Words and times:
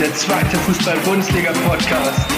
der 0.00 0.14
zweite 0.14 0.58
Fußball-Bundesliga-Podcast. 0.58 2.30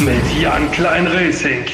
Mit 0.00 0.40
Jan 0.40 0.70
Klein-Racing. 0.72 1.66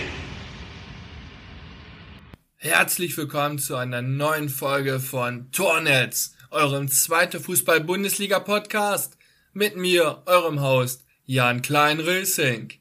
Herzlich 2.57 3.17
willkommen 3.17 3.61
zu 3.61 3.77
einer 3.77 4.03
neuen 4.03 4.49
Folge 4.49 4.99
von 4.99 5.53
Tornetz, 5.53 6.35
eurem 6.51 6.89
zweiten 6.89 7.41
Fußball-Bundesliga-Podcast. 7.41 9.17
Mit 9.53 9.77
mir, 9.77 10.25
eurem 10.27 10.61
Host, 10.61 11.05
Jan 11.25 11.63
Klein-Racing. 11.63 12.73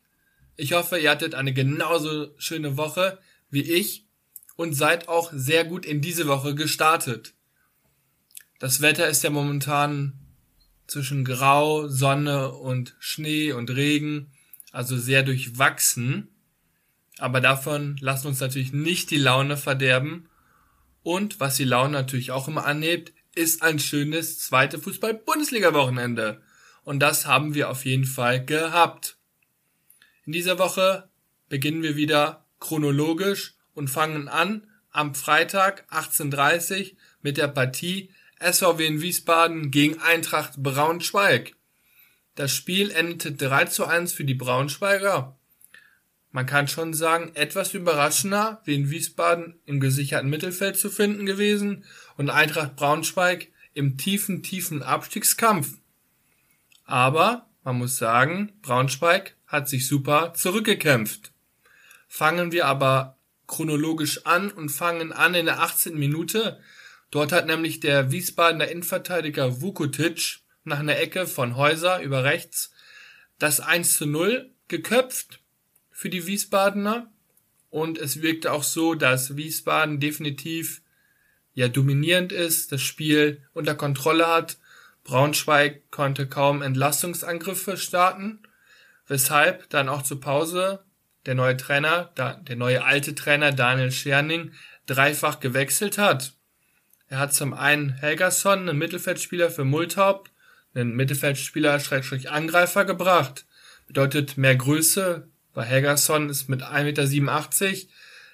Ich 0.56 0.74
hoffe, 0.74 0.98
ihr 0.98 1.12
hattet 1.12 1.36
eine 1.36 1.54
genauso 1.54 2.34
schöne 2.40 2.76
Woche 2.76 3.20
wie 3.52 3.72
ich 3.72 4.08
und 4.56 4.74
seid 4.74 5.08
auch 5.08 5.30
sehr 5.32 5.64
gut 5.64 5.86
in 5.86 6.02
diese 6.02 6.28
Woche 6.28 6.56
gestartet. 6.56 7.36
Das 8.60 8.82
Wetter 8.82 9.08
ist 9.08 9.24
ja 9.24 9.30
momentan 9.30 10.14
zwischen 10.86 11.24
Grau, 11.24 11.88
Sonne 11.88 12.52
und 12.52 12.96
Schnee 13.00 13.54
und 13.54 13.70
Regen, 13.70 14.32
also 14.74 14.98
sehr 14.98 15.24
durchwachsen. 15.24 16.28
Aber 17.18 17.40
davon 17.40 17.98
lassen 18.02 18.28
uns 18.28 18.42
natürlich 18.42 18.74
nicht 18.74 19.12
die 19.12 19.18
Laune 19.18 19.56
verderben. 19.56 20.28
Und 21.04 21.40
was 21.40 21.56
die 21.56 21.64
Laune 21.64 21.94
natürlich 21.94 22.32
auch 22.32 22.50
immer 22.50 22.66
anhebt, 22.66 23.14
ist 23.34 23.62
ein 23.62 23.80
schönes 23.80 24.40
zweite 24.40 24.78
Fußball-Bundesliga-Wochenende. 24.80 26.42
Und 26.84 27.00
das 27.00 27.26
haben 27.26 27.54
wir 27.54 27.70
auf 27.70 27.86
jeden 27.86 28.06
Fall 28.06 28.44
gehabt. 28.44 29.18
In 30.26 30.34
dieser 30.34 30.60
Woche 30.60 31.10
beginnen 31.48 31.82
wir 31.82 31.96
wieder 31.96 32.46
chronologisch 32.60 33.56
und 33.74 33.90
fangen 33.90 34.28
an 34.28 34.68
am 34.92 35.16
Freitag 35.16 35.86
18.30 35.92 36.96
mit 37.22 37.38
der 37.38 37.48
Partie 37.48 38.12
SVW 38.40 38.86
in 38.86 39.02
Wiesbaden 39.02 39.70
gegen 39.70 40.00
Eintracht 40.00 40.54
Braunschweig. 40.58 41.56
Das 42.36 42.54
Spiel 42.54 42.92
endete 42.92 43.34
3 43.34 43.66
zu 43.66 43.86
1 43.86 44.14
für 44.14 44.24
die 44.24 44.34
Braunschweiger. 44.34 45.38
Man 46.32 46.46
kann 46.46 46.68
schon 46.68 46.94
sagen, 46.94 47.32
etwas 47.34 47.74
überraschender, 47.74 48.62
wie 48.64 48.76
in 48.76 48.90
Wiesbaden 48.90 49.60
im 49.66 49.80
gesicherten 49.80 50.30
Mittelfeld 50.30 50.78
zu 50.78 50.90
finden 50.90 51.26
gewesen 51.26 51.84
und 52.18 52.30
Eintracht 52.30 52.76
Braunschweig 52.76 53.48
im 53.74 53.98
tiefen, 53.98 54.44
tiefen 54.44 54.84
Abstiegskampf. 54.84 55.78
Aber 56.86 57.48
man 57.64 57.78
muss 57.78 57.98
sagen, 57.98 58.54
Braunschweig 58.62 59.36
hat 59.48 59.68
sich 59.68 59.88
super 59.88 60.34
zurückgekämpft. 60.34 61.32
Fangen 62.08 62.52
wir 62.52 62.68
aber 62.68 63.18
chronologisch 63.48 64.26
an 64.26 64.52
und 64.52 64.70
fangen 64.70 65.12
an 65.12 65.34
in 65.34 65.46
der 65.46 65.60
18. 65.60 65.98
Minute. 65.98 66.60
Dort 67.12 67.32
hat 67.32 67.48
nämlich 67.48 67.80
der 67.80 68.12
Wiesbadener 68.12 68.68
Innenverteidiger 68.68 69.62
Vukotic 69.62 70.40
nach 70.64 70.80
einer 70.80 70.98
Ecke 70.98 71.26
von 71.26 71.56
Häuser 71.56 72.02
über 72.02 72.24
rechts 72.24 72.72
das 73.40 73.62
1 73.62 73.98
zu 73.98 74.06
0 74.06 74.52
geköpft 74.68 75.40
für 75.92 76.10
die 76.10 76.28
Wiesbadener. 76.28 77.12
Und 77.70 77.98
es 77.98 78.22
wirkte 78.22 78.52
auch 78.52 78.64
so, 78.64 78.96
dass 78.96 79.38
Wiesbaden 79.38 80.00
definitiv 80.00 80.82
ja 81.54 81.68
dominierend 81.68 82.32
ist, 82.32 82.72
das 82.72 82.82
Spiel 82.82 83.44
unter 83.54 83.76
Kontrolle 83.76 84.28
hat. 84.28 84.58
Braunschweig 85.04 85.90
konnte 85.92 86.28
kaum 86.28 86.62
Entlastungsangriffe 86.62 87.78
starten, 87.78 88.44
weshalb 89.08 89.70
dann 89.70 89.90
auch 89.90 90.04
zur 90.04 90.20
Pause 90.20 90.84
der 91.26 91.36
neue 91.36 91.58
Trainer, 91.58 92.14
der 92.16 92.56
neue 92.56 92.84
alte 92.84 93.16
Trainer 93.16 93.52
Daniel 93.52 93.92
Scherning 93.92 94.54
dreifach 94.86 95.40
gewechselt 95.40 95.98
hat. 95.98 96.34
Er 97.10 97.20
hat 97.20 97.34
zum 97.34 97.54
einen 97.54 97.90
Helgason, 97.90 98.70
einen 98.70 98.78
Mittelfeldspieler 98.78 99.50
für 99.50 99.66
Multhaupt, 99.66 100.32
einen 100.74 100.96
Mittelfeldspieler 100.96 101.80
Schrägstrich 101.80 102.30
Angreifer 102.30 102.86
gebracht. 102.86 103.46
Bedeutet 103.88 104.38
mehr 104.38 104.56
Größe, 104.56 105.28
weil 105.54 105.66
Helgason 105.66 106.30
ist 106.30 106.48
mit 106.48 106.64
1,87 106.64 107.66
Meter 107.66 107.76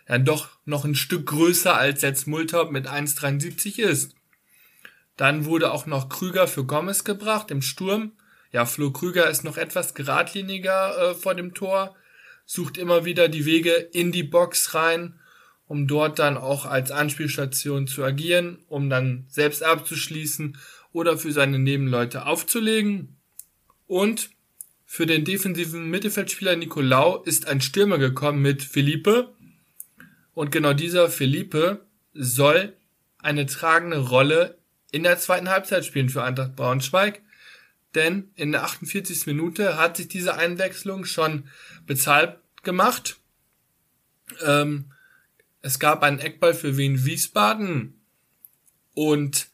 ja 0.08 0.18
doch 0.20 0.50
noch 0.66 0.86
ein 0.86 0.96
Stück 0.96 1.26
größer 1.26 1.76
als 1.76 2.02
jetzt 2.02 2.28
Multhaupt 2.28 2.72
mit 2.72 2.88
1,73 2.88 3.80
ist. 3.80 4.14
Dann 5.18 5.46
wurde 5.46 5.72
auch 5.72 5.86
noch 5.86 6.10
Krüger 6.10 6.48
für 6.48 6.66
Gomez 6.66 7.04
gebracht 7.04 7.50
im 7.52 7.62
Sturm. 7.62 8.12
Ja, 8.52 8.66
Flo 8.66 8.92
Krüger 8.92 9.30
ist 9.30 9.44
noch 9.44 9.58
etwas 9.58 9.94
geradliniger 9.94 11.12
äh, 11.12 11.16
vor 11.16 11.34
dem 11.34 11.54
Tor 11.54 11.96
sucht 12.46 12.78
immer 12.78 13.06
wieder 13.06 13.28
die 13.28 13.46
Wege 13.46 13.72
in 13.72 14.12
die 14.12 14.24
Box 14.24 14.76
rein, 14.76 15.20
um 15.68 15.88
dort 15.88 16.20
dann 16.20 16.38
auch 16.38 16.66
als 16.66 16.92
Anspielstation 16.92 17.88
zu 17.88 18.04
agieren, 18.04 18.60
um 18.68 18.90
dann 18.90 19.26
selbst 19.30 19.64
abzuschließen 19.64 20.58
oder 20.92 21.18
für 21.18 21.32
seine 21.32 21.60
Nebenleute 21.60 22.26
aufzulegen. 22.26 23.18
Und 23.88 24.30
für 24.86 25.06
den 25.06 25.26
defensiven 25.26 25.90
Mittelfeldspieler 25.90 26.56
Nicolau 26.56 27.22
ist 27.24 27.48
ein 27.48 27.62
Stürmer 27.62 27.98
gekommen 27.98 28.42
mit 28.42 28.64
Felipe. 28.64 29.34
Und 30.34 30.52
genau 30.52 30.74
dieser 30.74 31.10
Felipe 31.10 31.86
soll 32.14 32.74
eine 33.18 33.46
tragende 33.46 33.98
Rolle 33.98 34.58
in 34.92 35.04
der 35.04 35.18
zweiten 35.18 35.50
Halbzeit 35.50 35.84
spielen 35.86 36.10
für 36.10 36.24
Eintracht 36.24 36.56
Braunschweig. 36.56 37.22
Denn 37.96 38.32
in 38.36 38.52
der 38.52 38.64
48. 38.64 39.26
Minute 39.26 39.78
hat 39.78 39.98
sich 39.98 40.08
diese 40.08 40.36
Einwechslung 40.36 41.06
schon 41.06 41.50
bezahlt 41.86 42.38
gemacht. 42.64 43.18
Ähm, 44.46 44.92
es 45.66 45.80
gab 45.80 46.04
einen 46.04 46.20
Eckball 46.20 46.54
für 46.54 46.78
Wien 46.78 47.06
Wiesbaden 47.06 48.00
und 48.94 49.48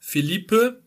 Philippe 0.00 0.82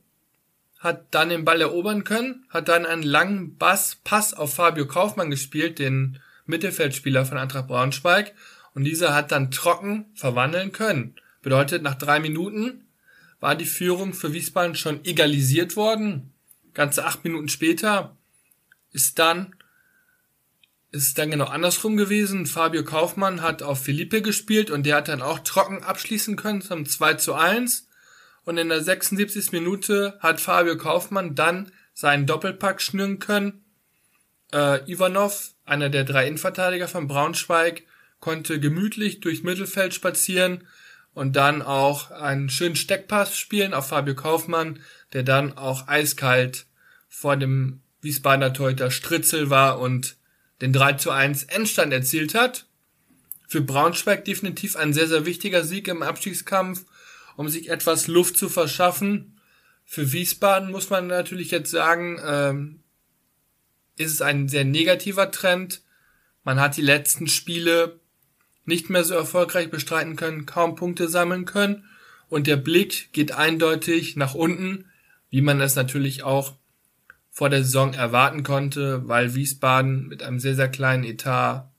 hat 0.80 1.06
dann 1.12 1.30
den 1.30 1.46
Ball 1.46 1.62
erobern 1.62 2.04
können, 2.04 2.46
hat 2.50 2.68
dann 2.68 2.86
einen 2.86 3.02
langen 3.02 3.58
Bass 3.58 3.96
Pass 4.04 4.34
auf 4.34 4.56
Fabio 4.56 4.86
Kaufmann 4.86 5.32
gespielt, 5.32 5.80
den 5.80 6.20
Mittelfeldspieler 6.46 7.26
von 7.26 7.38
Eintracht 7.38 7.70
Braunschweig 7.70 8.36
und 8.74 8.84
dieser 8.84 9.16
hat 9.16 9.32
dann 9.32 9.50
trocken 9.50 10.08
verwandeln 10.14 10.74
können. 10.74 11.16
Bedeutet, 11.42 11.82
nach 11.82 11.96
drei 11.96 12.20
Minuten 12.20 12.84
war 13.40 13.56
die 13.56 13.64
Führung 13.64 14.14
für 14.14 14.34
Wiesbaden 14.34 14.76
schon 14.76 15.06
egalisiert 15.06 15.78
worden. 15.78 16.34
Ganze 16.74 17.06
acht 17.06 17.24
Minuten 17.24 17.48
später 17.48 18.18
ist 18.92 19.20
dann 19.20 19.56
ist 21.04 21.18
dann 21.18 21.32
genau 21.32 21.46
andersrum 21.46 21.98
gewesen. 21.98 22.46
Fabio 22.46 22.84
Kaufmann 22.84 23.42
hat 23.42 23.62
auf 23.62 23.84
Felipe 23.84 24.22
gespielt 24.22 24.72
und 24.72 24.86
der 24.86 24.98
hat 24.98 25.08
dann 25.08 25.22
auch 25.22 25.40
trocken 25.40 25.84
abschließen 25.84 26.36
können 26.36 26.62
zum 26.62 26.86
2 26.86 27.16
zu 27.16 27.34
1. 27.34 27.88
Und 28.46 28.58
in 28.58 28.70
der 28.70 28.82
76. 28.82 29.52
Minute 29.52 30.18
hat 30.22 30.40
Fabio 30.40 30.78
Kaufmann 30.78 31.36
dann 31.36 31.72
seinen 31.94 32.26
Doppelpack 32.26 32.82
schnüren 32.82 33.20
können. 33.20 33.66
Äh, 34.54 34.90
Ivanov, 34.92 35.52
einer 35.66 35.90
der 35.90 36.04
drei 36.04 36.28
Innenverteidiger 36.28 36.88
von 36.88 37.08
Braunschweig, 37.08 37.84
konnte 38.20 38.60
gemütlich 38.60 39.20
durch 39.20 39.44
Mittelfeld 39.44 39.94
spazieren 39.94 40.68
und 41.14 41.36
dann 41.36 41.62
auch 41.62 42.12
einen 42.12 42.50
schönen 42.50 42.76
Steckpass 42.76 43.38
spielen 43.38 43.74
auf 43.74 43.90
Fabio 43.90 44.16
Kaufmann, 44.16 44.80
der 45.14 45.24
dann 45.24 45.58
auch 45.58 45.88
eiskalt 45.88 46.66
vor 47.08 47.38
dem 47.38 47.82
Wiesbadener 48.02 48.54
Torhüter 48.54 48.92
Stritzel 48.92 49.50
war 49.50 49.80
und 49.80 50.18
den 50.62 50.74
3 50.74 50.94
zu 50.94 51.12
1 51.12 51.44
Endstand 51.44 51.94
erzielt 51.94 52.34
hat. 52.34 52.66
Für 53.48 53.62
Braunschweig 53.62 54.26
definitiv 54.26 54.76
ein 54.76 54.94
sehr, 54.94 55.08
sehr 55.08 55.26
wichtiger 55.26 55.64
Sieg 55.64 55.88
im 55.88 56.02
Abstiegskampf, 56.02 56.86
um 57.36 57.50
sich 57.50 57.70
etwas 57.70 58.08
Luft 58.08 58.38
zu 58.38 58.50
verschaffen. 58.50 59.40
Für 59.86 60.12
Wiesbaden 60.12 60.72
muss 60.72 60.90
man 60.90 61.08
natürlich 61.08 61.52
jetzt 61.52 61.72
sagen, 61.72 62.20
ähm, 62.26 62.80
ist 63.98 64.12
es 64.12 64.22
ein 64.22 64.48
sehr 64.48 64.66
negativer 64.66 65.32
Trend. 65.32 65.82
Man 66.44 66.60
hat 66.60 66.78
die 66.78 66.82
letzten 66.82 67.28
Spiele 67.28 68.00
nicht 68.66 68.90
mehr 68.90 69.04
so 69.04 69.14
erfolgreich 69.14 69.70
bestreiten 69.70 70.16
können, 70.16 70.46
kaum 70.46 70.76
Punkte 70.76 71.08
sammeln 71.08 71.46
können 71.46 71.86
und 72.30 72.48
der 72.48 72.58
Blick 72.58 73.14
geht 73.14 73.32
eindeutig 73.32 74.16
nach 74.16 74.34
unten, 74.34 74.86
wie 75.30 75.42
man 75.42 75.62
es 75.62 75.76
natürlich 75.76 76.24
auch 76.24 76.56
vor 77.36 77.50
der 77.50 77.66
Saison 77.66 77.94
erwarten 77.94 78.44
konnte, 78.44 79.10
weil 79.10 79.36
Wiesbaden 79.36 80.08
mit 80.08 80.24
einem 80.24 80.40
sehr, 80.40 80.56
sehr 80.56 80.70
kleinen 80.70 81.04
Etat 81.04 81.70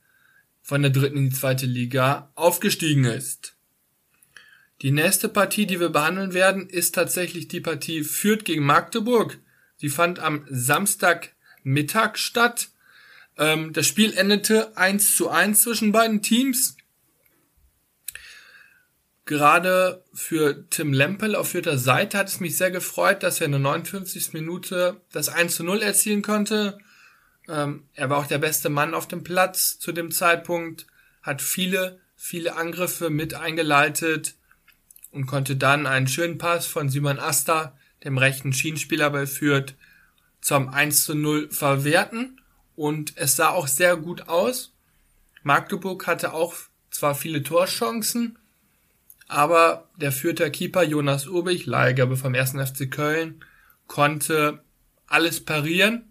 von 0.61 0.82
der 0.82 0.91
dritten 0.91 1.17
in 1.17 1.31
die 1.31 1.35
zweite 1.35 1.64
Liga 1.64 2.31
aufgestiegen 2.35 3.05
ist. 3.05 3.56
Die 4.82 4.91
nächste 4.91 5.31
Partie, 5.31 5.67
die 5.67 5.81
wir 5.81 5.88
behandeln 5.88 6.35
werden, 6.35 6.69
ist 6.69 6.94
tatsächlich 6.94 7.49
die 7.49 7.62
Partie 7.62 8.05
Fürth 8.05 8.44
gegen 8.44 8.67
Magdeburg. 8.67 9.38
Sie 9.79 9.88
fand 9.88 10.19
am 10.19 10.44
Samstagmittag 10.50 12.19
statt. 12.19 12.69
Ähm, 13.38 13.73
das 13.73 13.87
Spiel 13.87 14.12
endete 14.12 14.76
1 14.76 15.17
zu 15.17 15.31
1 15.31 15.62
zwischen 15.62 15.91
beiden 15.91 16.20
Teams. 16.20 16.75
Gerade 19.26 20.05
für 20.14 20.70
Tim 20.70 20.93
Lempel 20.93 21.34
auf 21.34 21.49
vierter 21.49 21.78
Seite 21.78 22.17
hat 22.17 22.28
es 22.28 22.38
mich 22.38 22.56
sehr 22.56 22.70
gefreut, 22.70 23.25
dass 23.25 23.40
er 23.40 23.46
in 23.46 23.52
der 23.52 23.61
59. 23.61 24.32
Minute 24.32 25.00
das 25.11 25.28
1 25.28 25.56
zu 25.56 25.64
0 25.64 25.82
erzielen 25.82 26.23
konnte. 26.23 26.78
Ähm, 27.49 27.82
er 27.94 28.08
war 28.08 28.19
auch 28.19 28.28
der 28.28 28.38
beste 28.38 28.69
Mann 28.69 28.94
auf 28.94 29.08
dem 29.08 29.25
Platz 29.25 29.81
zu 29.81 29.90
dem 29.90 30.12
Zeitpunkt, 30.12 30.87
hat 31.23 31.43
viele, 31.43 31.99
viele 32.14 32.55
Angriffe 32.55 33.11
mit 33.11 33.34
eingeleitet 33.34 34.37
und 35.11 35.26
konnte 35.26 35.56
dann 35.56 35.87
einen 35.87 36.06
schönen 36.06 36.38
Pass 36.38 36.67
von 36.67 36.88
Simon 36.88 37.19
Asta, 37.19 37.76
dem 38.05 38.19
rechten 38.19 38.52
Schienenspieler 38.52 39.11
bei 39.11 39.26
Fürth, 39.26 39.75
zum 40.40 40.69
1 40.69 41.05
zu 41.05 41.17
0 41.17 41.50
verwerten 41.50 42.40
und 42.76 43.14
es 43.17 43.34
sah 43.34 43.49
auch 43.49 43.67
sehr 43.67 43.96
gut 43.96 44.28
aus. 44.28 44.73
Magdeburg 45.43 46.06
hatte 46.06 46.32
auch 46.32 46.55
zwar 46.93 47.17
viele 47.17 47.43
Torchancen, 47.43 48.38
aber 49.28 49.88
der 49.96 50.12
Fürther 50.12 50.50
Keeper 50.50 50.82
Jonas 50.82 51.26
Urbich, 51.26 51.67
Leihgabe 51.67 52.17
vom 52.17 52.34
1. 52.34 52.52
FC 52.52 52.90
Köln, 52.90 53.44
konnte 53.87 54.62
alles 55.06 55.44
parieren, 55.44 56.11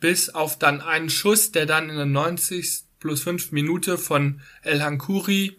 bis 0.00 0.30
auf 0.30 0.58
dann 0.58 0.80
einen 0.80 1.10
Schuss, 1.10 1.52
der 1.52 1.66
dann 1.66 1.90
in 1.90 1.96
der 1.96 2.06
90 2.06 2.84
plus 3.00 3.22
5 3.22 3.52
Minute 3.52 3.98
von 3.98 4.40
El 4.62 4.82
Hankuri 4.82 5.58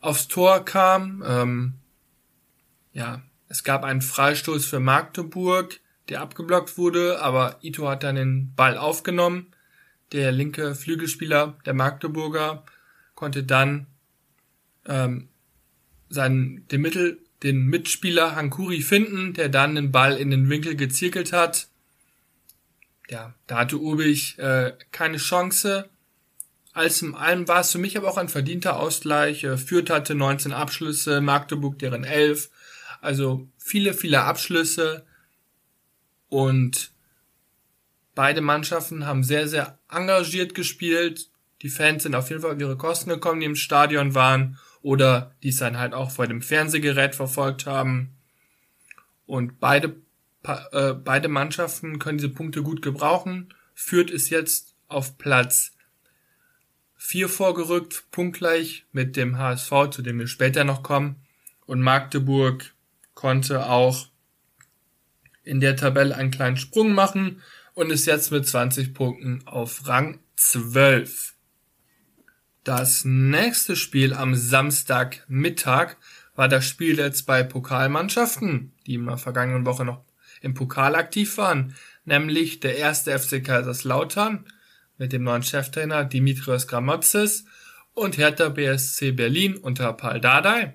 aufs 0.00 0.28
Tor 0.28 0.64
kam. 0.64 1.22
Ähm, 1.26 1.74
ja, 2.92 3.22
es 3.48 3.64
gab 3.64 3.84
einen 3.84 4.02
Freistoß 4.02 4.66
für 4.66 4.80
Magdeburg, 4.80 5.80
der 6.08 6.20
abgeblockt 6.20 6.76
wurde, 6.76 7.22
aber 7.22 7.58
Ito 7.62 7.88
hat 7.88 8.02
dann 8.02 8.16
den 8.16 8.54
Ball 8.54 8.76
aufgenommen. 8.76 9.52
Der 10.12 10.32
linke 10.32 10.74
Flügelspieler 10.74 11.58
der 11.64 11.74
Magdeburger 11.74 12.64
konnte 13.14 13.44
dann 13.44 13.86
ähm, 14.86 15.28
seinen, 16.12 16.68
den 16.68 16.82
Mittel, 16.82 17.18
den 17.42 17.64
Mitspieler 17.64 18.36
Hankuri 18.36 18.82
finden, 18.82 19.32
der 19.32 19.48
dann 19.48 19.74
den 19.74 19.90
Ball 19.90 20.16
in 20.16 20.30
den 20.30 20.48
Winkel 20.48 20.76
gezirkelt 20.76 21.32
hat. 21.32 21.68
Ja, 23.08 23.34
da 23.46 23.58
hatte 23.58 23.80
Ubich 23.80 24.38
äh, 24.38 24.72
keine 24.92 25.16
Chance. 25.16 25.88
Als 26.72 27.02
in 27.02 27.14
allem 27.14 27.48
war 27.48 27.60
es 27.60 27.72
für 27.72 27.78
mich 27.78 27.96
aber 27.96 28.08
auch 28.08 28.16
ein 28.16 28.28
verdienter 28.28 28.76
Ausgleich. 28.76 29.42
Äh, 29.44 29.56
Fürth 29.56 29.90
hatte 29.90 30.14
19 30.14 30.52
Abschlüsse, 30.52 31.20
Magdeburg 31.20 31.78
deren 31.78 32.04
11. 32.04 32.50
Also 33.00 33.48
viele, 33.58 33.94
viele 33.94 34.22
Abschlüsse. 34.22 35.04
Und 36.28 36.92
beide 38.14 38.40
Mannschaften 38.40 39.06
haben 39.06 39.24
sehr, 39.24 39.48
sehr 39.48 39.78
engagiert 39.90 40.54
gespielt. 40.54 41.28
Die 41.62 41.70
Fans 41.70 42.02
sind 42.02 42.14
auf 42.14 42.30
jeden 42.30 42.42
Fall 42.42 42.52
auf 42.54 42.60
ihre 42.60 42.76
Kosten 42.76 43.10
gekommen, 43.10 43.40
die 43.40 43.46
im 43.46 43.56
Stadion 43.56 44.14
waren 44.14 44.58
oder 44.82 45.34
die 45.42 45.48
es 45.48 45.56
dann 45.56 45.78
halt 45.78 45.94
auch 45.94 46.10
vor 46.10 46.26
dem 46.26 46.42
Fernsehgerät 46.42 47.14
verfolgt 47.14 47.66
haben. 47.66 48.16
Und 49.26 49.60
beide, 49.60 49.96
äh, 50.72 50.92
beide 50.92 51.28
Mannschaften 51.28 51.98
können 51.98 52.18
diese 52.18 52.28
Punkte 52.28 52.62
gut 52.62 52.82
gebrauchen. 52.82 53.54
Fürth 53.74 54.10
ist 54.10 54.30
jetzt 54.30 54.74
auf 54.88 55.16
Platz 55.18 55.72
4 56.96 57.28
vorgerückt, 57.28 58.04
punktgleich 58.10 58.86
mit 58.92 59.16
dem 59.16 59.38
HSV, 59.38 59.90
zu 59.90 60.02
dem 60.02 60.18
wir 60.18 60.28
später 60.28 60.64
noch 60.64 60.82
kommen. 60.82 61.16
Und 61.66 61.80
Magdeburg 61.80 62.74
konnte 63.14 63.66
auch 63.66 64.06
in 65.42 65.60
der 65.60 65.76
Tabelle 65.76 66.14
einen 66.14 66.30
kleinen 66.30 66.56
Sprung 66.56 66.92
machen 66.92 67.42
und 67.74 67.90
ist 67.90 68.06
jetzt 68.06 68.30
mit 68.30 68.46
20 68.46 68.94
Punkten 68.94 69.42
auf 69.46 69.86
Rang 69.88 70.20
12. 70.36 71.31
Das 72.64 73.04
nächste 73.04 73.74
Spiel 73.74 74.14
am 74.14 74.36
Samstagmittag 74.36 75.96
war 76.36 76.48
das 76.48 76.64
Spiel 76.66 76.94
der 76.94 77.12
zwei 77.12 77.42
Pokalmannschaften, 77.42 78.72
die 78.86 78.94
in 78.94 79.06
der 79.06 79.18
vergangenen 79.18 79.66
Woche 79.66 79.84
noch 79.84 80.04
im 80.42 80.54
Pokal 80.54 80.94
aktiv 80.94 81.38
waren, 81.38 81.74
nämlich 82.04 82.60
der 82.60 82.76
erste 82.76 83.18
FC 83.18 83.44
Kaiserslautern 83.44 84.46
mit 84.96 85.12
dem 85.12 85.24
neuen 85.24 85.42
Cheftrainer 85.42 86.04
Dimitrios 86.04 86.68
Gramotzes 86.68 87.46
und 87.94 88.16
Hertha 88.16 88.48
BSC 88.48 89.10
Berlin 89.10 89.56
unter 89.56 89.92
Paul 89.92 90.20
Dardai. 90.20 90.74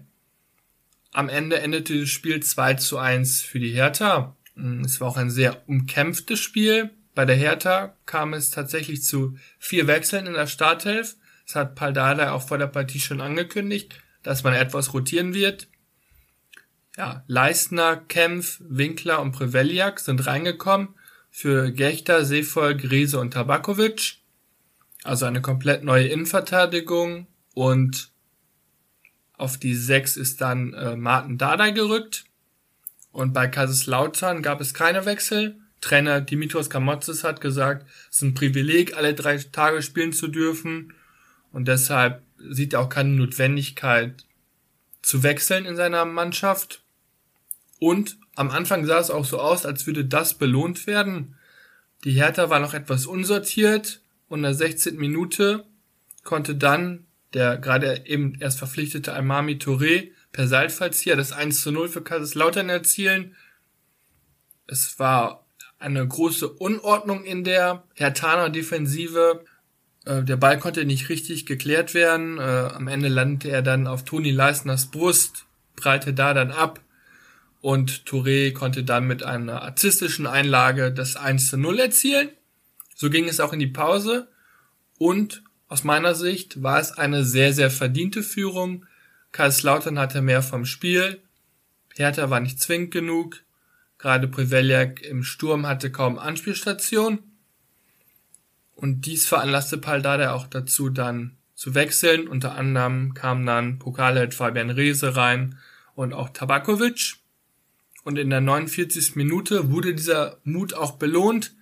Am 1.13 1.29
Ende 1.29 1.59
endete 1.59 2.01
das 2.01 2.09
Spiel 2.09 2.41
2 2.41 2.73
zu 2.73 2.97
1 2.97 3.41
für 3.41 3.59
die 3.59 3.71
Hertha. 3.71 4.35
Es 4.83 4.99
war 4.99 5.07
auch 5.07 5.17
ein 5.17 5.31
sehr 5.31 5.67
umkämpftes 5.69 6.39
Spiel. 6.41 6.89
Bei 7.15 7.23
der 7.23 7.37
Hertha 7.37 7.95
kam 8.05 8.33
es 8.33 8.51
tatsächlich 8.51 9.03
zu 9.03 9.37
vier 9.57 9.87
Wechseln 9.87 10.27
in 10.27 10.33
der 10.33 10.47
Starthelf. 10.47 11.15
Das 11.47 11.55
hat 11.55 11.75
Paldada 11.75 12.33
auch 12.33 12.45
vor 12.45 12.57
der 12.57 12.67
Partie 12.67 12.99
schon 12.99 13.21
angekündigt, 13.21 13.95
dass 14.21 14.43
man 14.43 14.53
etwas 14.53 14.93
rotieren 14.93 15.33
wird. 15.33 15.69
Ja, 16.97 17.23
Leistner, 17.27 17.95
Kempf, 17.95 18.59
Winkler 18.67 19.21
und 19.21 19.31
Preveliak 19.31 19.99
sind 19.99 20.27
reingekommen 20.27 20.89
für 21.31 21.71
Gechter, 21.71 22.25
Seevolk, 22.25 22.91
Riese 22.91 23.19
und 23.19 23.31
Tabakovic. 23.31 24.17
Also 25.03 25.25
eine 25.25 25.41
komplett 25.41 25.83
neue 25.83 26.07
Innenverteidigung 26.07 27.27
und 27.53 28.11
auf 29.33 29.57
die 29.57 29.75
6 29.75 30.17
ist 30.17 30.41
dann 30.41 30.73
äh, 30.73 30.97
Martin 30.97 31.37
Dada 31.37 31.69
gerückt. 31.69 32.25
Und 33.11 33.33
bei 33.33 33.47
Kaiserslautern 33.47 34.41
gab 34.41 34.59
es 34.59 34.73
keine 34.73 35.05
Wechsel. 35.05 35.59
Trainer 35.79 36.19
Dimitros 36.19 36.69
Kamotzes 36.69 37.23
hat 37.23 37.39
gesagt, 37.39 37.87
es 38.09 38.17
ist 38.17 38.21
ein 38.23 38.33
Privileg, 38.33 38.97
alle 38.97 39.13
drei 39.13 39.37
Tage 39.37 39.81
spielen 39.81 40.11
zu 40.11 40.27
dürfen. 40.27 40.93
Und 41.51 41.67
deshalb 41.67 42.21
sieht 42.37 42.73
er 42.73 42.81
auch 42.81 42.89
keine 42.89 43.09
Notwendigkeit 43.09 44.25
zu 45.01 45.23
wechseln 45.23 45.65
in 45.65 45.75
seiner 45.75 46.05
Mannschaft. 46.05 46.83
Und 47.79 48.17
am 48.35 48.51
Anfang 48.51 48.85
sah 48.85 48.99
es 48.99 49.09
auch 49.09 49.25
so 49.25 49.39
aus, 49.39 49.65
als 49.65 49.87
würde 49.87 50.05
das 50.05 50.35
belohnt 50.35 50.87
werden. 50.87 51.35
Die 52.03 52.11
Hertha 52.11 52.49
war 52.49 52.59
noch 52.59 52.73
etwas 52.73 53.05
unsortiert 53.05 54.01
und 54.27 54.39
in 54.39 54.43
der 54.43 54.53
16. 54.53 54.97
Minute 54.97 55.65
konnte 56.23 56.55
dann 56.55 57.07
der 57.33 57.57
gerade 57.57 58.05
eben 58.05 58.35
erst 58.39 58.59
verpflichtete 58.59 59.13
Almami 59.13 59.55
Touré 59.55 60.11
per 60.31 60.47
Seilfallzieher 60.47 61.15
das 61.15 61.31
1 61.31 61.61
zu 61.61 61.71
0 61.71 61.89
für 61.89 62.01
Kaiserslautern 62.01 62.69
erzielen. 62.69 63.35
Es 64.65 64.97
war 64.99 65.45
eine 65.79 66.07
große 66.07 66.47
Unordnung 66.49 67.23
in 67.23 67.43
der 67.43 67.83
Hertaner 67.95 68.49
Defensive. 68.49 69.43
Äh, 70.07 70.23
der 70.23 70.37
Ball 70.37 70.57
konnte 70.57 70.85
nicht 70.85 71.09
richtig 71.09 71.45
geklärt 71.45 71.93
werden. 71.93 72.37
Äh, 72.37 72.41
am 72.41 72.87
Ende 72.87 73.09
landete 73.09 73.49
er 73.49 73.61
dann 73.61 73.87
auf 73.87 74.05
Toni 74.05 74.31
Leisners 74.31 74.87
Brust, 74.87 75.45
prallte 75.75 76.13
da 76.13 76.33
dann 76.33 76.51
ab 76.51 76.79
und 77.61 78.05
Touré 78.05 78.53
konnte 78.53 78.83
dann 78.83 79.05
mit 79.05 79.23
einer 79.23 79.61
artistischen 79.61 80.27
Einlage 80.27 80.91
das 80.91 81.15
1 81.15 81.49
zu 81.49 81.57
0 81.57 81.79
erzielen. 81.79 82.29
So 82.95 83.09
ging 83.09 83.27
es 83.27 83.39
auch 83.39 83.53
in 83.53 83.59
die 83.59 83.67
Pause 83.67 84.27
und 84.97 85.43
aus 85.67 85.83
meiner 85.83 86.15
Sicht 86.15 86.63
war 86.63 86.79
es 86.79 86.93
eine 86.93 87.25
sehr, 87.25 87.51
sehr 87.51 87.69
verdiente 87.69 88.23
Führung. 88.23 88.85
Kaiserslautern 89.33 89.99
hatte 89.99 90.21
mehr 90.21 90.41
vom 90.41 90.65
Spiel. 90.65 91.21
Hertha 91.95 92.29
war 92.29 92.39
nicht 92.39 92.61
zwingend 92.61 92.91
genug. 92.91 93.41
Gerade 93.97 94.27
Preveliak 94.27 95.01
im 95.01 95.23
Sturm 95.23 95.67
hatte 95.67 95.91
kaum 95.91 96.17
Anspielstation. 96.17 97.19
Und 98.77 99.07
dies 99.07 99.25
veranlasste 99.25 99.79
Paldada 99.79 100.33
auch 100.33 100.45
dazu, 100.45 100.89
dann 100.89 101.35
zu 101.55 101.73
wechseln. 101.73 102.27
Unter 102.27 102.53
anderem 102.53 103.15
kam 103.15 103.43
dann 103.43 103.79
Pokalheld 103.79 104.35
Fabian 104.35 104.69
Reese 104.69 105.15
rein 105.15 105.57
und 105.95 106.13
auch 106.13 106.29
Tabakovic. 106.29 107.15
Und 108.03 108.19
in 108.19 108.29
der 108.29 108.39
49. 108.39 109.15
Minute 109.15 109.71
wurde 109.71 109.95
dieser 109.95 110.37
Mut 110.43 110.75
auch 110.75 110.91
belohnt, 110.91 111.55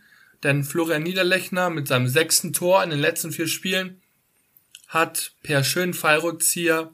denn 0.43 0.65
Florian 0.65 1.03
Niederlechner 1.03 1.69
mit 1.69 1.87
seinem 1.87 2.09
sechsten 2.09 2.51
Tor 2.51 2.83
in 2.83 2.89
den 2.89 2.99
letzten 2.99 3.31
vier 3.31 3.47
Spielen 3.47 4.01
hat 4.89 5.31
per 5.41 5.63
schönen 5.63 5.93
Fallrückzieher 5.93 6.91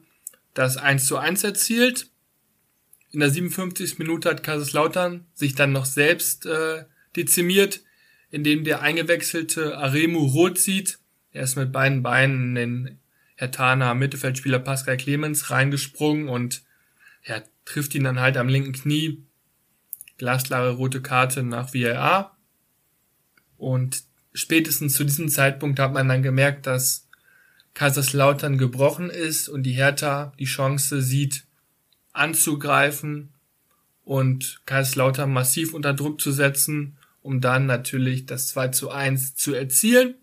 das 0.54 0.76
1 0.76 1.04
zu 1.04 1.18
1 1.18 1.42
erzielt. 1.42 2.06
In 3.10 3.18
der 3.18 3.30
57. 3.30 3.98
Minute 3.98 4.30
hat 4.30 4.44
Kaiserslautern 4.44 5.26
sich 5.34 5.56
dann 5.56 5.72
noch 5.72 5.84
selbst 5.84 6.46
äh, 6.46 6.84
dezimiert, 7.16 7.80
in 8.32 8.42
dem 8.42 8.64
der 8.64 8.80
eingewechselte 8.80 9.76
Aremu 9.76 10.26
rot 10.26 10.58
sieht. 10.58 10.98
Er 11.32 11.44
ist 11.44 11.56
mit 11.56 11.70
beiden 11.70 12.02
Beinen 12.02 12.48
in 12.48 12.54
den 12.54 12.98
Hertana 13.36 13.94
Mittelfeldspieler 13.94 14.58
Pascal 14.58 14.96
Clemens 14.96 15.50
reingesprungen 15.50 16.28
und 16.28 16.62
er 17.22 17.44
trifft 17.66 17.94
ihn 17.94 18.04
dann 18.04 18.18
halt 18.18 18.36
am 18.38 18.48
linken 18.48 18.72
Knie. 18.72 19.22
Glasklare 20.16 20.70
rote 20.70 21.02
Karte 21.02 21.42
nach 21.42 21.74
VAR. 21.74 22.36
Und 23.58 24.02
spätestens 24.32 24.94
zu 24.94 25.04
diesem 25.04 25.28
Zeitpunkt 25.28 25.78
hat 25.78 25.92
man 25.92 26.08
dann 26.08 26.22
gemerkt, 26.22 26.66
dass 26.66 27.08
Kaiserslautern 27.74 28.56
gebrochen 28.56 29.10
ist 29.10 29.48
und 29.48 29.64
die 29.64 29.72
Hertha 29.72 30.32
die 30.38 30.46
Chance 30.46 31.02
sieht, 31.02 31.44
anzugreifen 32.14 33.34
und 34.04 34.62
Kaiserslautern 34.64 35.30
massiv 35.30 35.74
unter 35.74 35.92
Druck 35.92 36.20
zu 36.20 36.32
setzen 36.32 36.96
um 37.22 37.40
dann 37.40 37.66
natürlich 37.66 38.26
das 38.26 38.48
2 38.48 38.68
zu 38.68 38.90
1 38.90 39.34
zu 39.34 39.54
erzielen. 39.54 40.14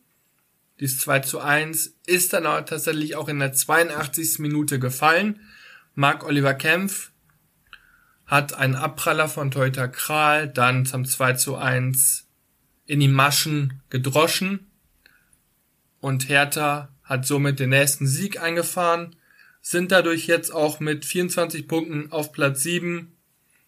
Dieses 0.80 1.00
2 1.00 1.20
zu 1.20 1.40
1 1.40 1.96
ist 2.06 2.34
dann 2.34 2.46
auch 2.46 2.62
tatsächlich 2.62 3.16
auch 3.16 3.28
in 3.28 3.40
der 3.40 3.54
82. 3.54 4.40
Minute 4.40 4.80
gefallen. 4.80 5.40
Mark 5.96 6.26
Oliver 6.26 6.54
Kempf 6.54 7.12
hat 8.26 8.54
einen 8.54 8.76
Abpraller 8.76 9.28
von 9.28 9.52
Teuter 9.52 9.88
Kral 9.88 10.48
dann 10.48 10.86
zum 10.86 11.04
2 11.06 11.34
zu 11.34 11.56
1 11.56 12.28
in 12.86 13.00
die 13.00 13.08
Maschen 13.08 13.82
gedroschen 13.90 14.70
und 16.00 16.30
Hertha 16.30 16.90
hat 17.04 17.26
somit 17.26 17.60
den 17.60 17.70
nächsten 17.70 18.08
Sieg 18.08 18.42
eingefahren. 18.42 19.16
sind 19.62 19.92
dadurch 19.92 20.26
jetzt 20.26 20.52
auch 20.52 20.80
mit 20.80 21.04
24 21.04 21.68
Punkten 21.68 22.12
auf 22.12 22.32
Platz 22.32 22.64
7, 22.64 23.12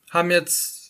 haben 0.09 0.31
jetzt 0.31 0.80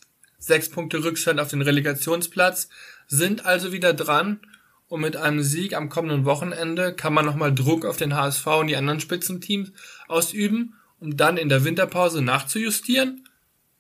6 0.42 0.70
Punkte 0.70 1.04
Rückstand 1.04 1.40
auf 1.40 1.50
den 1.50 1.62
Relegationsplatz, 1.62 2.68
sind 3.08 3.46
also 3.46 3.72
wieder 3.72 3.94
dran. 3.94 4.40
Und 4.88 5.02
mit 5.02 5.16
einem 5.16 5.42
Sieg 5.42 5.74
am 5.74 5.88
kommenden 5.88 6.26
Wochenende 6.26 6.94
kann 6.94 7.14
man 7.14 7.26
nochmal 7.26 7.56
Druck 7.56 7.86
auf 7.86 7.96
den 7.96 8.16
HSV 8.16 8.46
und 8.48 8.68
die 8.68 8.76
anderen 8.76 9.00
Spitzenteams 9.00 9.72
ausüben, 10.10 10.76
um 11.00 11.16
dann 11.16 11.38
in 11.38 11.48
der 11.48 11.64
Winterpause 11.64 12.22
nachzujustieren, 12.22 13.30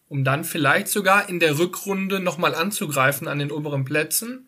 um 0.08 0.24
dann 0.24 0.46
vielleicht 0.46 0.88
sogar 0.88 1.28
in 1.28 1.42
der 1.42 1.58
Rückrunde 1.58 2.22
nochmal 2.22 2.56
anzugreifen 2.56 3.28
an 3.28 3.40
den 3.40 3.52
oberen 3.52 3.84
Plätzen. 3.84 4.48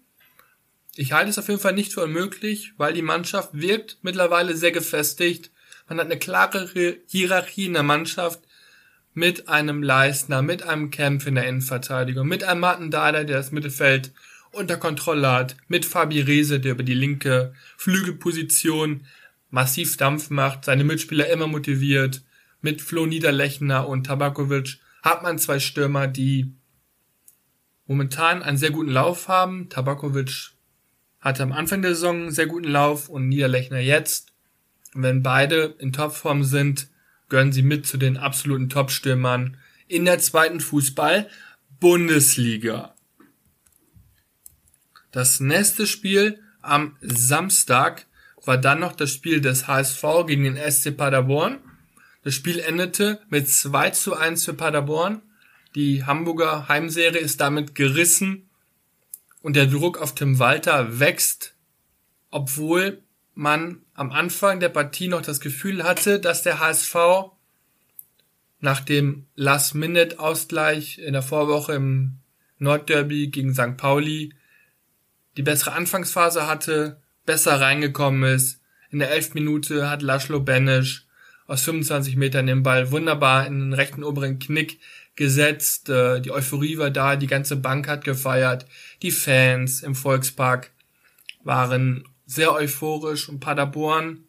Ich 0.95 1.11
halte 1.11 1.31
es 1.31 1.39
auf 1.39 1.49
jeden 1.49 1.59
Fall 1.59 1.73
nicht 1.73 1.91
für 1.91 2.03
unmöglich, 2.03 2.73
weil 2.77 2.93
die 2.93 3.01
Mannschaft 3.01 3.49
wirkt 3.53 3.97
mittlerweile 4.03 4.55
sehr 4.55 4.71
gefestigt. 4.71 5.51
Man 5.89 5.99
hat 5.99 6.05
eine 6.05 6.19
klare 6.19 6.69
Hierarchie 7.07 7.65
in 7.65 7.73
der 7.73 7.83
Mannschaft 7.83 8.42
mit 9.13 9.47
einem 9.47 9.83
Leistner, 9.83 10.41
mit 10.41 10.63
einem 10.63 10.89
Kempf 10.89 11.27
in 11.27 11.35
der 11.35 11.47
Innenverteidigung, 11.47 12.27
mit 12.27 12.43
einem 12.43 12.61
Martin 12.61 12.91
Dada, 12.91 13.23
der 13.23 13.37
das 13.37 13.51
Mittelfeld 13.51 14.11
unter 14.51 14.77
Kontrolle 14.77 15.31
hat, 15.31 15.57
mit 15.67 15.85
Fabi 15.85 16.21
Rehse, 16.21 16.59
der 16.59 16.73
über 16.73 16.83
die 16.83 16.93
linke 16.93 17.53
Flügelposition 17.77 19.05
massiv 19.49 19.97
Dampf 19.97 20.29
macht, 20.29 20.65
seine 20.65 20.83
Mitspieler 20.83 21.29
immer 21.29 21.47
motiviert, 21.47 22.23
mit 22.61 22.81
Flo 22.81 23.05
Niederlechner 23.05 23.87
und 23.87 24.05
Tabakovic 24.05 24.79
hat 25.03 25.21
man 25.21 25.37
zwei 25.37 25.59
Stürmer, 25.59 26.07
die 26.07 26.53
momentan 27.85 28.41
einen 28.41 28.57
sehr 28.57 28.71
guten 28.71 28.89
Lauf 28.89 29.27
haben. 29.27 29.69
Tabakovic 29.69 30.51
hatte 31.19 31.43
am 31.43 31.51
Anfang 31.51 31.81
der 31.81 31.93
Saison 31.93 32.21
einen 32.21 32.31
sehr 32.31 32.47
guten 32.47 32.69
Lauf 32.69 33.09
und 33.09 33.27
Niederlechner 33.27 33.79
jetzt. 33.79 34.31
Und 34.95 35.03
wenn 35.03 35.23
beide 35.23 35.75
in 35.77 35.91
Topform 35.91 36.43
sind, 36.43 36.87
gehören 37.33 37.51
sie 37.51 37.63
mit 37.63 37.87
zu 37.87 37.97
den 37.97 38.17
absoluten 38.17 38.69
Topstürmern 38.69 39.57
in 39.87 40.05
der 40.05 40.19
zweiten 40.19 40.59
Fußball-Bundesliga. 40.59 42.93
Das 45.11 45.39
nächste 45.39 45.87
Spiel 45.87 46.39
am 46.61 46.95
Samstag 47.01 48.05
war 48.45 48.59
dann 48.59 48.81
noch 48.81 48.95
das 48.95 49.11
Spiel 49.11 49.41
des 49.41 49.65
HSV 49.65 50.03
gegen 50.27 50.43
den 50.43 50.57
SC 50.57 50.95
Paderborn. 50.95 51.57
Das 52.21 52.35
Spiel 52.35 52.59
endete 52.59 53.19
mit 53.29 53.49
2 53.49 53.89
zu 53.89 54.15
1 54.15 54.45
für 54.45 54.53
Paderborn. 54.53 55.23
Die 55.73 56.05
Hamburger 56.05 56.67
Heimserie 56.67 57.19
ist 57.19 57.41
damit 57.41 57.73
gerissen 57.73 58.47
und 59.41 59.55
der 59.55 59.65
Druck 59.65 59.97
auf 59.97 60.13
Tim 60.13 60.37
Walter 60.37 60.99
wächst, 60.99 61.55
obwohl 62.29 63.01
man 63.33 63.82
am 63.93 64.11
Anfang 64.11 64.59
der 64.59 64.69
Partie 64.69 65.07
noch 65.07 65.21
das 65.21 65.39
Gefühl 65.39 65.83
hatte, 65.83 66.19
dass 66.19 66.41
der 66.41 66.59
HSV 66.59 66.95
nach 68.59 68.79
dem 68.79 69.27
Last-Minute-Ausgleich 69.35 70.99
in 70.99 71.13
der 71.13 71.21
Vorwoche 71.21 71.73
im 71.73 72.19
Nordderby 72.59 73.27
gegen 73.27 73.53
St. 73.53 73.77
Pauli 73.77 74.33
die 75.37 75.43
bessere 75.43 75.73
Anfangsphase 75.73 76.47
hatte, 76.47 77.01
besser 77.25 77.59
reingekommen 77.59 78.23
ist. 78.35 78.61
In 78.89 78.99
der 78.99 79.11
elf 79.11 79.33
Minute 79.33 79.89
hat 79.89 80.01
Laszlo 80.01 80.39
Benesch 80.39 81.05
aus 81.47 81.63
25 81.63 82.15
Metern 82.15 82.47
den 82.47 82.63
Ball 82.63 82.91
wunderbar 82.91 83.45
in 83.47 83.59
den 83.59 83.73
rechten 83.73 84.03
oberen 84.03 84.39
Knick 84.39 84.79
gesetzt. 85.15 85.89
Äh, 85.89 86.21
die 86.21 86.31
Euphorie 86.31 86.77
war 86.77 86.89
da, 86.89 87.15
die 87.15 87.27
ganze 87.27 87.55
Bank 87.55 87.87
hat 87.87 88.05
gefeiert. 88.05 88.65
Die 89.01 89.11
Fans 89.11 89.83
im 89.83 89.95
Volkspark 89.95 90.71
waren 91.43 92.07
sehr 92.33 92.53
euphorisch 92.53 93.29
und 93.29 93.39
Paderborn 93.39 94.25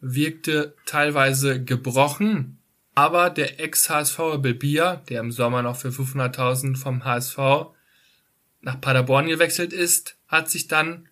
wirkte 0.00 0.74
teilweise 0.86 1.62
gebrochen. 1.62 2.58
Aber 2.94 3.30
der 3.30 3.60
Ex-HSV 3.60 4.18
Bilbia, 4.38 4.96
der 5.08 5.20
im 5.20 5.30
Sommer 5.30 5.62
noch 5.62 5.76
für 5.76 5.90
500.000 5.90 6.76
vom 6.76 7.04
HSV 7.04 7.38
nach 8.60 8.80
Paderborn 8.80 9.28
gewechselt 9.28 9.72
ist, 9.72 10.16
hat 10.26 10.50
sich 10.50 10.68
dann 10.68 11.08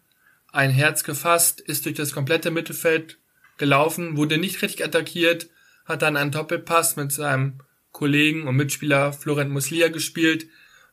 ein 0.53 0.71
Herz 0.71 1.05
gefasst, 1.05 1.61
ist 1.61 1.85
durch 1.85 1.95
das 1.95 2.13
komplette 2.13 2.51
Mittelfeld 2.51 3.19
gelaufen, 3.59 4.17
wurde 4.17 4.39
nicht 4.39 4.63
richtig 4.63 4.85
attackiert, 4.85 5.49
hat 5.85 6.03
dann 6.03 6.17
einen 6.17 6.33
Doppelpass 6.33 6.97
mit 6.97 7.13
seinem 7.13 7.61
Kollegen 7.93 8.49
und 8.49 8.57
Mitspieler 8.57 9.13
Florent 9.13 9.51
Muslia 9.51 9.89
gespielt, 9.89 10.47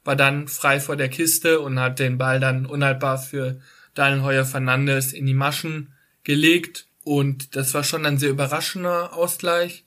war 0.04 0.16
dann 0.16 0.48
frei 0.48 0.80
vor 0.80 0.96
der 0.96 1.10
Kiste 1.10 1.60
und 1.60 1.80
hat 1.80 2.00
den 2.00 2.18
Ball 2.18 2.40
dann 2.40 2.66
unhaltbar 2.66 3.18
für 3.18 3.60
Daniel 3.94 4.24
Heuer 4.24 4.46
Fernandes 4.46 5.14
in 5.14 5.26
die 5.26 5.34
Maschen 5.34 5.94
gelegt 6.24 6.88
und 7.04 7.56
das 7.56 7.74
war 7.74 7.84
schon 7.84 8.06
ein 8.06 8.18
sehr 8.18 8.30
überraschender 8.30 9.14
Ausgleich. 9.14 9.86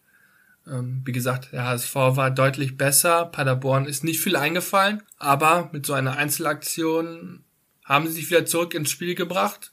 Ähm, 0.67 1.03
wie 1.05 1.13
gesagt, 1.13 1.53
der 1.53 1.65
HSV 1.65 1.95
war 1.95 2.31
deutlich 2.31 2.77
besser. 2.77 3.27
Paderborn 3.27 3.87
ist 3.87 4.05
nicht 4.05 4.21
viel 4.21 4.37
eingefallen, 4.37 5.03
aber 5.19 5.71
mit 5.73 5.87
so 5.87 5.93
einer 5.93 6.17
Einzelaktion 6.17 7.45
haben 7.85 8.07
sie 8.07 8.15
sich 8.15 8.31
wieder 8.31 8.47
zurück 8.47 8.75
ins 8.75 8.91
Spiel 8.91 9.15
gebracht 9.15 9.73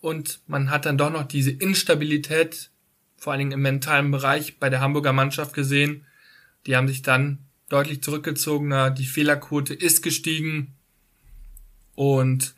und 0.00 0.40
man 0.46 0.70
hat 0.70 0.86
dann 0.86 0.98
doch 0.98 1.10
noch 1.10 1.24
diese 1.24 1.50
Instabilität, 1.50 2.70
vor 3.16 3.32
allen 3.32 3.40
Dingen 3.40 3.52
im 3.52 3.62
mentalen 3.62 4.10
Bereich 4.10 4.58
bei 4.58 4.70
der 4.70 4.80
Hamburger 4.80 5.12
Mannschaft 5.12 5.54
gesehen. 5.54 6.06
Die 6.66 6.76
haben 6.76 6.88
sich 6.88 7.02
dann 7.02 7.38
deutlich 7.68 8.02
zurückgezogener, 8.02 8.90
die 8.90 9.06
Fehlerquote 9.06 9.74
ist 9.74 10.02
gestiegen 10.02 10.74
und 11.94 12.54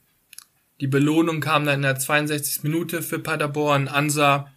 die 0.82 0.88
Belohnung 0.88 1.38
kam 1.38 1.64
dann 1.64 1.76
in 1.76 1.82
der 1.82 1.96
62. 1.96 2.64
Minute 2.64 3.02
für 3.02 3.20
Paderborn. 3.20 3.86
Ansa 3.86 4.50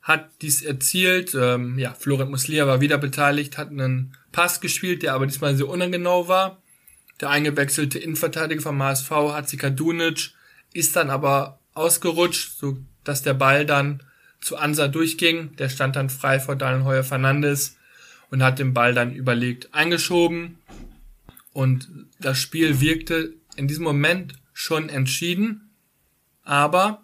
hat 0.00 0.30
dies 0.40 0.62
erzielt. 0.62 1.34
Ähm, 1.34 1.80
ja, 1.80 1.94
Florent 1.94 2.30
Muslia 2.30 2.64
war 2.68 2.80
wieder 2.80 2.96
beteiligt, 2.96 3.58
hat 3.58 3.70
einen 3.70 4.16
Pass 4.30 4.60
gespielt, 4.60 5.02
der 5.02 5.14
aber 5.14 5.26
diesmal 5.26 5.56
sehr 5.56 5.68
ungenau 5.68 6.28
war. 6.28 6.62
Der 7.20 7.28
eingewechselte 7.28 7.98
Innenverteidiger 7.98 8.62
vom 8.62 8.80
HSV, 8.80 9.10
Hatzika 9.10 9.70
Dunic, 9.70 10.30
ist 10.72 10.94
dann 10.94 11.10
aber 11.10 11.58
ausgerutscht, 11.74 12.56
so 12.60 12.78
dass 13.02 13.22
der 13.22 13.34
Ball 13.34 13.66
dann 13.66 14.04
zu 14.40 14.58
Ansa 14.58 14.86
durchging. 14.86 15.56
Der 15.56 15.70
stand 15.70 15.96
dann 15.96 16.08
frei 16.08 16.38
vor 16.38 16.54
Daniel 16.54 16.84
Heuer 16.84 17.02
Fernandes 17.02 17.76
und 18.30 18.44
hat 18.44 18.60
den 18.60 18.74
Ball 18.74 18.94
dann 18.94 19.12
überlegt 19.12 19.74
eingeschoben. 19.74 20.58
Und 21.52 21.88
das 22.20 22.38
Spiel 22.38 22.80
wirkte 22.80 23.34
in 23.56 23.66
diesem 23.66 23.82
Moment 23.82 24.34
schon 24.60 24.90
entschieden, 24.90 25.70
aber 26.42 27.02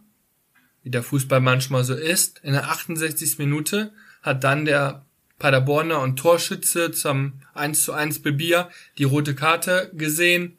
wie 0.83 0.91
der 0.91 1.03
Fußball 1.03 1.41
manchmal 1.41 1.85
so 1.85 1.95
ist, 1.95 2.39
in 2.41 2.53
der 2.53 2.69
68. 2.69 3.39
Minute 3.39 3.93
hat 4.21 4.45
dann 4.45 4.67
der 4.67 5.07
Paderborner 5.39 6.01
und 6.01 6.19
Torschütze 6.19 6.93
zum 6.93 7.41
1 7.55 7.83
zu 7.83 7.95
1 7.95 8.21
Bebier 8.21 8.69
die 8.99 9.05
rote 9.05 9.35
Karte 9.35 9.91
gesehen. 9.95 10.59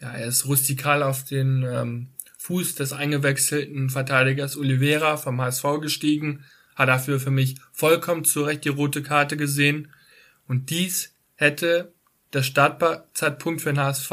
Ja, 0.00 0.12
er 0.12 0.28
ist 0.28 0.46
rustikal 0.46 1.02
auf 1.02 1.24
den 1.24 1.64
ähm, 1.64 2.08
Fuß 2.38 2.76
des 2.76 2.92
eingewechselten 2.92 3.90
Verteidigers 3.90 4.56
Oliveira 4.56 5.16
vom 5.16 5.40
HSV 5.40 5.64
gestiegen, 5.80 6.44
hat 6.76 6.88
dafür 6.88 7.18
für 7.18 7.32
mich 7.32 7.56
vollkommen 7.72 8.24
zu 8.24 8.44
Recht 8.44 8.64
die 8.64 8.68
rote 8.68 9.02
Karte 9.02 9.36
gesehen. 9.36 9.92
Und 10.46 10.70
dies 10.70 11.12
hätte 11.34 11.92
der 12.32 12.44
Startzeitpunkt 12.44 13.62
für 13.62 13.72
den 13.72 13.80
HSV 13.80 14.12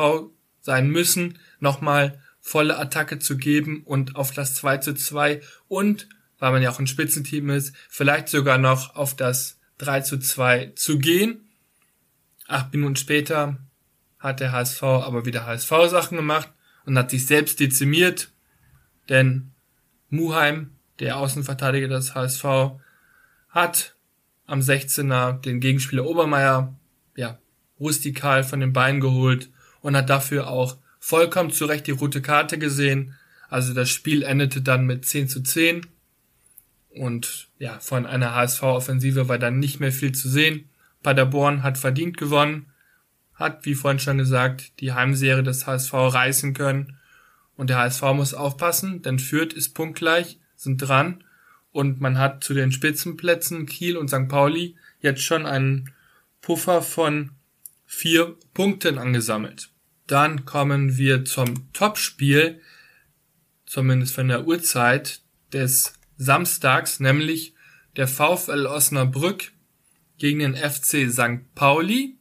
sein 0.62 0.90
müssen, 0.90 1.38
nochmal 1.60 2.22
volle 2.40 2.78
Attacke 2.78 3.20
zu 3.20 3.38
geben 3.38 3.84
und 3.84 4.16
auf 4.16 4.32
das 4.32 4.56
2 4.56 4.78
zu 4.78 4.94
2 4.94 5.42
und, 5.68 6.08
weil 6.40 6.52
man 6.52 6.62
ja 6.62 6.72
auch 6.72 6.80
ein 6.80 6.88
Spitzenteam 6.88 7.50
ist, 7.50 7.76
vielleicht 7.90 8.30
sogar 8.30 8.58
noch 8.58 8.96
auf 8.96 9.16
das 9.16 9.60
3 9.80 10.02
zu 10.02 10.20
2 10.20 10.74
zu 10.76 10.98
gehen. 10.98 11.50
Acht 12.48 12.74
Minuten 12.74 12.96
später 12.96 13.58
hat 14.20 14.40
der 14.40 14.52
HSV 14.52 14.82
aber 14.84 15.26
wieder 15.26 15.46
HSV-Sachen 15.46 16.16
gemacht 16.16 16.50
und 16.86 16.98
hat 16.98 17.12
sich 17.12 17.26
selbst 17.26 17.60
dezimiert, 17.60 18.32
denn 19.10 19.52
Muheim, 20.10 20.72
der 21.00 21.18
Außenverteidiger 21.18 21.90
des 21.90 22.16
HSV, 22.16 22.46
hat 23.50 23.96
am 24.46 24.62
16er 24.62 25.34
den 25.42 25.60
Gegenspieler 25.60 26.06
Obermeier, 26.06 26.74
ja, 27.16 27.38
rustikal 27.80 28.44
von 28.44 28.62
den 28.62 28.74
Beinen 28.74 29.02
geholt 29.02 29.50
und 29.82 29.96
hat 29.96 30.10
dafür 30.10 30.48
auch 30.48 30.78
vollkommen 31.08 31.52
zu 31.52 31.64
Recht 31.64 31.88
die 31.88 31.92
rote 31.92 32.22
Karte 32.22 32.60
gesehen. 32.60 33.16
Also 33.48 33.74
das 33.74 33.90
Spiel 33.90 34.24
endete 34.24 34.62
dann 34.62 34.86
mit 34.86 35.06
10 35.06 35.30
zu 35.30 35.42
10. 35.42 35.88
Und 36.90 37.48
ja, 37.60 37.80
von 37.80 38.06
einer 38.06 38.36
HSV-Offensive 38.36 39.30
war 39.30 39.40
dann 39.40 39.58
nicht 39.58 39.80
mehr 39.80 39.94
viel 39.94 40.12
zu 40.12 40.28
sehen. 40.28 40.68
Paderborn 41.04 41.64
hat 41.64 41.78
verdient 41.78 42.18
gewonnen, 42.18 42.66
hat, 43.36 43.66
wie 43.66 43.74
vorhin 43.74 44.00
schon 44.00 44.18
gesagt, 44.18 44.82
die 44.82 44.92
Heimserie 44.92 45.44
des 45.44 45.66
HSV 45.66 45.94
reißen 45.94 46.54
können. 46.54 46.98
Und 47.56 47.70
der 47.70 47.78
HSV 47.78 48.02
muss 48.14 48.34
aufpassen, 48.34 49.02
denn 49.02 49.18
Fürth 49.18 49.54
ist 49.54 49.76
punktgleich, 49.76 50.40
sind 50.58 50.80
dran. 50.80 51.24
Und 51.72 52.02
man 52.02 52.18
hat 52.18 52.44
zu 52.44 52.54
den 52.54 52.74
Spitzenplätzen 52.74 53.66
Kiel 53.66 53.96
und 53.96 54.10
St. 54.10 54.28
Pauli 54.28 54.76
jetzt 55.00 55.22
schon 55.22 55.46
einen 55.46 55.90
Puffer 56.42 56.82
von 56.82 57.32
vier 57.86 58.36
Punkten 58.54 58.98
angesammelt. 58.98 59.70
Dann 60.08 60.46
kommen 60.46 60.98
wir 60.98 61.26
zum 61.26 61.72
Topspiel, 61.74 62.62
zumindest 63.66 64.16
von 64.16 64.30
der 64.30 64.48
Uhrzeit 64.48 65.22
des 65.52 65.94
Samstags, 66.18 67.00
nämlich 67.00 67.54
der 67.98 68.08
VfL 68.08 68.66
Osnabrück 68.66 69.52
gegen 70.18 70.40
den 70.40 70.56
FC 70.56 71.12
St. 71.12 71.54
Pauli. 71.56 72.18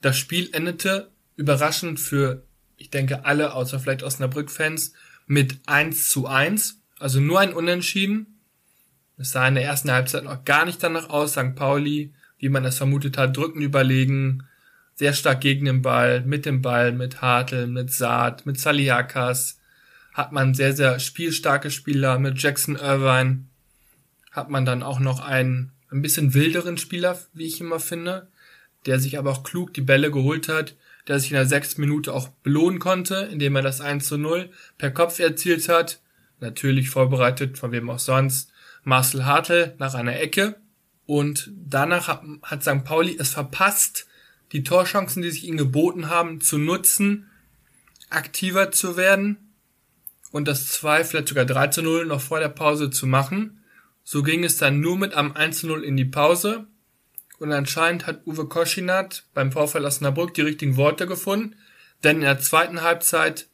Das 0.00 0.18
Spiel 0.18 0.48
endete 0.52 1.10
überraschend 1.36 2.00
für, 2.00 2.44
ich 2.76 2.90
denke, 2.90 3.24
alle, 3.24 3.52
außer 3.52 3.78
vielleicht 3.78 4.02
Osnabrück-Fans, 4.02 4.94
mit 5.26 5.60
1 5.66 6.08
zu 6.08 6.26
1. 6.26 6.80
Also 6.98 7.20
nur 7.20 7.40
ein 7.40 7.52
Unentschieden. 7.52 8.40
Es 9.16 9.32
sah 9.32 9.46
in 9.46 9.54
der 9.54 9.64
ersten 9.64 9.90
Halbzeit 9.90 10.24
noch 10.24 10.44
gar 10.44 10.64
nicht 10.64 10.82
danach 10.82 11.10
aus. 11.10 11.32
St. 11.32 11.54
Pauli, 11.54 12.14
wie 12.38 12.48
man 12.48 12.64
es 12.64 12.78
vermutet 12.78 13.18
hat, 13.18 13.36
drücken 13.36 13.60
überlegen, 13.60 14.46
sehr 15.00 15.14
stark 15.14 15.40
gegen 15.40 15.64
den 15.64 15.80
Ball, 15.80 16.20
mit 16.26 16.44
dem 16.44 16.60
Ball, 16.60 16.92
mit 16.92 17.22
Hartl, 17.22 17.66
mit 17.66 17.90
Saad, 17.90 18.44
mit 18.44 18.60
Saliakas. 18.60 19.58
Hat 20.12 20.30
man 20.30 20.52
sehr, 20.52 20.74
sehr 20.74 20.98
spielstarke 20.98 21.70
Spieler 21.70 22.18
mit 22.18 22.38
Jackson 22.42 22.76
Irvine. 22.76 23.46
Hat 24.30 24.50
man 24.50 24.66
dann 24.66 24.82
auch 24.82 25.00
noch 25.00 25.20
einen 25.20 25.72
ein 25.90 26.02
bisschen 26.02 26.34
wilderen 26.34 26.76
Spieler, 26.76 27.18
wie 27.32 27.46
ich 27.46 27.62
immer 27.62 27.80
finde, 27.80 28.28
der 28.84 29.00
sich 29.00 29.16
aber 29.16 29.30
auch 29.30 29.42
klug 29.42 29.72
die 29.72 29.80
Bälle 29.80 30.10
geholt 30.10 30.48
hat, 30.48 30.76
der 31.08 31.18
sich 31.18 31.30
in 31.30 31.36
der 31.36 31.46
sechsten 31.46 31.80
Minute 31.80 32.12
auch 32.12 32.28
belohnen 32.28 32.78
konnte, 32.78 33.26
indem 33.32 33.56
er 33.56 33.62
das 33.62 33.80
1 33.80 34.06
zu 34.06 34.18
0 34.18 34.50
per 34.76 34.90
Kopf 34.90 35.18
erzielt 35.18 35.70
hat. 35.70 36.02
Natürlich 36.40 36.90
vorbereitet, 36.90 37.56
von 37.56 37.72
wem 37.72 37.88
auch 37.88 37.98
sonst, 37.98 38.52
Marcel 38.84 39.24
Hartl 39.24 39.74
nach 39.78 39.94
einer 39.94 40.20
Ecke. 40.20 40.56
Und 41.06 41.50
danach 41.56 42.06
hat, 42.06 42.22
hat 42.42 42.62
St. 42.62 42.84
Pauli 42.84 43.16
es 43.18 43.30
verpasst, 43.30 44.06
die 44.52 44.64
Torchancen, 44.64 45.22
die 45.22 45.30
sich 45.30 45.44
ihnen 45.44 45.58
geboten 45.58 46.08
haben, 46.08 46.40
zu 46.40 46.58
nutzen, 46.58 47.30
aktiver 48.08 48.72
zu 48.72 48.96
werden 48.96 49.50
und 50.32 50.48
das 50.48 50.68
2, 50.68 51.04
vielleicht 51.04 51.28
sogar 51.28 51.44
3 51.44 51.68
zu 51.68 51.82
0 51.82 52.06
noch 52.06 52.20
vor 52.20 52.40
der 52.40 52.48
Pause 52.48 52.90
zu 52.90 53.06
machen. 53.06 53.62
So 54.04 54.22
ging 54.22 54.44
es 54.44 54.56
dann 54.56 54.80
nur 54.80 54.96
mit 54.96 55.14
am 55.14 55.32
1 55.32 55.60
zu 55.60 55.66
0 55.66 55.84
in 55.84 55.96
die 55.96 56.04
Pause. 56.04 56.66
Und 57.38 57.52
anscheinend 57.52 58.06
hat 58.06 58.26
Uwe 58.26 58.46
Koschinat 58.46 59.24
beim 59.34 59.50
VfL 59.52 59.84
Osnabrück 59.84 60.34
die 60.34 60.42
richtigen 60.42 60.76
Worte 60.76 61.06
gefunden, 61.06 61.56
denn 62.04 62.16
in 62.16 62.22
der 62.22 62.38
zweiten 62.38 62.82
Halbzeit 62.82 63.48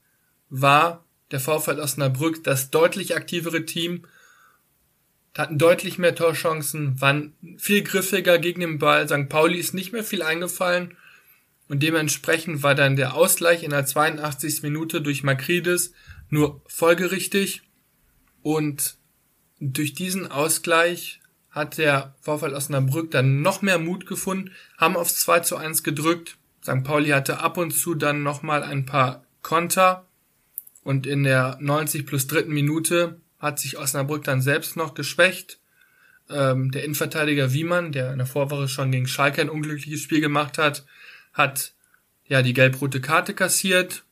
war 0.49 1.05
der 1.31 1.41
VfL 1.41 1.81
Osnabrück 1.81 2.43
das 2.45 2.71
deutlich 2.71 3.17
aktivere 3.17 3.65
Team, 3.65 4.07
hatten 5.38 5.59
deutlich 5.59 5.99
mehr 5.99 6.14
Torchancen, 6.14 7.00
waren 7.00 7.35
viel 7.59 7.83
griffiger 7.83 8.38
gegen 8.38 8.61
den 8.61 8.78
Ball. 8.78 9.09
St. 9.09 9.28
Pauli 9.28 9.59
ist 9.59 9.75
nicht 9.75 9.93
mehr 9.93 10.05
viel 10.05 10.23
eingefallen 10.23 10.97
und 11.69 11.83
dementsprechend 11.83 12.62
war 12.62 12.75
dann 12.75 12.97
der 12.97 13.14
Ausgleich 13.14 13.62
in 13.62 13.71
der 13.71 13.87
82. 13.87 14.62
Minute 14.62 15.02
durch 15.02 15.23
Makridis 15.23 15.93
nur 16.31 16.62
folgerichtig 16.66 17.62
und 18.43 18.97
durch 19.61 19.95
diesen 19.95 20.31
Ausgleich 20.31 21.21
hat 21.50 21.78
der 21.78 22.14
VfL 22.21 22.55
Osnabrück 22.55 23.11
dann 23.11 23.40
noch 23.40 23.62
mehr 23.62 23.78
Mut 23.78 24.07
gefunden, 24.07 24.52
haben 24.76 24.97
aufs 24.97 25.21
2 25.21 25.40
zu 25.40 25.57
1 25.57 25.83
gedrückt. 25.83 26.37
St. 26.62 26.85
Pauli 26.85 27.11
hatte 27.11 27.40
ab 27.40 27.57
und 27.57 27.71
zu 27.71 27.95
dann 27.95 28.23
nochmal 28.23 28.62
ein 28.62 28.85
paar 28.85 29.25
Konter 29.43 30.07
und 30.83 31.07
in 31.07 31.23
der 31.23 31.57
90 31.61 32.07
plus 32.07 32.26
dritten 32.26 32.52
Minute 32.52 33.21
hat 33.38 33.59
sich 33.59 33.78
Osnabrück 33.78 34.25
dann 34.25 34.40
selbst 34.40 34.76
noch 34.76 34.95
geschwächt. 34.95 35.59
Ähm, 36.28 36.71
der 36.71 36.85
Innenverteidiger 36.85 37.52
Wiemann, 37.52 37.93
der 37.93 38.12
in 38.12 38.19
der 38.19 38.26
Vorwoche 38.26 38.69
schon 38.69 38.90
gegen 38.90 39.07
Schalke 39.07 39.40
ein 39.40 39.50
unglückliches 39.50 40.00
Spiel 40.00 40.21
gemacht 40.21 40.59
hat, 40.59 40.85
hat 41.33 41.73
ja 42.26 42.43
die 42.43 42.55
gelb-rote 42.55 43.00
Karte 43.00 43.35
kassiert, 43.35 44.05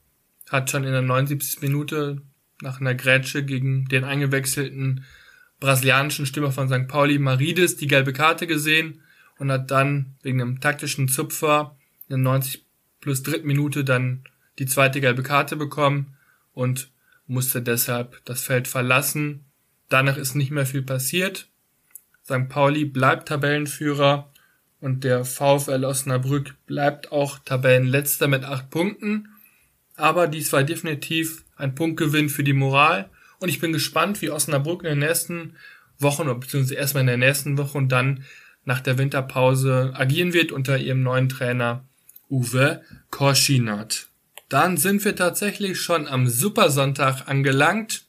hat 0.51 0.71
schon 0.71 0.85
in 0.85 0.93
der 0.93 1.03
79. 1.03 1.63
Minute 1.63 2.23
nach 2.61 2.81
einer 2.81 2.95
Grätsche 2.95 3.45
gegen 3.45 3.87
den 3.87 4.05
eingewechselten 4.05 5.05
brasilianischen 5.59 6.27
Stürmer 6.27 6.53
von 6.53 6.69
St. 6.69 6.89
Pauli 6.89 7.19
Marides 7.19 7.77
die 7.77 7.87
gelbe 7.87 8.13
Karte 8.13 8.47
gesehen 8.47 9.01
und 9.39 9.51
hat 9.51 9.71
dann 9.71 10.15
wegen 10.23 10.41
einem 10.41 10.61
taktischen 10.61 11.09
Zupfer 11.09 11.77
in 12.09 12.11
der 12.11 12.19
90 12.19 12.65
plus 13.01 13.23
dritten 13.23 13.47
Minute 13.47 13.85
dann 13.85 14.25
die 14.59 14.67
zweite 14.67 15.01
gelbe 15.01 15.23
Karte 15.23 15.57
bekommen 15.57 16.17
und 16.53 16.91
musste 17.27 17.63
deshalb 17.63 18.25
das 18.25 18.43
Feld 18.43 18.69
verlassen. 18.69 19.45
Danach 19.89 20.17
ist 20.17 20.35
nicht 20.35 20.51
mehr 20.51 20.67
viel 20.67 20.83
passiert. 20.83 21.49
St. 22.25 22.49
Pauli 22.49 22.85
bleibt 22.85 23.29
Tabellenführer 23.29 24.31
und 24.81 25.05
der 25.05 25.25
VfL 25.25 25.85
Osnabrück 25.85 26.55
bleibt 26.67 27.13
auch 27.13 27.39
Tabellenletzter 27.39 28.29
mit 28.29 28.45
acht 28.45 28.71
Punkten. 28.71 29.29
Aber 29.97 30.27
dies 30.27 30.53
war 30.53 30.65
definitiv 30.65 31.45
ein 31.57 31.75
Punktgewinn 31.75 32.29
für 32.29 32.45
die 32.45 32.53
Moral 32.53 33.09
und 33.39 33.49
ich 33.49 33.61
bin 33.61 33.73
gespannt, 33.73 34.23
wie 34.23 34.31
Osnabrück 34.31 34.83
in 34.83 34.91
den 34.91 34.99
nächsten 35.01 35.55
Wochen, 35.99 36.27
beziehungsweise 36.41 36.75
erstmal 36.75 37.03
in 37.03 37.09
der 37.09 37.17
nächsten 37.17 37.59
Woche 37.59 37.79
und 37.79 37.91
dann 37.91 38.25
nach 38.65 38.81
der 38.81 38.99
Winterpause 38.99 39.93
agieren 39.95 40.33
wird 40.33 40.53
unter 40.53 40.79
ihrem 40.79 41.03
neuen 41.03 41.29
Trainer 41.29 41.85
Uwe 42.31 42.83
Korschinat. 43.11 44.09
Dann 44.55 44.77
sind 44.77 45.05
wir 45.05 45.17
tatsächlich 45.17 45.81
schon 45.81 46.07
am 46.07 46.29
Supersonntag 46.29 47.27
angelangt 47.27 48.05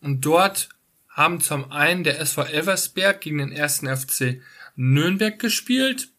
und 0.00 0.24
dort 0.24 0.68
haben 1.08 1.40
zum 1.40 1.72
einen 1.72 2.04
der 2.04 2.20
SV 2.20 2.44
Elversberg 2.44 3.20
gegen 3.20 3.38
den 3.38 3.50
ersten 3.50 3.88
FC 3.88 4.40
Nürnberg 4.76 5.36
gespielt. 5.36 6.10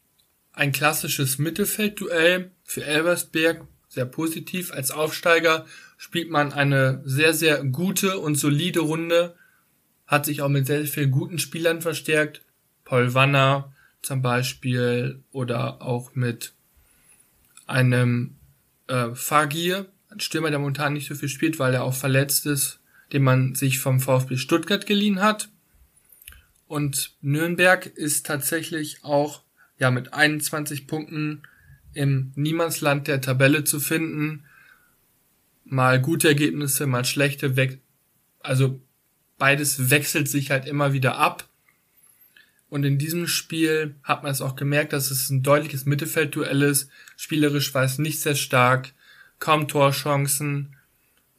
Ein 0.51 0.73
klassisches 0.73 1.37
Mittelfeldduell 1.37 2.51
für 2.65 2.83
Elversberg, 2.83 3.65
sehr 3.87 4.03
positiv. 4.03 4.73
Als 4.73 4.91
Aufsteiger 4.91 5.65
spielt 5.95 6.29
man 6.29 6.51
eine 6.51 7.01
sehr, 7.05 7.33
sehr 7.33 7.63
gute 7.63 8.19
und 8.19 8.35
solide 8.35 8.81
Runde, 8.81 9.37
hat 10.05 10.25
sich 10.25 10.41
auch 10.41 10.49
mit 10.49 10.67
sehr, 10.67 10.79
sehr 10.79 10.93
vielen 10.93 11.11
guten 11.11 11.39
Spielern 11.39 11.81
verstärkt. 11.81 12.41
Paul 12.83 13.13
Wanner 13.13 13.73
zum 14.01 14.21
Beispiel 14.21 15.23
oder 15.31 15.81
auch 15.81 16.13
mit 16.13 16.51
einem 17.67 18.35
äh, 18.89 19.15
Fagir, 19.15 19.85
ein 20.09 20.19
Stürmer, 20.19 20.49
der 20.49 20.59
momentan 20.59 20.93
nicht 20.93 21.07
so 21.07 21.15
viel 21.15 21.29
spielt, 21.29 21.59
weil 21.59 21.73
er 21.73 21.83
auch 21.83 21.93
verletzt 21.93 22.45
ist, 22.45 22.79
den 23.13 23.23
man 23.23 23.55
sich 23.55 23.79
vom 23.79 23.99
VfB 23.99 24.37
Stuttgart 24.37 24.85
geliehen 24.85 25.21
hat. 25.21 25.49
Und 26.67 27.13
Nürnberg 27.21 27.85
ist 27.85 28.25
tatsächlich 28.25 29.03
auch 29.03 29.43
ja 29.77 29.91
mit 29.91 30.13
21 30.13 30.87
Punkten 30.87 31.43
im 31.93 32.31
Niemandsland 32.35 33.07
der 33.07 33.21
Tabelle 33.21 33.63
zu 33.63 33.79
finden. 33.79 34.45
Mal 35.65 36.01
gute 36.01 36.27
Ergebnisse, 36.27 36.85
mal 36.85 37.05
schlechte, 37.05 37.55
weg 37.55 37.79
also 38.41 38.79
beides 39.37 39.89
wechselt 39.89 40.29
sich 40.29 40.51
halt 40.51 40.65
immer 40.65 40.93
wieder 40.93 41.17
ab. 41.17 41.48
Und 42.69 42.83
in 42.83 42.99
diesem 42.99 43.27
Spiel 43.27 43.95
hat 44.03 44.23
man 44.23 44.31
es 44.31 44.41
auch 44.41 44.55
gemerkt, 44.55 44.93
dass 44.93 45.09
es 45.09 45.29
ein 45.29 45.41
deutliches 45.41 45.85
Mittelfeldduell 45.85 46.61
ist. 46.61 46.89
Spielerisch 47.17 47.73
war 47.73 47.83
es 47.83 47.97
nicht 47.97 48.21
sehr 48.21 48.35
stark, 48.35 48.93
kaum 49.39 49.67
Torchancen. 49.67 50.75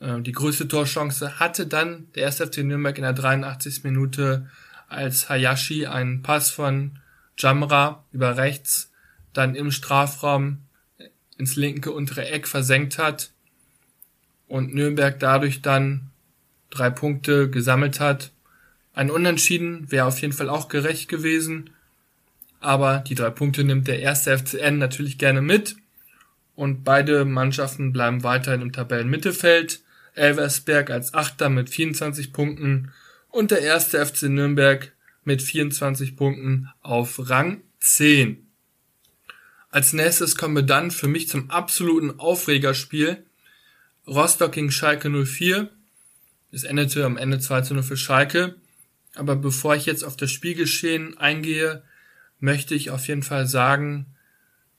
Äh, 0.00 0.20
die 0.22 0.32
größte 0.32 0.66
Torchance 0.66 1.38
hatte 1.38 1.66
dann 1.66 2.08
der 2.14 2.26
1. 2.26 2.38
FC 2.38 2.58
Nürnberg 2.58 2.98
in 2.98 3.04
der 3.04 3.12
83. 3.12 3.84
Minute, 3.84 4.48
als 4.88 5.28
Hayashi 5.28 5.86
einen 5.86 6.22
Pass 6.22 6.50
von 6.50 6.98
Jamra 7.38 8.04
über 8.12 8.36
rechts 8.36 8.90
dann 9.32 9.54
im 9.54 9.70
Strafraum 9.70 10.58
ins 11.38 11.56
linke 11.56 11.92
untere 11.92 12.26
Eck 12.26 12.48
versenkt 12.48 12.98
hat 12.98 13.30
und 14.48 14.74
Nürnberg 14.74 15.18
dadurch 15.20 15.62
dann 15.62 16.10
drei 16.70 16.90
Punkte 16.90 17.48
gesammelt 17.48 18.00
hat 18.00 18.32
ein 19.00 19.10
Unentschieden 19.10 19.90
wäre 19.90 20.04
auf 20.04 20.20
jeden 20.20 20.34
Fall 20.34 20.50
auch 20.50 20.68
gerecht 20.68 21.08
gewesen. 21.08 21.70
Aber 22.60 22.98
die 22.98 23.14
drei 23.14 23.30
Punkte 23.30 23.64
nimmt 23.64 23.88
der 23.88 24.00
erste 24.00 24.36
FCN 24.36 24.76
natürlich 24.76 25.16
gerne 25.16 25.40
mit. 25.40 25.76
Und 26.54 26.84
beide 26.84 27.24
Mannschaften 27.24 27.94
bleiben 27.94 28.24
weiterhin 28.24 28.60
im 28.60 28.72
Tabellenmittelfeld. 28.72 29.80
Elversberg 30.14 30.90
als 30.90 31.14
Achter 31.14 31.48
mit 31.48 31.70
24 31.70 32.30
Punkten 32.34 32.92
und 33.30 33.50
der 33.50 33.62
erste 33.62 34.04
FC 34.04 34.24
Nürnberg 34.24 34.92
mit 35.24 35.40
24 35.40 36.14
Punkten 36.14 36.68
auf 36.82 37.30
Rang 37.30 37.62
10. 37.78 38.46
Als 39.70 39.94
nächstes 39.94 40.36
kommen 40.36 40.56
wir 40.56 40.62
dann 40.62 40.90
für 40.90 41.08
mich 41.08 41.26
zum 41.26 41.48
absoluten 41.48 42.20
Aufregerspiel. 42.20 43.24
Rostock 44.06 44.52
gegen 44.52 44.70
Schalke 44.70 45.08
04. 45.08 45.70
Es 46.52 46.64
endete 46.64 47.06
am 47.06 47.16
Ende 47.16 47.38
2 47.38 47.62
zu 47.62 47.72
0 47.72 47.82
für 47.82 47.96
Schalke. 47.96 48.59
Aber 49.20 49.36
bevor 49.36 49.76
ich 49.76 49.84
jetzt 49.84 50.02
auf 50.02 50.16
das 50.16 50.30
Spielgeschehen 50.30 51.18
eingehe, 51.18 51.82
möchte 52.38 52.74
ich 52.74 52.88
auf 52.88 53.06
jeden 53.06 53.22
Fall 53.22 53.46
sagen, 53.46 54.06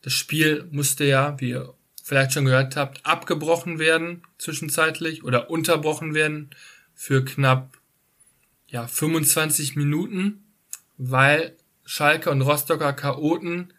das 0.02 0.14
Spiel 0.14 0.68
musste 0.72 1.04
ja, 1.06 1.40
wie 1.40 1.52
ihr 1.52 1.76
vielleicht 2.04 2.34
schon 2.34 2.46
gehört 2.46 2.76
habt, 2.76 3.06
abgebrochen 3.06 3.78
werden 3.78 4.24
zwischenzeitlich 4.40 5.24
oder 5.24 5.52
unterbrochen 5.52 6.16
werden 6.16 6.50
für 6.96 7.24
knapp 7.24 7.78
ja 8.66 8.88
25 8.88 9.76
Minuten, 9.76 10.44
weil 10.98 11.56
Schalke 11.86 12.32
und 12.32 12.42
Rostocker 12.42 12.94
Chaoten 12.94 13.72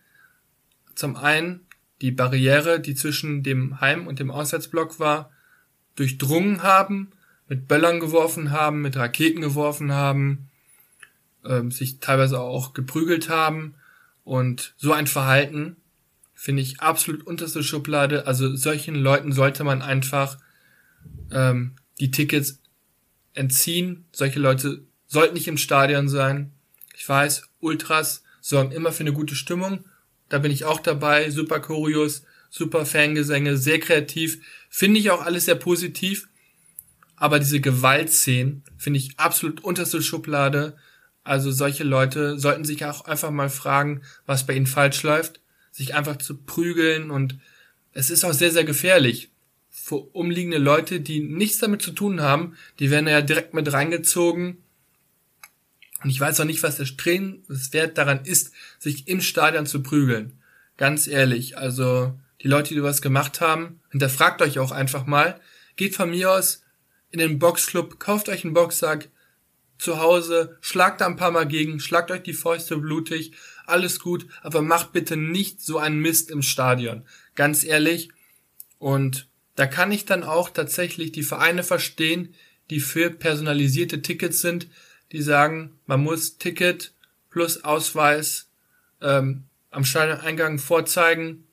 zum 0.94 1.16
einen 1.16 1.66
die 2.02 2.12
Barriere, 2.12 2.78
die 2.78 2.94
zwischen 2.94 3.42
dem 3.42 3.80
Heim- 3.80 4.06
und 4.06 4.20
dem 4.20 4.30
Auswärtsblock 4.30 5.00
war, 5.00 5.32
durchdrungen 5.96 6.62
haben 6.62 7.10
mit 7.48 7.66
Böllern 7.66 7.98
geworfen 7.98 8.52
haben, 8.52 8.80
mit 8.80 8.96
Raketen 8.96 9.40
geworfen 9.40 9.90
haben, 9.90 10.50
ähm, 11.44 11.70
sich 11.70 12.00
teilweise 12.00 12.40
auch 12.40 12.72
geprügelt 12.72 13.28
haben. 13.28 13.74
Und 14.24 14.74
so 14.76 14.92
ein 14.92 15.06
Verhalten 15.06 15.76
finde 16.34 16.62
ich 16.62 16.80
absolut 16.80 17.26
unterste 17.26 17.62
Schublade. 17.62 18.26
Also 18.26 18.54
solchen 18.56 18.94
Leuten 18.94 19.32
sollte 19.32 19.64
man 19.64 19.82
einfach 19.82 20.38
ähm, 21.30 21.72
die 22.00 22.10
Tickets 22.10 22.60
entziehen. 23.34 24.04
Solche 24.12 24.40
Leute 24.40 24.82
sollten 25.06 25.34
nicht 25.34 25.48
im 25.48 25.58
Stadion 25.58 26.08
sein. 26.08 26.52
Ich 26.96 27.08
weiß, 27.08 27.44
Ultras 27.60 28.22
sorgen 28.40 28.72
immer 28.72 28.92
für 28.92 29.04
eine 29.04 29.12
gute 29.12 29.34
Stimmung. 29.34 29.84
Da 30.28 30.38
bin 30.38 30.52
ich 30.52 30.64
auch 30.64 30.80
dabei. 30.80 31.30
Super 31.30 31.60
kurios, 31.60 32.24
super 32.50 32.86
Fangesänge, 32.86 33.56
sehr 33.56 33.80
kreativ. 33.80 34.42
Finde 34.68 35.00
ich 35.00 35.10
auch 35.10 35.22
alles 35.22 35.44
sehr 35.44 35.54
positiv. 35.54 36.28
Aber 37.16 37.38
diese 37.38 37.60
Gewaltszenen 37.60 38.64
finde 38.76 38.98
ich 38.98 39.18
absolut 39.18 39.62
unterste 39.62 40.02
Schublade. 40.02 40.76
Also 41.24 41.50
solche 41.50 41.84
Leute 41.84 42.38
sollten 42.38 42.64
sich 42.64 42.84
auch 42.84 43.04
einfach 43.04 43.30
mal 43.30 43.50
fragen, 43.50 44.02
was 44.26 44.46
bei 44.46 44.54
ihnen 44.54 44.66
falsch 44.66 45.02
läuft, 45.02 45.40
sich 45.70 45.94
einfach 45.94 46.16
zu 46.16 46.36
prügeln 46.36 47.10
und 47.10 47.38
es 47.92 48.10
ist 48.10 48.24
auch 48.24 48.32
sehr, 48.32 48.50
sehr 48.50 48.64
gefährlich. 48.64 49.30
Für 49.70 49.96
umliegende 49.96 50.58
Leute, 50.58 51.00
die 51.00 51.20
nichts 51.20 51.58
damit 51.58 51.82
zu 51.82 51.92
tun 51.92 52.20
haben, 52.20 52.56
die 52.78 52.90
werden 52.90 53.08
ja 53.08 53.20
direkt 53.22 53.54
mit 53.54 53.72
reingezogen. 53.72 54.58
Und 56.02 56.10
ich 56.10 56.20
weiß 56.20 56.40
auch 56.40 56.44
nicht, 56.44 56.62
was 56.62 56.76
der 56.76 56.86
Strebenswert 56.86 57.96
daran 57.96 58.24
ist, 58.24 58.52
sich 58.78 59.08
im 59.08 59.20
Stadion 59.20 59.66
zu 59.66 59.82
prügeln. 59.82 60.38
Ganz 60.76 61.06
ehrlich, 61.06 61.58
also 61.58 62.18
die 62.42 62.48
Leute, 62.48 62.74
die 62.74 62.82
was 62.82 63.02
gemacht 63.02 63.40
haben, 63.40 63.80
hinterfragt 63.90 64.42
euch 64.42 64.58
auch 64.58 64.72
einfach 64.72 65.06
mal. 65.06 65.40
Geht 65.76 65.94
von 65.94 66.10
mir 66.10 66.32
aus 66.32 66.62
in 67.10 67.18
den 67.18 67.38
Boxclub, 67.38 68.00
kauft 68.00 68.28
euch 68.28 68.44
einen 68.44 68.54
Boxsack, 68.54 69.08
zu 69.82 69.98
Hause, 70.00 70.56
schlagt 70.60 71.00
da 71.00 71.06
ein 71.06 71.16
paar 71.16 71.30
Mal 71.30 71.46
gegen, 71.46 71.80
schlagt 71.80 72.10
euch 72.10 72.22
die 72.22 72.32
Fäuste 72.32 72.78
blutig, 72.78 73.32
alles 73.66 74.00
gut, 74.00 74.26
aber 74.42 74.62
macht 74.62 74.92
bitte 74.92 75.16
nicht 75.16 75.60
so 75.60 75.78
einen 75.78 76.00
Mist 76.00 76.30
im 76.30 76.42
Stadion. 76.42 77.04
Ganz 77.34 77.64
ehrlich. 77.64 78.10
Und 78.78 79.28
da 79.56 79.66
kann 79.66 79.92
ich 79.92 80.04
dann 80.04 80.22
auch 80.22 80.50
tatsächlich 80.50 81.12
die 81.12 81.22
Vereine 81.22 81.62
verstehen, 81.62 82.34
die 82.70 82.80
für 82.80 83.10
personalisierte 83.10 84.02
Tickets 84.02 84.40
sind, 84.40 84.68
die 85.12 85.22
sagen, 85.22 85.78
man 85.86 86.02
muss 86.02 86.38
Ticket 86.38 86.92
plus 87.30 87.64
Ausweis 87.64 88.48
ähm, 89.00 89.44
am 89.70 89.84
Stadioneingang 89.84 90.58
vorzeigen 90.58 91.44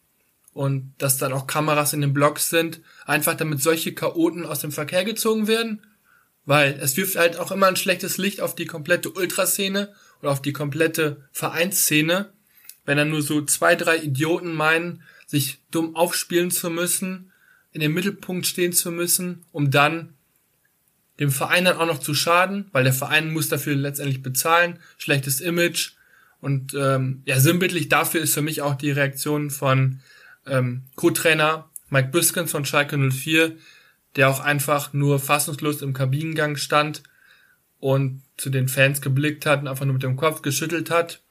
und 0.53 0.93
dass 0.97 1.17
dann 1.17 1.33
auch 1.33 1.47
Kameras 1.47 1.93
in 1.93 2.01
den 2.01 2.13
Blocks 2.13 2.49
sind, 2.49 2.81
einfach 3.05 3.35
damit 3.35 3.61
solche 3.61 3.93
Chaoten 3.93 4.45
aus 4.45 4.59
dem 4.59 4.71
Verkehr 4.71 5.03
gezogen 5.03 5.47
werden 5.47 5.81
weil 6.49 6.79
es 6.81 6.97
wirft 6.97 7.15
halt 7.15 7.37
auch 7.37 7.51
immer 7.51 7.67
ein 7.67 7.75
schlechtes 7.75 8.17
Licht 8.17 8.41
auf 8.41 8.55
die 8.55 8.65
komplette 8.65 9.11
Ultraszene 9.11 9.93
oder 10.19 10.31
auf 10.31 10.41
die 10.41 10.51
komplette 10.51 11.17
Vereinsszene, 11.31 12.33
wenn 12.85 12.97
dann 12.97 13.11
nur 13.11 13.21
so 13.21 13.43
zwei, 13.43 13.75
drei 13.75 13.97
Idioten 13.97 14.55
meinen, 14.55 15.03
sich 15.27 15.59
dumm 15.69 15.95
aufspielen 15.95 16.49
zu 16.49 16.71
müssen, 16.71 17.31
in 17.71 17.81
dem 17.81 17.93
Mittelpunkt 17.93 18.47
stehen 18.47 18.73
zu 18.73 18.89
müssen, 18.89 19.45
um 19.51 19.69
dann 19.69 20.15
dem 21.19 21.29
Verein 21.29 21.65
dann 21.65 21.77
auch 21.77 21.85
noch 21.85 21.99
zu 21.99 22.15
schaden, 22.15 22.65
weil 22.71 22.83
der 22.83 22.93
Verein 22.93 23.31
muss 23.31 23.47
dafür 23.47 23.75
letztendlich 23.75 24.23
bezahlen, 24.23 24.79
schlechtes 24.97 25.41
Image. 25.41 25.91
Und 26.41 26.73
ähm, 26.73 27.21
ja, 27.25 27.39
sinnbildlich 27.39 27.89
dafür 27.89 28.21
ist 28.21 28.33
für 28.33 28.41
mich 28.41 28.63
auch 28.63 28.73
die 28.73 28.89
Reaktion 28.89 29.51
von 29.51 29.99
ähm, 30.47 30.85
Co-Trainer 30.95 31.69
Mike 31.91 32.09
Biskens 32.09 32.49
von 32.49 32.65
Schalke 32.65 32.97
04, 32.97 33.55
der 34.19 34.27
auch 34.27 34.41
einfach 34.41 34.91
nur 34.91 35.17
fassungslos 35.17 35.81
im 35.81 35.93
Kabinengang 35.93 36.57
stand 36.57 37.03
und 37.79 38.21
zu 38.35 38.49
den 38.49 38.67
Fans 38.67 38.99
geblickt 38.99 39.45
hat 39.45 39.61
und 39.61 39.69
einfach 39.69 39.85
nur 39.85 39.93
mit 39.93 40.03
dem 40.03 40.17
Kopf 40.17 40.41
geschüttelt 40.41 40.91
hat. 40.91 41.21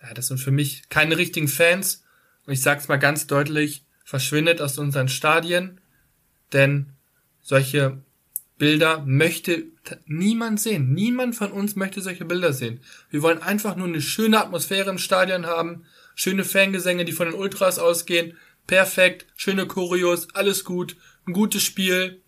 Ja, 0.00 0.14
das 0.14 0.28
sind 0.28 0.38
für 0.38 0.52
mich 0.52 0.88
keine 0.88 1.18
richtigen 1.18 1.48
Fans. 1.48 2.04
Und 2.46 2.52
ich 2.52 2.62
sag's 2.62 2.86
mal 2.86 2.96
ganz 2.96 3.26
deutlich, 3.26 3.82
verschwindet 4.04 4.60
aus 4.60 4.78
unseren 4.78 5.08
Stadien, 5.08 5.80
denn 6.52 6.90
solche 7.42 7.98
Bilder 8.56 9.02
möchte 9.04 9.64
niemand 10.06 10.60
sehen. 10.60 10.94
Niemand 10.94 11.34
von 11.34 11.50
uns 11.50 11.74
möchte 11.74 12.02
solche 12.02 12.24
Bilder 12.24 12.52
sehen. 12.52 12.78
Wir 13.10 13.22
wollen 13.22 13.42
einfach 13.42 13.74
nur 13.74 13.88
eine 13.88 14.00
schöne 14.00 14.40
Atmosphäre 14.40 14.90
im 14.90 14.98
Stadion 14.98 15.46
haben, 15.46 15.86
schöne 16.14 16.44
Fangesänge, 16.44 17.04
die 17.04 17.10
von 17.10 17.26
den 17.26 17.34
Ultras 17.34 17.80
ausgehen, 17.80 18.36
perfekt, 18.68 19.26
schöne 19.34 19.66
Choreos, 19.66 20.28
alles 20.34 20.62
gut, 20.62 20.94
ein 21.26 21.32
gutes 21.32 21.64
Spiel. 21.64 22.22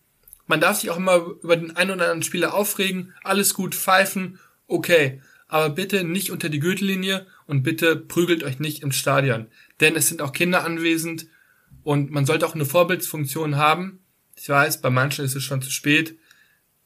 Man 0.51 0.61
darf 0.61 0.81
sich 0.81 0.91
auch 0.91 0.97
immer 0.97 1.15
über 1.45 1.57
den 1.57 1.77
einen 1.77 1.93
oder 1.93 2.07
anderen 2.07 2.25
Spieler 2.25 2.55
aufregen, 2.55 3.15
alles 3.23 3.55
gut 3.55 3.73
pfeifen, 3.73 4.41
okay. 4.67 5.23
Aber 5.47 5.71
bitte 5.71 6.03
nicht 6.03 6.33
unter 6.33 6.49
die 6.49 6.59
Gürtellinie 6.59 7.25
und 7.47 7.63
bitte 7.63 7.95
prügelt 7.95 8.43
euch 8.43 8.59
nicht 8.59 8.83
im 8.83 8.91
Stadion. 8.91 9.47
Denn 9.79 9.95
es 9.95 10.09
sind 10.09 10.21
auch 10.21 10.33
Kinder 10.33 10.65
anwesend 10.65 11.29
und 11.85 12.11
man 12.11 12.27
sollte 12.27 12.49
auch 12.49 12.57
eine 12.57 12.65
Vorbildsfunktion 12.65 13.59
haben. 13.59 14.01
Ich 14.35 14.49
weiß, 14.49 14.81
bei 14.81 14.91
manchen 14.91 15.25
ist 15.25 15.37
es 15.37 15.45
schon 15.45 15.63
zu 15.63 15.71
spät. 15.71 16.19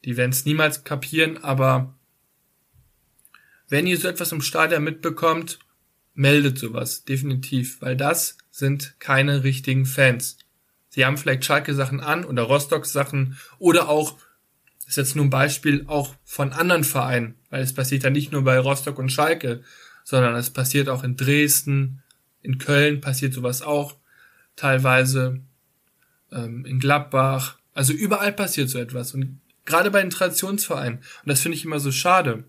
Die 0.03 0.15
werden 0.15 0.29
es 0.29 0.45
niemals 0.45 0.83
kapieren, 0.83 1.43
aber 1.43 1.95
wenn 3.67 3.87
ihr 3.87 3.97
so 3.97 4.07
etwas 4.07 4.31
im 4.31 4.41
Stadion 4.41 4.83
mitbekommt, 4.83 5.57
meldet 6.13 6.59
sowas, 6.59 7.03
definitiv, 7.03 7.81
weil 7.81 7.97
das 7.97 8.37
sind 8.51 8.93
keine 8.99 9.43
richtigen 9.43 9.87
Fans. 9.87 10.37
Sie 10.95 11.05
haben 11.05 11.17
vielleicht 11.17 11.43
Schalke-Sachen 11.43 11.99
an 11.99 12.23
oder 12.23 12.43
Rostock-Sachen 12.43 13.37
oder 13.59 13.89
auch, 13.89 14.15
das 14.79 14.91
ist 14.91 14.95
jetzt 14.95 15.15
nur 15.17 15.25
ein 15.25 15.29
Beispiel, 15.29 15.83
auch 15.87 16.15
von 16.23 16.53
anderen 16.53 16.85
Vereinen, 16.85 17.35
weil 17.49 17.61
es 17.61 17.73
passiert 17.73 18.03
ja 18.03 18.09
nicht 18.09 18.31
nur 18.31 18.45
bei 18.45 18.57
Rostock 18.57 18.97
und 18.97 19.11
Schalke, 19.11 19.61
sondern 20.05 20.35
es 20.35 20.51
passiert 20.51 20.87
auch 20.87 21.03
in 21.03 21.17
Dresden, 21.17 22.01
in 22.43 22.59
Köln 22.59 23.01
passiert 23.01 23.33
sowas 23.33 23.61
auch, 23.61 23.97
teilweise 24.55 25.41
ähm, 26.31 26.63
in 26.63 26.79
Gladbach, 26.79 27.57
also 27.73 27.91
überall 27.91 28.31
passiert 28.31 28.69
so 28.69 28.79
etwas 28.79 29.13
und 29.13 29.41
gerade 29.65 29.91
bei 29.91 29.99
den 29.99 30.11
Traditionsvereinen. 30.11 30.99
Und 30.99 31.27
das 31.27 31.41
finde 31.41 31.57
ich 31.57 31.65
immer 31.65 31.81
so 31.81 31.91
schade, 31.91 32.45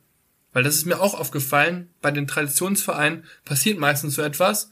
weil 0.52 0.62
das 0.62 0.76
ist 0.76 0.86
mir 0.86 1.00
auch 1.00 1.18
aufgefallen, 1.18 1.90
bei 2.00 2.12
den 2.12 2.28
Traditionsvereinen 2.28 3.24
passiert 3.44 3.80
meistens 3.80 4.14
so 4.14 4.22
etwas 4.22 4.70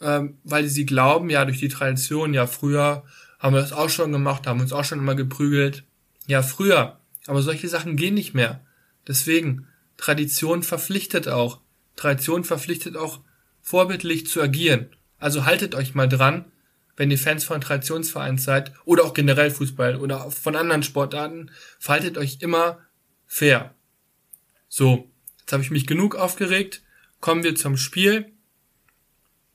ähm, 0.00 0.38
weil 0.44 0.68
sie 0.68 0.86
glauben, 0.86 1.30
ja, 1.30 1.44
durch 1.44 1.58
die 1.58 1.68
Tradition, 1.68 2.34
ja, 2.34 2.46
früher 2.46 3.04
haben 3.38 3.54
wir 3.54 3.60
das 3.60 3.72
auch 3.72 3.90
schon 3.90 4.12
gemacht, 4.12 4.46
haben 4.46 4.60
uns 4.60 4.72
auch 4.72 4.84
schon 4.84 4.98
immer 4.98 5.14
geprügelt. 5.14 5.84
Ja, 6.26 6.42
früher. 6.42 6.98
Aber 7.26 7.42
solche 7.42 7.68
Sachen 7.68 7.96
gehen 7.96 8.14
nicht 8.14 8.34
mehr. 8.34 8.60
Deswegen, 9.06 9.66
Tradition 9.96 10.62
verpflichtet 10.62 11.28
auch. 11.28 11.60
Tradition 11.96 12.44
verpflichtet 12.44 12.96
auch, 12.96 13.20
vorbildlich 13.60 14.26
zu 14.26 14.40
agieren. 14.40 14.88
Also 15.18 15.44
haltet 15.44 15.74
euch 15.74 15.94
mal 15.94 16.08
dran, 16.08 16.46
wenn 16.96 17.10
ihr 17.10 17.18
Fans 17.18 17.44
von 17.44 17.60
Traditionsvereins 17.60 18.44
seid 18.44 18.72
oder 18.84 19.04
auch 19.04 19.14
generell 19.14 19.50
Fußball 19.50 19.96
oder 19.96 20.30
von 20.30 20.56
anderen 20.56 20.82
Sportarten, 20.82 21.50
verhaltet 21.78 22.18
euch 22.18 22.38
immer 22.40 22.78
fair. 23.26 23.74
So, 24.68 25.10
jetzt 25.40 25.52
habe 25.52 25.62
ich 25.62 25.70
mich 25.70 25.86
genug 25.86 26.16
aufgeregt. 26.16 26.82
Kommen 27.20 27.44
wir 27.44 27.54
zum 27.54 27.76
Spiel. 27.76 28.32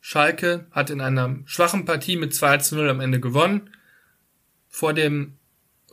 Schalke 0.05 0.65
hat 0.71 0.89
in 0.89 0.99
einer 0.99 1.37
schwachen 1.45 1.85
Partie 1.85 2.17
mit 2.17 2.35
2 2.35 2.57
zu 2.57 2.75
0 2.75 2.89
am 2.89 2.99
Ende 2.99 3.21
gewonnen. 3.21 3.69
Vor 4.67 4.91
dem, 4.91 5.37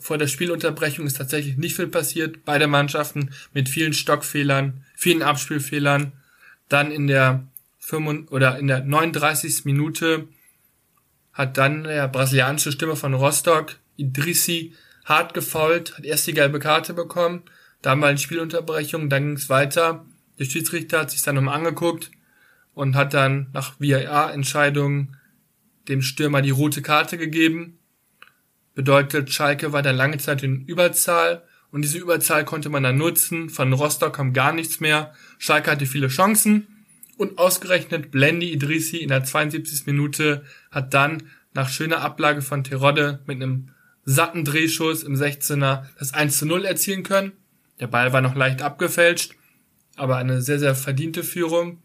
vor 0.00 0.18
der 0.18 0.26
Spielunterbrechung 0.26 1.06
ist 1.06 1.18
tatsächlich 1.18 1.56
nicht 1.56 1.76
viel 1.76 1.86
passiert. 1.86 2.44
Beide 2.44 2.66
Mannschaften 2.66 3.30
mit 3.52 3.68
vielen 3.68 3.92
Stockfehlern, 3.92 4.84
vielen 4.96 5.22
Abspielfehlern. 5.22 6.10
Dann 6.68 6.90
in 6.90 7.06
der 7.06 7.46
5, 7.78 8.32
oder 8.32 8.58
in 8.58 8.66
der 8.66 8.82
39. 8.82 9.64
Minute 9.64 10.26
hat 11.32 11.56
dann 11.56 11.84
der 11.84 12.08
brasilianische 12.08 12.72
Stimme 12.72 12.96
von 12.96 13.14
Rostock, 13.14 13.76
Idrissi, 13.96 14.74
hart 15.04 15.34
gefault, 15.34 15.96
hat 15.96 16.04
erst 16.04 16.26
die 16.26 16.34
gelbe 16.34 16.58
Karte 16.58 16.94
bekommen, 16.94 17.44
dann 17.80 18.00
mal 18.00 18.08
eine 18.08 18.18
Spielunterbrechung, 18.18 19.08
dann 19.08 19.22
ging 19.22 19.36
es 19.36 19.48
weiter. 19.48 20.04
Der 20.40 20.46
Schiedsrichter 20.46 20.98
hat 20.98 21.12
sich 21.12 21.22
dann 21.22 21.36
nochmal 21.36 21.54
angeguckt, 21.54 22.10
und 22.80 22.96
hat 22.96 23.12
dann 23.12 23.48
nach 23.52 23.78
VIA-Entscheidung 23.78 25.14
dem 25.88 26.00
Stürmer 26.00 26.40
die 26.40 26.48
rote 26.48 26.80
Karte 26.80 27.18
gegeben. 27.18 27.78
Bedeutet, 28.74 29.30
Schalke 29.30 29.74
war 29.74 29.82
dann 29.82 29.96
lange 29.96 30.16
Zeit 30.16 30.42
in 30.42 30.64
Überzahl 30.64 31.42
und 31.70 31.82
diese 31.82 31.98
Überzahl 31.98 32.46
konnte 32.46 32.70
man 32.70 32.82
dann 32.82 32.96
nutzen. 32.96 33.50
Von 33.50 33.74
Rostock 33.74 34.14
kam 34.14 34.32
gar 34.32 34.54
nichts 34.54 34.80
mehr. 34.80 35.12
Schalke 35.36 35.70
hatte 35.70 35.84
viele 35.84 36.08
Chancen 36.08 36.86
und 37.18 37.36
ausgerechnet 37.36 38.10
Blendi 38.10 38.50
Idrissi 38.50 38.96
in 38.96 39.10
der 39.10 39.24
72. 39.24 39.84
Minute 39.84 40.42
hat 40.70 40.94
dann 40.94 41.24
nach 41.52 41.68
schöner 41.68 42.00
Ablage 42.00 42.40
von 42.40 42.64
Terodde 42.64 43.20
mit 43.26 43.42
einem 43.42 43.72
satten 44.06 44.42
Drehschuss 44.42 45.02
im 45.02 45.16
16er 45.16 45.84
das 45.98 46.14
1 46.14 46.38
zu 46.38 46.46
0 46.46 46.64
erzielen 46.64 47.02
können. 47.02 47.32
Der 47.78 47.88
Ball 47.88 48.14
war 48.14 48.22
noch 48.22 48.34
leicht 48.34 48.62
abgefälscht, 48.62 49.34
aber 49.96 50.16
eine 50.16 50.40
sehr, 50.40 50.58
sehr 50.58 50.74
verdiente 50.74 51.22
Führung. 51.22 51.82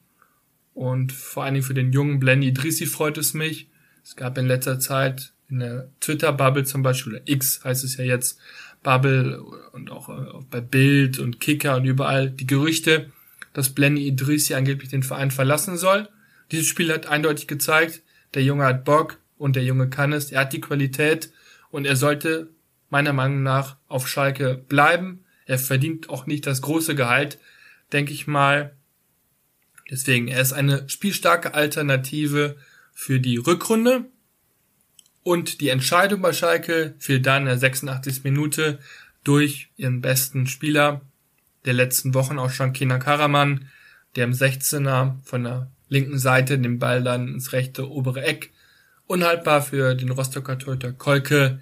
Und 0.75 1.13
vor 1.13 1.43
allen 1.43 1.55
Dingen 1.55 1.65
für 1.65 1.73
den 1.73 1.93
jungen 1.93 2.19
Blendy 2.19 2.49
Idrissi 2.49 2.85
freut 2.85 3.17
es 3.17 3.33
mich. 3.33 3.69
Es 4.03 4.15
gab 4.15 4.37
in 4.37 4.45
letzter 4.45 4.79
Zeit 4.79 5.31
in 5.49 5.59
der 5.59 5.89
Twitter-Bubble 6.01 6.65
zum 6.65 6.83
Beispiel, 6.83 7.13
oder 7.13 7.21
X 7.25 7.63
heißt 7.63 7.83
es 7.83 7.97
ja 7.97 8.03
jetzt, 8.03 8.37
Bubble 8.83 9.41
und 9.71 9.89
auch 9.89 10.09
äh, 10.09 10.43
bei 10.51 10.61
Bild 10.61 11.17
und 11.17 11.39
Kicker 11.39 11.77
und 11.77 11.85
überall 11.85 12.29
die 12.29 12.45
Gerüchte, 12.45 13.11
dass 13.53 13.73
Blenny 13.73 14.05
Idrissi 14.05 14.53
angeblich 14.53 14.89
den 14.89 15.01
Verein 15.01 15.31
verlassen 15.31 15.77
soll. 15.77 16.09
Dieses 16.51 16.67
Spiel 16.67 16.93
hat 16.93 17.07
eindeutig 17.07 17.47
gezeigt, 17.47 18.03
der 18.33 18.43
Junge 18.43 18.65
hat 18.65 18.85
Bock 18.85 19.17
und 19.37 19.55
der 19.55 19.63
Junge 19.63 19.89
kann 19.89 20.13
es, 20.13 20.31
er 20.31 20.41
hat 20.41 20.53
die 20.53 20.61
Qualität 20.61 21.31
und 21.71 21.85
er 21.85 21.95
sollte 21.95 22.49
meiner 22.89 23.13
Meinung 23.13 23.43
nach 23.43 23.77
auf 23.87 24.07
Schalke 24.07 24.55
bleiben. 24.67 25.23
Er 25.45 25.57
verdient 25.57 26.09
auch 26.09 26.27
nicht 26.27 26.45
das 26.45 26.61
große 26.61 26.95
Gehalt, 26.95 27.39
denke 27.91 28.11
ich 28.11 28.27
mal. 28.27 28.75
Deswegen, 29.89 30.27
er 30.27 30.41
ist 30.41 30.53
eine 30.53 30.89
spielstarke 30.89 31.53
Alternative 31.53 32.57
für 32.93 33.19
die 33.19 33.37
Rückrunde. 33.37 34.05
Und 35.23 35.61
die 35.61 35.69
Entscheidung 35.69 36.21
bei 36.21 36.33
Schalke 36.33 36.95
fiel 36.99 37.19
dann 37.19 37.43
in 37.43 37.47
der 37.47 37.57
86. 37.57 38.23
Minute 38.23 38.79
durch 39.23 39.69
ihren 39.75 40.01
besten 40.01 40.47
Spieler 40.47 41.01
der 41.65 41.73
letzten 41.73 42.13
Wochen, 42.13 42.37
auch 42.37 42.51
schon 42.51 42.73
Kina 42.73 42.99
Karaman, 42.99 43.67
der 44.15 44.25
im 44.25 44.33
16er 44.33 45.15
von 45.23 45.43
der 45.43 45.71
linken 45.89 46.19
Seite 46.19 46.57
den 46.59 46.79
Ball 46.79 47.03
dann 47.03 47.27
ins 47.27 47.53
rechte 47.53 47.89
obere 47.89 48.23
Eck 48.23 48.51
unhaltbar 49.07 49.61
für 49.61 49.95
den 49.95 50.11
Rostocker 50.11 50.57
Torhüter 50.57 50.93
Kolke 50.93 51.61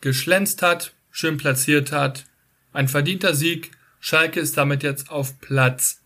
geschlänzt 0.00 0.62
hat, 0.62 0.92
schön 1.10 1.36
platziert 1.36 1.92
hat. 1.92 2.26
Ein 2.72 2.88
verdienter 2.88 3.34
Sieg. 3.34 3.70
Schalke 4.00 4.40
ist 4.40 4.56
damit 4.56 4.82
jetzt 4.82 5.10
auf 5.10 5.40
Platz 5.40 6.03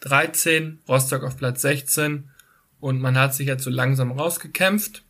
13, 0.00 0.80
Rostock 0.88 1.22
auf 1.24 1.36
Platz 1.36 1.62
16 1.62 2.30
und 2.80 3.00
man 3.00 3.18
hat 3.18 3.34
sich 3.34 3.46
jetzt 3.46 3.64
so 3.64 3.70
langsam 3.70 4.12
rausgekämpft. 4.12 5.02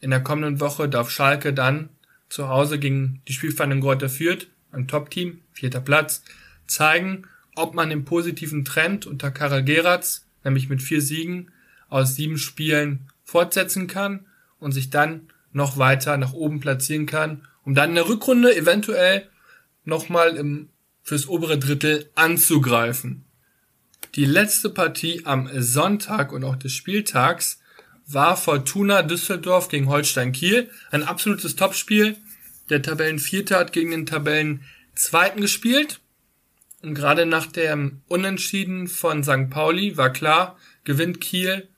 In 0.00 0.10
der 0.10 0.22
kommenden 0.22 0.60
Woche 0.60 0.88
darf 0.88 1.10
Schalke 1.10 1.52
dann 1.52 1.88
zu 2.28 2.48
Hause 2.48 2.78
gegen 2.78 3.22
die 3.28 3.32
Spielvereinigung 3.32 3.80
Greuther 3.80 4.10
Fürth, 4.10 4.46
ein 4.72 4.88
Top-Team, 4.88 5.40
vierter 5.52 5.80
Platz, 5.80 6.22
zeigen, 6.66 7.26
ob 7.54 7.74
man 7.74 7.90
den 7.90 8.04
positiven 8.04 8.64
Trend 8.64 9.06
unter 9.06 9.30
Karel 9.30 9.64
Geratz, 9.64 10.26
nämlich 10.42 10.68
mit 10.68 10.82
vier 10.82 11.00
Siegen 11.00 11.50
aus 11.88 12.16
sieben 12.16 12.38
Spielen, 12.38 13.08
fortsetzen 13.24 13.86
kann 13.86 14.26
und 14.58 14.72
sich 14.72 14.90
dann 14.90 15.28
noch 15.52 15.78
weiter 15.78 16.16
nach 16.16 16.32
oben 16.32 16.60
platzieren 16.60 17.06
kann, 17.06 17.46
um 17.62 17.74
dann 17.74 17.90
in 17.90 17.94
der 17.94 18.08
Rückrunde 18.08 18.54
eventuell 18.54 19.28
nochmal 19.84 20.36
im, 20.36 20.68
fürs 21.02 21.28
obere 21.28 21.58
Drittel 21.58 22.10
anzugreifen. 22.14 23.24
Die 24.14 24.26
letzte 24.26 24.70
Partie 24.70 25.22
am 25.24 25.50
Sonntag 25.60 26.32
und 26.32 26.44
auch 26.44 26.54
des 26.54 26.72
Spieltags 26.72 27.58
war 28.06 28.36
Fortuna 28.36 29.02
Düsseldorf 29.02 29.68
gegen 29.68 29.88
Holstein 29.88 30.30
Kiel. 30.30 30.70
Ein 30.92 31.02
absolutes 31.02 31.56
Topspiel. 31.56 32.16
Der 32.70 32.80
Tabellenvierte 32.80 33.56
hat 33.56 33.72
gegen 33.72 33.90
den 33.90 34.06
Tabellenzweiten 34.06 35.40
gespielt. 35.40 36.00
Und 36.80 36.94
gerade 36.94 37.26
nach 37.26 37.46
dem 37.46 38.02
Unentschieden 38.06 38.86
von 38.86 39.24
St. 39.24 39.50
Pauli 39.50 39.96
war 39.96 40.12
klar, 40.12 40.58
gewinnt 40.84 41.20
Kiel, 41.20 41.68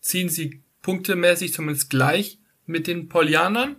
ziehen 0.00 0.28
sie 0.28 0.62
punktemäßig 0.82 1.52
zumindest 1.52 1.90
gleich 1.90 2.38
mit 2.66 2.86
den 2.86 3.08
Polianern. 3.08 3.74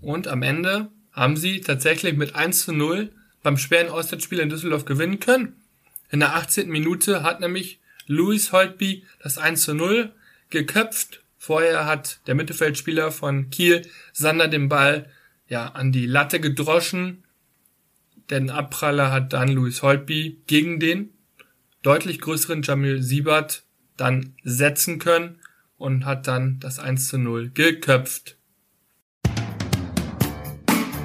Und 0.00 0.26
am 0.26 0.42
Ende 0.42 0.90
haben 1.12 1.36
sie 1.36 1.60
tatsächlich 1.60 2.16
mit 2.16 2.34
1 2.34 2.64
zu 2.64 2.72
0 2.72 3.12
beim 3.42 3.58
schweren 3.58 3.90
Auswärtsspiel 3.90 4.38
in 4.38 4.48
Düsseldorf 4.48 4.86
gewinnen 4.86 5.20
können. 5.20 5.61
In 6.12 6.20
der 6.20 6.36
18. 6.36 6.68
Minute 6.68 7.22
hat 7.22 7.40
nämlich 7.40 7.80
Louis 8.06 8.52
Holtby 8.52 9.04
das 9.22 9.38
1 9.38 9.62
zu 9.62 9.74
0 9.74 10.12
geköpft. 10.50 11.22
Vorher 11.38 11.86
hat 11.86 12.20
der 12.26 12.34
Mittelfeldspieler 12.34 13.10
von 13.10 13.48
Kiel, 13.48 13.88
Sander, 14.12 14.46
den 14.46 14.68
Ball 14.68 15.08
ja 15.48 15.68
an 15.68 15.90
die 15.90 16.04
Latte 16.04 16.38
gedroschen. 16.38 17.24
Den 18.28 18.50
Abpraller 18.50 19.10
hat 19.10 19.32
dann 19.32 19.48
Louis 19.48 19.80
Holtby 19.80 20.42
gegen 20.46 20.78
den 20.78 21.14
deutlich 21.80 22.20
größeren 22.20 22.60
Jamil 22.60 23.02
Siebert 23.02 23.64
dann 23.96 24.34
setzen 24.44 24.98
können 24.98 25.38
und 25.78 26.04
hat 26.04 26.26
dann 26.26 26.60
das 26.60 26.78
1 26.78 27.08
zu 27.08 27.16
0 27.16 27.52
geköpft. 27.54 28.36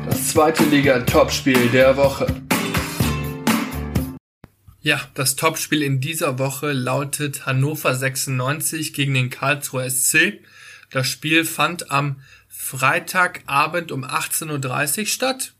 Das 0.05 0.27
zweite 0.27 0.65
Liga-Topspiel 0.65 1.69
der 1.69 1.95
Woche. 1.95 2.46
Ja, 4.87 5.01
das 5.15 5.35
Topspiel 5.35 5.83
in 5.83 5.99
dieser 5.99 6.39
Woche 6.39 6.71
lautet 6.71 7.45
Hannover 7.45 7.93
96 7.93 8.93
gegen 8.93 9.15
den 9.15 9.29
Karlsruher 9.29 9.89
SC. 9.89 10.39
Das 10.91 11.09
Spiel 11.09 11.43
fand 11.43 11.91
am 11.91 12.21
Freitagabend 12.47 13.91
um 13.91 14.05
18.30 14.05 14.99
Uhr 14.99 15.05
statt. 15.07 15.53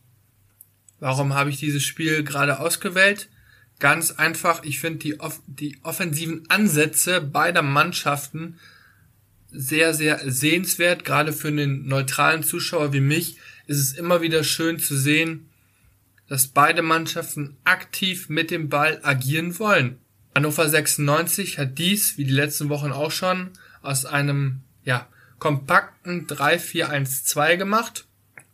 Warum 1.02 1.34
habe 1.34 1.50
ich 1.50 1.58
dieses 1.58 1.84
Spiel 1.84 2.24
gerade 2.24 2.62
ausgewählt? 2.62 3.28
Ganz 3.80 4.12
einfach, 4.12 4.64
ich 4.64 4.80
finde 4.80 5.00
die, 5.00 5.20
off 5.20 5.42
die 5.46 5.78
offensiven 5.84 6.50
Ansätze 6.50 7.20
beider 7.20 7.64
Mannschaften 7.64 8.58
sehr, 9.52 9.94
sehr 9.94 10.22
sehenswert. 10.32 11.04
Gerade 11.04 11.34
für 11.34 11.50
einen 11.50 11.86
neutralen 11.86 12.44
Zuschauer 12.44 12.94
wie 12.94 13.02
mich 13.02 13.36
ist 13.66 13.80
es 13.80 13.92
immer 13.92 14.22
wieder 14.22 14.46
schön 14.46 14.80
zu 14.80 14.96
sehen, 14.96 15.50
dass 16.28 16.48
beide 16.48 16.82
Mannschaften 16.82 17.58
aktiv 17.64 18.30
mit 18.30 18.52
dem 18.52 18.70
Ball 18.70 19.00
agieren 19.04 19.58
wollen. 19.60 20.00
Hannover 20.36 20.68
96 20.68 21.58
hat 21.58 21.78
dies, 21.78 22.18
wie 22.18 22.26
die 22.26 22.34
letzten 22.34 22.70
Wochen 22.70 22.92
auch 22.92 23.12
schon, 23.12 23.52
aus 23.82 24.06
einem 24.06 24.62
ja, 24.84 25.08
kompakten 25.40 26.28
3-4-1-2 26.28 27.58
gemacht. 27.58 28.06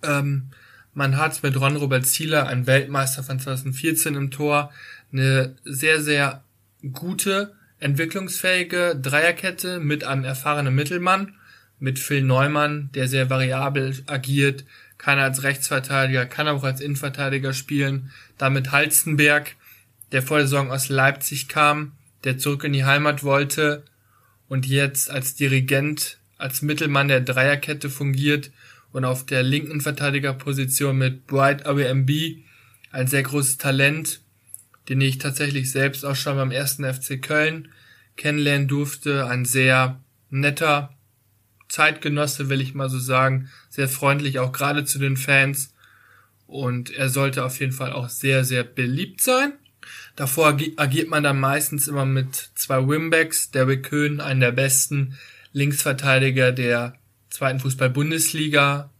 Ähm, 0.02 0.52
man 0.94 1.18
hat 1.18 1.42
mit 1.42 1.60
Ron 1.60 1.76
Robert 1.76 2.06
Zieler, 2.06 2.48
ein 2.48 2.68
Weltmeister 2.68 3.24
von 3.24 3.40
2014 3.40 4.16
im 4.16 4.32
Tor, 4.32 4.72
eine 5.12 5.56
sehr, 5.64 6.02
sehr 6.02 6.44
gute, 6.92 7.54
entwicklungsfähige 7.80 8.98
Dreierkette 9.02 9.80
mit 9.80 10.04
einem 10.04 10.24
erfahrenen 10.24 10.76
Mittelmann, 10.76 11.36
mit 11.80 12.00
Phil 12.00 12.22
Neumann, 12.22 12.90
der 12.94 13.08
sehr 13.08 13.30
variabel 13.30 14.04
agiert, 14.06 14.64
kann 15.04 15.20
als 15.20 15.44
Rechtsverteidiger, 15.44 16.26
kann 16.26 16.48
auch 16.48 16.64
als 16.64 16.80
Innenverteidiger 16.80 17.52
spielen. 17.52 18.12
Damit 18.38 18.72
Halstenberg, 18.72 19.58
der 20.14 20.24
vor 20.24 20.38
der 20.38 20.48
Saison 20.48 20.72
aus 20.72 20.88
Leipzig 20.88 21.50
kam, 21.50 21.92
der 22.24 22.38
zurück 22.38 22.64
in 22.64 22.72
die 22.72 22.86
Heimat 22.86 23.22
wollte 23.22 23.84
und 24.48 24.66
jetzt 24.66 25.10
als 25.10 25.36
Dirigent, 25.36 26.20
als 26.38 26.62
Mittelmann 26.62 27.10
der 27.10 27.20
Dreierkette 27.20 27.90
fungiert 27.90 28.52
und 28.94 29.04
auf 29.04 29.26
der 29.26 29.44
linken 29.44 29.82
Verteidigerposition 29.82 30.98
mit 30.98 31.28
Bright 31.28 31.66
AWMB 31.66 32.10
ein 32.92 33.08
sehr 33.08 33.24
großes 33.24 33.58
Talent, 33.58 34.22
den 34.88 35.02
ich 35.02 35.18
tatsächlich 35.18 35.70
selbst 35.70 36.06
auch 36.06 36.16
schon 36.16 36.38
beim 36.38 36.52
ersten 36.52 36.86
FC 36.86 37.22
Köln 37.22 37.68
kennenlernen 38.16 38.70
durfte. 38.70 39.28
Ein 39.28 39.44
sehr 39.44 40.00
netter, 40.30 40.96
Zeitgenosse, 41.74 42.50
will 42.50 42.62
ich 42.62 42.76
mal 42.76 42.88
so 42.88 43.00
sagen, 43.00 43.50
sehr 43.68 43.90
freundlich, 43.90 44.38
auch 44.38 44.52
gerade 44.52 44.86
zu 44.86 45.00
den 45.00 45.18
Fans. 45.18 45.74
Und 46.46 46.92
er 46.92 47.10
sollte 47.10 47.44
auf 47.44 47.60
jeden 47.60 47.72
Fall 47.72 47.92
auch 47.92 48.10
sehr, 48.10 48.46
sehr 48.46 48.64
beliebt 48.64 49.22
sein. 49.22 49.54
Davor 50.16 50.56
agiert 50.76 51.10
man 51.10 51.24
dann 51.24 51.40
meistens 51.40 51.88
immer 51.88 52.06
mit 52.06 52.52
zwei 52.54 52.88
Wimbacks. 52.88 53.50
Derrick 53.50 53.90
Köhn, 53.90 54.22
einen 54.22 54.40
der 54.40 54.52
besten 54.52 55.18
Linksverteidiger 55.52 56.52
der 56.52 56.94
zweiten 57.32 57.60
Fußball-Bundesliga. 57.60 58.92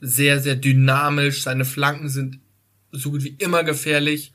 Sehr, 0.00 0.40
sehr 0.40 0.56
dynamisch. 0.56 1.42
Seine 1.42 1.66
Flanken 1.66 2.08
sind 2.08 2.38
so 2.90 3.10
gut 3.10 3.22
wie 3.22 3.36
immer 3.38 3.64
gefährlich. 3.64 4.32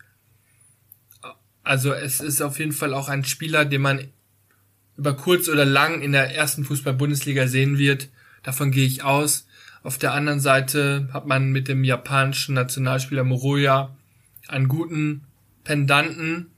Also 1.63 1.91
es 1.91 2.19
ist 2.21 2.39
auf 2.43 2.59
jeden 2.59 2.71
Fall 2.71 2.93
auch 2.93 3.09
ein 3.09 3.25
Spieler, 3.25 3.65
den 3.65 3.81
man 3.81 4.12
über 4.97 5.15
kurz 5.15 5.49
oder 5.49 5.65
lang 5.65 6.01
in 6.01 6.11
der 6.11 6.35
ersten 6.35 6.65
Fußball-Bundesliga 6.65 7.47
sehen 7.47 7.77
wird. 7.77 8.09
Davon 8.43 8.71
gehe 8.71 8.85
ich 8.85 9.03
aus. 9.03 9.47
Auf 9.81 9.97
der 9.97 10.13
anderen 10.13 10.39
Seite 10.39 11.09
hat 11.11 11.27
man 11.27 11.51
mit 11.51 11.67
dem 11.67 11.83
japanischen 11.83 12.55
Nationalspieler 12.55 13.23
Moroya 13.23 13.95
einen 14.47 14.67
guten 14.67 15.25
Pendanten, 15.63 16.51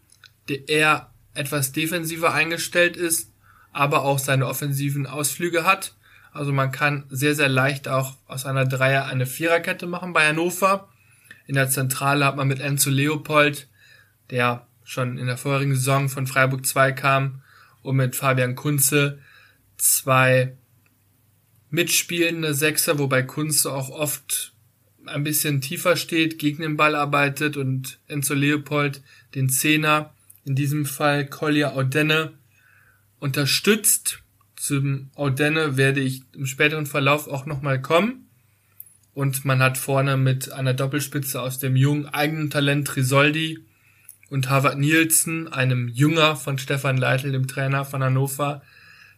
der 0.49 0.67
eher 0.69 1.09
etwas 1.33 1.71
defensiver 1.71 2.33
eingestellt 2.33 2.97
ist, 2.97 3.31
aber 3.71 4.03
auch 4.03 4.19
seine 4.19 4.47
offensiven 4.47 5.07
Ausflüge 5.07 5.65
hat. 5.65 5.95
Also 6.31 6.51
man 6.51 6.71
kann 6.71 7.05
sehr, 7.09 7.35
sehr 7.35 7.49
leicht 7.49 7.87
auch 7.87 8.17
aus 8.27 8.45
einer 8.45 8.65
Dreier 8.65 9.05
eine 9.05 9.25
Viererkette 9.25 9.87
machen 9.87 10.13
bei 10.13 10.27
Hannover. 10.27 10.89
In 11.47 11.55
der 11.55 11.69
Zentrale 11.69 12.25
hat 12.25 12.35
man 12.35 12.47
mit 12.47 12.59
Enzo 12.59 12.89
Leopold, 12.89 13.67
der 14.29 14.67
schon 14.83 15.17
in 15.17 15.27
der 15.27 15.37
vorherigen 15.37 15.75
Saison 15.75 16.09
von 16.09 16.27
Freiburg 16.27 16.65
2 16.65 16.91
kam, 16.91 17.41
und 17.85 17.95
mit 17.97 18.15
Fabian 18.15 18.55
Kunze 18.55 19.19
zwei 19.77 20.53
mitspielende 21.69 22.53
Sechser, 22.53 22.99
wobei 22.99 23.21
Kunze 23.21 23.71
auch 23.71 23.89
oft 23.89 24.53
ein 25.05 25.23
bisschen 25.23 25.61
tiefer 25.61 25.95
steht, 25.95 26.39
gegen 26.39 26.63
den 26.63 26.77
Ball 26.77 26.95
arbeitet 26.95 27.57
und 27.57 27.99
Enzo 28.07 28.33
Leopold 28.33 29.01
den 29.35 29.49
Zehner, 29.49 30.13
in 30.45 30.55
diesem 30.55 30.85
Fall 30.85 31.27
Collier 31.27 31.75
Audenne, 31.75 32.33
unterstützt. 33.19 34.21
Zum 34.55 35.09
Audenne 35.15 35.77
werde 35.77 35.99
ich 35.99 36.23
im 36.33 36.45
späteren 36.45 36.85
Verlauf 36.85 37.27
auch 37.27 37.45
nochmal 37.45 37.81
kommen. 37.81 38.29
Und 39.13 39.45
man 39.45 39.61
hat 39.61 39.77
vorne 39.77 40.17
mit 40.17 40.51
einer 40.51 40.73
Doppelspitze 40.73 41.41
aus 41.41 41.59
dem 41.59 41.75
jungen 41.75 42.07
eigenen 42.07 42.49
Talent 42.49 42.95
Risoldi 42.95 43.64
und 44.35 44.49
Harvard 44.49 44.77
Nielsen, 44.77 45.47
einem 45.47 45.87
Jünger 45.87 46.35
von 46.35 46.57
Stefan 46.57 46.97
Leitl, 46.97 47.31
dem 47.31 47.47
Trainer 47.47 47.85
von 47.85 48.03
Hannover. 48.03 48.61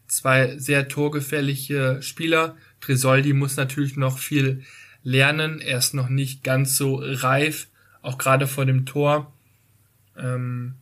Zwei 0.06 0.60
sehr 0.60 0.89
torgefährliche 0.89 2.03
Spieler. 2.03 2.56
Tresoldi 2.82 3.34
muss 3.34 3.58
natürlich 3.58 3.97
noch 3.97 4.19
viel 4.19 4.62
lernen. 5.01 5.60
Er 5.60 5.80
ist 5.80 5.95
noch 5.95 6.08
nicht 6.08 6.43
ganz 6.43 6.77
so 6.77 7.01
reif, 7.01 7.67
auch 8.03 8.19
gerade 8.19 8.45
vor 8.45 8.67
dem 8.67 8.86
Tor. 8.86 9.34
Ähm, 10.15 10.75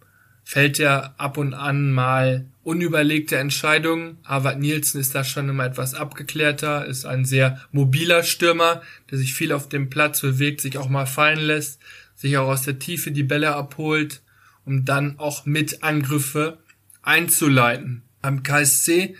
fällt 0.44 0.82
er 0.82 1.16
ab 1.18 1.38
und 1.38 1.54
an 1.54 1.94
mal 1.94 2.46
unüberlegte 2.62 3.38
Entscheidungen. 3.38 4.18
Harvard 4.26 4.60
Nielsen 4.60 5.00
ist 5.00 5.16
da 5.16 5.24
schon 5.24 5.48
immer 5.48 5.66
etwas 5.66 5.94
abgeklärter, 5.94 6.86
ist 6.86 7.06
ein 7.06 7.24
sehr 7.24 7.62
mobiler 7.72 8.22
Stürmer, 8.24 8.82
der 9.10 9.18
sich 9.18 9.34
viel 9.34 9.54
auf 9.54 9.70
dem 9.70 9.90
Platz 9.90 10.20
bewegt, 10.20 10.60
sich 10.60 10.78
auch 10.78 10.90
mal 10.90 11.06
fallen 11.06 11.40
lässt, 11.40 11.80
sich 12.16 12.38
auch 12.38 12.50
aus 12.50 12.64
der 12.64 12.80
Tiefe 12.80 13.14
die 13.14 13.24
Bälle 13.24 13.56
abholt, 13.56 14.22
um 14.66 14.86
dann 14.86 15.20
auch 15.20 15.46
mit 15.46 15.84
Angriffe 15.84 16.58
einzuleiten. 17.02 18.04
Am 18.22 18.44
KSC 18.44 19.16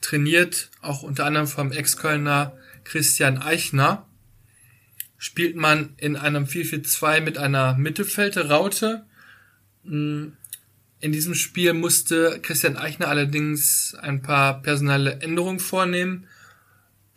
trainiert 0.00 0.70
auch 0.82 1.02
unter 1.02 1.24
anderem 1.24 1.46
vom 1.46 1.72
Ex-Kölner 1.72 2.52
Christian 2.84 3.38
Eichner, 3.38 4.06
spielt 5.16 5.56
man 5.56 5.94
in 5.96 6.16
einem 6.16 6.44
4-4-2 6.44 7.20
mit 7.20 7.38
einer 7.38 7.74
Mittelfeldraute. 7.74 9.04
Hm, 9.84 10.36
in 11.00 11.12
diesem 11.12 11.34
Spiel 11.34 11.72
musste 11.72 12.40
Christian 12.42 12.76
Eichner 12.76 13.08
allerdings 13.08 13.94
ein 14.00 14.22
paar 14.22 14.60
personelle 14.60 15.20
Änderungen 15.20 15.60
vornehmen. 15.60 16.26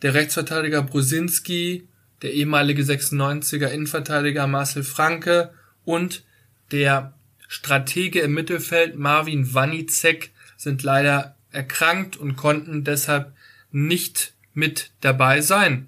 Der 0.02 0.14
Rechtsverteidiger 0.14 0.82
Brusinski, 0.82 1.88
der 2.22 2.32
ehemalige 2.32 2.82
96er 2.82 3.66
Innenverteidiger 3.66 4.46
Marcel 4.46 4.84
Franke 4.84 5.52
und 5.84 6.24
der 6.72 7.14
Stratege 7.54 8.18
im 8.18 8.34
Mittelfeld 8.34 8.98
Marvin 8.98 9.54
Wanicek 9.54 10.32
sind 10.56 10.82
leider 10.82 11.36
erkrankt 11.52 12.16
und 12.16 12.34
konnten 12.34 12.82
deshalb 12.82 13.32
nicht 13.70 14.34
mit 14.54 14.90
dabei 15.00 15.40
sein. 15.40 15.86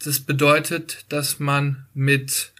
Das 0.00 0.18
bedeutet, 0.18 1.06
dass 1.08 1.38
man 1.38 1.86
mit 1.94 2.52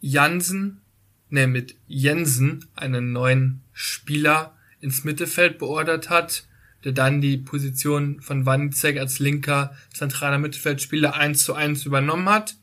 Jansen, 0.00 0.80
ne, 1.28 1.46
mit 1.46 1.76
Jensen 1.86 2.64
einen 2.74 3.12
neuen 3.12 3.60
Spieler 3.74 4.56
ins 4.80 5.04
Mittelfeld 5.04 5.58
beordert 5.58 6.08
hat, 6.08 6.46
der 6.84 6.92
dann 6.92 7.20
die 7.20 7.36
Position 7.36 8.22
von 8.22 8.46
Wanizek 8.46 8.96
als 8.96 9.18
linker 9.18 9.76
zentraler 9.92 10.38
Mittelfeldspieler 10.38 11.14
eins 11.16 11.44
zu 11.44 11.52
eins 11.52 11.84
übernommen 11.84 12.30
hat. 12.30 12.56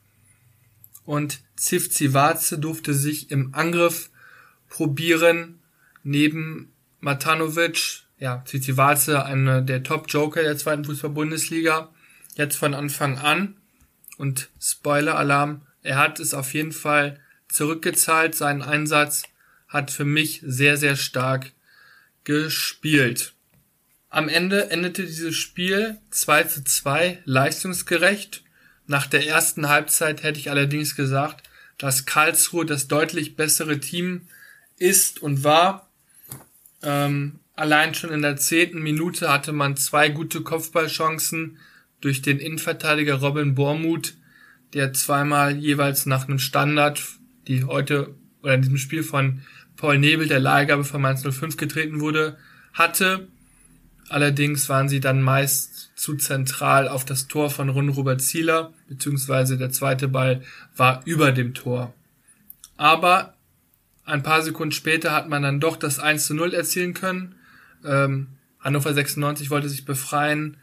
Und 1.05 1.41
Zivzivaze 1.55 2.57
durfte 2.57 2.95
sich 2.95 3.29
im 3.29 3.53
Angriff 3.53 4.09
probieren, 4.69 5.59
neben 6.03 6.71
Matanovic, 6.99 8.03
ja, 8.17 8.43
Zivzivaze, 8.45 9.25
einer 9.25 9.61
der 9.61 9.83
Top-Joker 9.83 10.43
der 10.43 10.57
zweiten 10.57 10.85
Fußball-Bundesliga, 10.85 11.89
jetzt 12.35 12.57
von 12.57 12.73
Anfang 12.73 13.17
an. 13.17 13.55
Und 14.17 14.49
Spoiler-Alarm, 14.61 15.61
er 15.81 15.97
hat 15.97 16.19
es 16.19 16.33
auf 16.33 16.53
jeden 16.53 16.73
Fall 16.73 17.19
zurückgezahlt, 17.47 18.35
seinen 18.35 18.61
Einsatz 18.61 19.23
hat 19.67 19.91
für 19.91 20.05
mich 20.05 20.41
sehr, 20.43 20.77
sehr 20.77 20.95
stark 20.95 21.51
gespielt. 22.23 23.33
Am 24.09 24.27
Ende 24.27 24.71
endete 24.71 25.05
dieses 25.05 25.35
Spiel 25.35 25.97
2 26.09 26.43
zu 26.43 26.63
2 26.63 27.19
leistungsgerecht. 27.25 28.43
Nach 28.87 29.05
der 29.05 29.25
ersten 29.27 29.69
Halbzeit 29.69 30.23
hätte 30.23 30.39
ich 30.39 30.49
allerdings 30.49 30.95
gesagt, 30.95 31.47
dass 31.77 32.05
Karlsruhe 32.05 32.65
das 32.65 32.87
deutlich 32.87 33.35
bessere 33.35 33.79
Team 33.79 34.27
ist 34.79 35.21
und 35.21 35.43
war. 35.43 35.89
Ähm, 36.81 37.39
allein 37.55 37.93
schon 37.93 38.11
in 38.11 38.21
der 38.21 38.37
zehnten 38.37 38.81
Minute 38.81 39.31
hatte 39.31 39.51
man 39.51 39.77
zwei 39.77 40.09
gute 40.09 40.41
Kopfballchancen 40.41 41.57
durch 42.01 42.21
den 42.21 42.39
Innenverteidiger 42.39 43.15
Robin 43.15 43.55
Bormuth, 43.55 44.15
der 44.73 44.93
zweimal 44.93 45.57
jeweils 45.57 46.05
nach 46.05 46.27
einem 46.27 46.39
Standard, 46.39 47.01
die 47.47 47.65
heute 47.65 48.15
oder 48.41 48.53
in 48.53 48.61
diesem 48.61 48.77
Spiel 48.77 49.03
von 49.03 49.41
Paul 49.75 49.97
Nebel, 49.97 50.27
der 50.27 50.39
Leihgabe 50.39 50.83
von 50.83 51.01
Mainz 51.01 51.23
05 51.23 51.57
getreten 51.57 51.99
wurde, 51.99 52.37
hatte. 52.73 53.27
Allerdings 54.09 54.69
waren 54.69 54.89
sie 54.89 54.99
dann 54.99 55.21
meist 55.21 55.91
zu 55.95 56.15
zentral 56.15 56.87
auf 56.87 57.05
das 57.05 57.27
Tor 57.27 57.49
von 57.49 57.69
Run 57.69 57.89
Robert 57.89 58.21
Zieler, 58.21 58.73
beziehungsweise 58.87 59.57
der 59.57 59.69
zweite 59.69 60.07
Ball 60.07 60.41
war 60.75 61.01
über 61.05 61.31
dem 61.31 61.53
Tor. 61.53 61.93
Aber 62.77 63.35
ein 64.09 64.23
paar 64.23 64.41
Sekunden 64.41 64.71
später 64.71 65.11
hat 65.11 65.29
man 65.29 65.43
dann 65.43 65.59
doch 65.59 65.77
das 65.77 65.99
1 65.99 66.25
zu 66.25 66.33
0 66.33 66.53
erzielen 66.53 66.93
können. 66.93 67.35
Ähm, 67.85 68.27
Hannover 68.59 68.93
96 68.93 69.49
wollte 69.49 69.69
sich 69.69 69.85
befreien. 69.85 70.57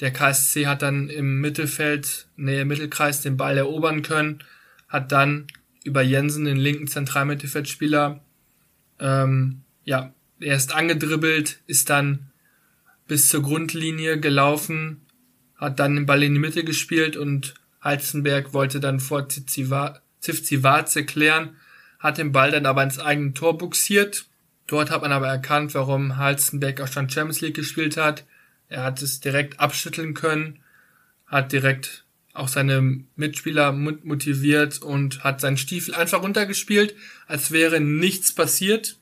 Der 0.00 0.12
KSC 0.12 0.66
hat 0.66 0.82
dann 0.82 1.08
im 1.08 1.40
Mittelfeld, 1.40 2.26
Nähe 2.36 2.64
Mittelkreis, 2.64 3.20
den 3.20 3.36
Ball 3.36 3.56
erobern 3.56 4.02
können, 4.02 4.42
hat 4.88 5.12
dann 5.12 5.46
über 5.84 6.02
Jensen, 6.02 6.44
den 6.44 6.56
linken 6.56 6.88
Zentralmittelfeldspieler, 6.88 8.20
ähm, 8.98 9.62
ja, 9.84 10.12
er 10.40 10.56
ist 10.56 10.74
angedribbelt, 10.74 11.60
ist 11.66 11.90
dann 11.90 12.30
bis 13.06 13.28
zur 13.28 13.42
Grundlinie 13.42 14.18
gelaufen, 14.18 15.02
hat 15.56 15.78
dann 15.78 15.94
den 15.94 16.06
Ball 16.06 16.22
in 16.22 16.34
die 16.34 16.40
Mitte 16.40 16.64
gespielt 16.64 17.16
und 17.16 17.54
Heizenberg 17.82 18.52
wollte 18.52 18.80
dann 18.80 19.00
vor 19.00 19.28
Zivzivaze 19.28 21.04
klären, 21.04 21.56
hat 22.02 22.18
den 22.18 22.32
Ball 22.32 22.50
dann 22.50 22.66
aber 22.66 22.82
ins 22.82 22.98
eigene 22.98 23.32
Tor 23.32 23.56
buxiert. 23.56 24.26
Dort 24.66 24.90
hat 24.90 25.02
man 25.02 25.12
aber 25.12 25.28
erkannt, 25.28 25.72
warum 25.74 26.16
Halzenberg 26.16 26.80
auch 26.80 26.88
schon 26.88 27.08
Champions 27.08 27.40
League 27.40 27.54
gespielt 27.54 27.96
hat. 27.96 28.24
Er 28.68 28.82
hat 28.82 29.00
es 29.02 29.20
direkt 29.20 29.60
abschütteln 29.60 30.12
können, 30.12 30.58
hat 31.26 31.52
direkt 31.52 32.04
auch 32.32 32.48
seine 32.48 33.04
Mitspieler 33.14 33.72
motiviert 33.72 34.82
und 34.82 35.22
hat 35.22 35.40
seinen 35.40 35.58
Stiefel 35.58 35.94
einfach 35.94 36.22
runtergespielt, 36.22 36.96
als 37.26 37.50
wäre 37.50 37.80
nichts 37.80 38.34
passiert. 38.34 38.98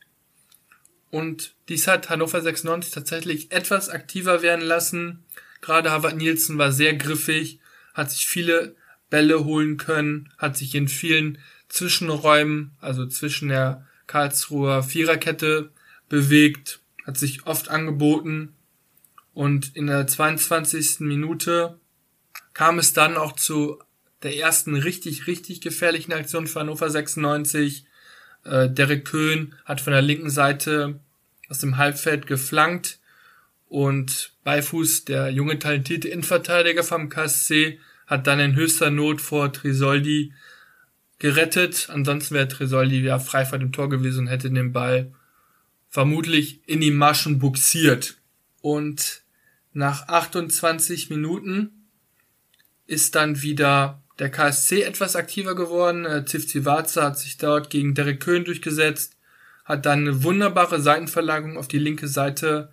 Und 1.10 1.54
dies 1.68 1.86
hat 1.86 2.10
Hannover 2.10 2.42
96 2.42 2.92
tatsächlich 2.92 3.52
etwas 3.52 3.88
aktiver 3.88 4.42
werden 4.42 4.64
lassen. 4.64 5.24
Gerade 5.60 5.90
Harvard 5.90 6.16
Nielsen 6.16 6.58
war 6.58 6.72
sehr 6.72 6.94
griffig, 6.94 7.60
hat 7.94 8.10
sich 8.10 8.26
viele 8.26 8.74
Bälle 9.08 9.44
holen 9.44 9.76
können, 9.76 10.32
hat 10.38 10.56
sich 10.56 10.74
in 10.74 10.88
vielen 10.88 11.38
Zwischenräumen, 11.70 12.72
also 12.80 13.06
zwischen 13.06 13.48
der 13.48 13.86
Karlsruher 14.06 14.82
Viererkette 14.82 15.70
bewegt, 16.08 16.80
hat 17.06 17.16
sich 17.16 17.46
oft 17.46 17.70
angeboten 17.70 18.54
und 19.32 19.74
in 19.76 19.86
der 19.86 20.06
22. 20.06 21.00
Minute 21.00 21.78
kam 22.52 22.78
es 22.78 22.92
dann 22.92 23.16
auch 23.16 23.32
zu 23.32 23.78
der 24.22 24.36
ersten 24.36 24.76
richtig, 24.76 25.26
richtig 25.26 25.60
gefährlichen 25.60 26.12
Aktion 26.12 26.46
für 26.46 26.60
Hannover 26.60 26.90
96. 26.90 27.86
Äh, 28.44 28.68
Derek 28.68 29.06
Köhn 29.06 29.54
hat 29.64 29.80
von 29.80 29.92
der 29.92 30.02
linken 30.02 30.28
Seite 30.28 31.00
aus 31.48 31.58
dem 31.58 31.78
Halbfeld 31.78 32.26
geflankt 32.26 32.98
und 33.68 34.32
Beifuß, 34.44 35.04
der 35.04 35.30
junge 35.30 35.58
talentierte 35.58 36.08
Innenverteidiger 36.08 36.82
vom 36.82 37.08
KSC, 37.08 37.78
hat 38.06 38.26
dann 38.26 38.40
in 38.40 38.56
höchster 38.56 38.90
Not 38.90 39.20
vor 39.20 39.52
Trisoldi 39.52 40.34
gerettet. 41.20 41.88
Ansonsten 41.90 42.34
wäre 42.34 42.48
Trisoldi 42.48 43.00
ja 43.00 43.20
frei 43.20 43.46
vor 43.46 43.58
dem 43.58 43.70
Tor 43.70 43.88
gewesen 43.88 44.20
und 44.20 44.26
hätte 44.26 44.50
den 44.50 44.72
Ball 44.72 45.12
vermutlich 45.88 46.60
in 46.66 46.80
die 46.80 46.90
Maschen 46.90 47.38
buxiert. 47.38 48.16
Und 48.60 49.22
nach 49.72 50.08
28 50.08 51.10
Minuten 51.10 51.70
ist 52.86 53.14
dann 53.14 53.42
wieder 53.42 54.02
der 54.18 54.30
KSC 54.30 54.82
etwas 54.82 55.14
aktiver 55.14 55.54
geworden. 55.54 56.04
Äh, 56.04 56.24
Zivzivaza 56.24 57.04
hat 57.04 57.18
sich 57.18 57.38
dort 57.38 57.70
gegen 57.70 57.94
Derek 57.94 58.20
Köhn 58.20 58.44
durchgesetzt, 58.44 59.16
hat 59.64 59.86
dann 59.86 60.00
eine 60.00 60.24
wunderbare 60.24 60.80
Seitenverlagerung 60.80 61.56
auf 61.56 61.68
die 61.68 61.78
linke 61.78 62.08
Seite 62.08 62.72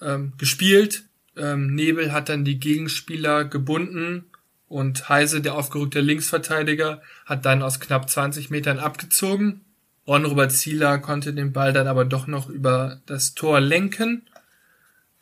ähm, 0.00 0.34
gespielt. 0.38 1.04
Ähm, 1.36 1.74
Nebel 1.74 2.12
hat 2.12 2.28
dann 2.28 2.44
die 2.44 2.60
Gegenspieler 2.60 3.44
gebunden 3.44 4.26
und 4.68 5.08
Heise, 5.08 5.40
der 5.40 5.54
aufgerückte 5.54 6.00
Linksverteidiger, 6.00 7.00
hat 7.26 7.44
dann 7.44 7.62
aus 7.62 7.80
knapp 7.80 8.08
20 8.08 8.50
Metern 8.50 8.78
abgezogen. 8.78 9.64
Ron 10.06 10.24
Robert 10.24 10.52
Zieler 10.52 10.98
konnte 10.98 11.34
den 11.34 11.52
Ball 11.52 11.72
dann 11.72 11.86
aber 11.86 12.04
doch 12.04 12.26
noch 12.26 12.48
über 12.48 13.00
das 13.06 13.34
Tor 13.34 13.60
lenken. 13.60 14.28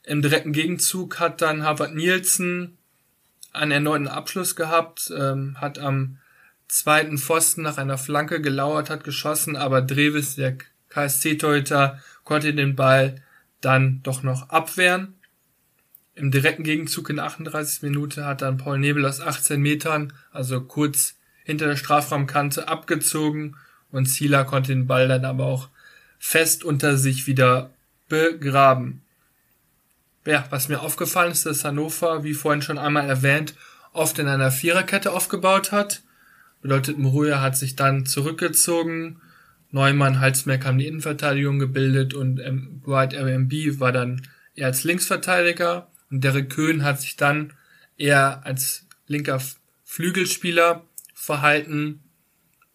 Im 0.05 0.23
direkten 0.23 0.53
Gegenzug 0.53 1.19
hat 1.19 1.43
dann 1.43 1.65
Harvard 1.65 1.95
Nielsen 1.95 2.79
einen 3.53 3.73
erneuten 3.73 4.07
Abschluss 4.07 4.55
gehabt, 4.55 5.13
ähm, 5.17 5.61
hat 5.61 5.79
am 5.79 6.19
zweiten 6.69 7.19
Pfosten 7.19 7.63
nach 7.63 7.79
einer 7.79 7.99
Flanke 7.99 8.41
gelauert, 8.41 8.91
hat 8.91 9.03
geschossen, 9.03 9.57
aber 9.57 9.83
Drevis, 9.83 10.37
der 10.37 10.59
KSC-Torhüter, 10.91 12.01
konnte 12.23 12.55
den 12.55 12.77
Ball 12.77 13.23
dann 13.61 14.01
doch 14.03 14.23
noch 14.23 14.51
abwehren. 14.51 15.16
Im 16.17 16.31
direkten 16.31 16.63
Gegenzug 16.63 17.11
in 17.11 17.19
38 17.19 17.83
Minute 17.83 18.25
hat 18.25 18.41
dann 18.41 18.57
Paul 18.57 18.79
Nebel 18.79 19.05
aus 19.05 19.21
18 19.21 19.61
Metern, 19.61 20.15
also 20.33 20.63
kurz 20.63 21.17
hinter 21.45 21.67
der 21.67 21.77
Strafraumkante, 21.77 22.69
abgezogen 22.69 23.57
und 23.91 24.07
Zieler 24.07 24.45
konnte 24.45 24.73
den 24.73 24.87
Ball 24.87 25.09
dann 25.09 25.27
aber 25.27 25.45
auch 25.45 25.69
fest 26.19 26.65
unter 26.65 26.97
sich 26.97 27.27
wieder 27.27 27.69
begraben. 28.09 29.03
Ja, 30.25 30.47
was 30.49 30.71
mir 30.71 30.81
aufgefallen 30.81 31.33
ist, 31.33 31.45
dass 31.45 31.67
Hannover, 31.67 32.25
wie 32.25 32.33
vorhin 32.33 32.63
schon 32.63 32.79
einmal 32.79 33.07
erwähnt, 33.07 33.55
oft 33.93 34.19
in 34.19 34.27
einer 34.27 34.51
Viererkette 34.51 35.13
aufgebaut 35.13 35.71
hat. 35.71 36.03
Bedeutet, 36.63 36.97
Muruya 36.97 37.43
hat 37.43 37.59
sich 37.59 37.77
dann 37.77 38.07
zurückgezogen, 38.07 39.21
Neumann, 39.71 40.21
Halsmerk 40.21 40.65
haben 40.65 40.79
die 40.79 40.87
Innenverteidigung 40.87 41.59
gebildet 41.59 42.15
und 42.15 42.41
ähm, 42.41 42.81
Bright 42.83 43.13
RMB 43.13 43.53
war 43.81 43.93
dann 43.93 44.23
eher 44.55 44.69
als 44.69 44.83
Linksverteidiger 44.83 45.89
und 46.11 46.23
Derek 46.23 46.51
Köhn 46.51 46.85
hat 46.85 47.01
sich 47.01 47.17
dann 47.17 47.53
eher 47.97 48.45
als 48.45 48.87
linker 49.07 49.41
Flügelspieler 49.85 50.85
verhalten, 51.15 52.03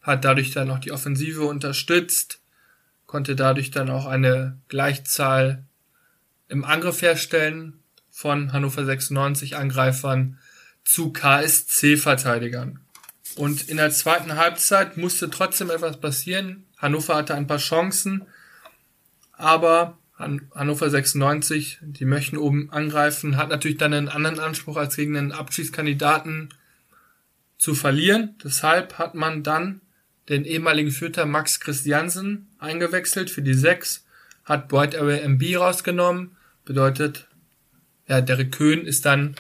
hat 0.02 0.26
dadurch 0.26 0.52
dann 0.52 0.70
auch 0.72 0.80
die 0.80 0.92
Offensive 0.92 1.44
unterstützt, 1.44 2.42
konnte 3.06 3.36
dadurch 3.36 3.72
dann 3.72 3.90
auch 3.90 4.06
eine 4.06 4.58
Gleichzahl 4.68 5.66
im 6.48 6.66
Angriff 6.66 7.02
herstellen 7.02 7.80
von 8.10 8.52
Hannover 8.52 8.84
96 8.86 9.56
Angreifern 9.56 10.40
zu 10.84 11.14
KSC 11.14 11.98
Verteidigern. 11.98 12.80
Und 13.36 13.70
in 13.70 13.78
der 13.78 13.92
zweiten 13.92 14.36
Halbzeit 14.36 14.98
musste 14.98 15.30
trotzdem 15.30 15.70
etwas 15.70 16.00
passieren. 16.00 16.66
Hannover 16.78 17.16
hatte 17.16 17.36
ein 17.36 17.48
paar 17.48 17.60
Chancen, 17.60 18.26
aber 19.34 19.98
Hannover 20.22 20.90
96, 20.90 21.80
die 21.82 22.06
möchten 22.06 22.38
oben 22.38 22.70
angreifen, 22.72 23.38
hat 23.38 23.50
natürlich 23.50 23.78
dann 23.78 23.94
einen 23.94 24.10
anderen 24.10 24.40
Anspruch 24.40 24.78
als 24.78 24.96
gegen 24.96 25.18
einen 25.18 25.32
Abschiedskandidaten 25.32 26.50
zu 27.58 27.76
verlieren. 27.76 28.36
Deshalb 28.44 28.98
hat 28.98 29.16
man 29.16 29.44
dann 29.44 29.82
den 30.30 30.46
ehemaligen 30.46 30.92
Führer 30.92 31.26
Max 31.26 31.60
Christiansen 31.60 32.48
eingewechselt 32.60 33.30
für 33.30 33.42
die 33.42 33.54
6, 33.54 34.06
hat 34.46 34.68
Bright 34.68 34.96
Area 34.96 35.24
MB 35.24 35.58
rausgenommen, 35.58 36.38
bedeutet, 36.66 37.28
ja, 38.08 38.22
Derek 38.22 38.52
Köhn 38.52 38.86
ist 38.86 39.06
dann 39.06 39.36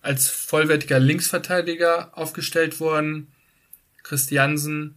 als 0.00 0.28
vollwertiger 0.28 0.98
Linksverteidiger 0.98 2.16
aufgestellt 2.18 2.80
worden. 2.80 3.28
Christiansen 4.02 4.96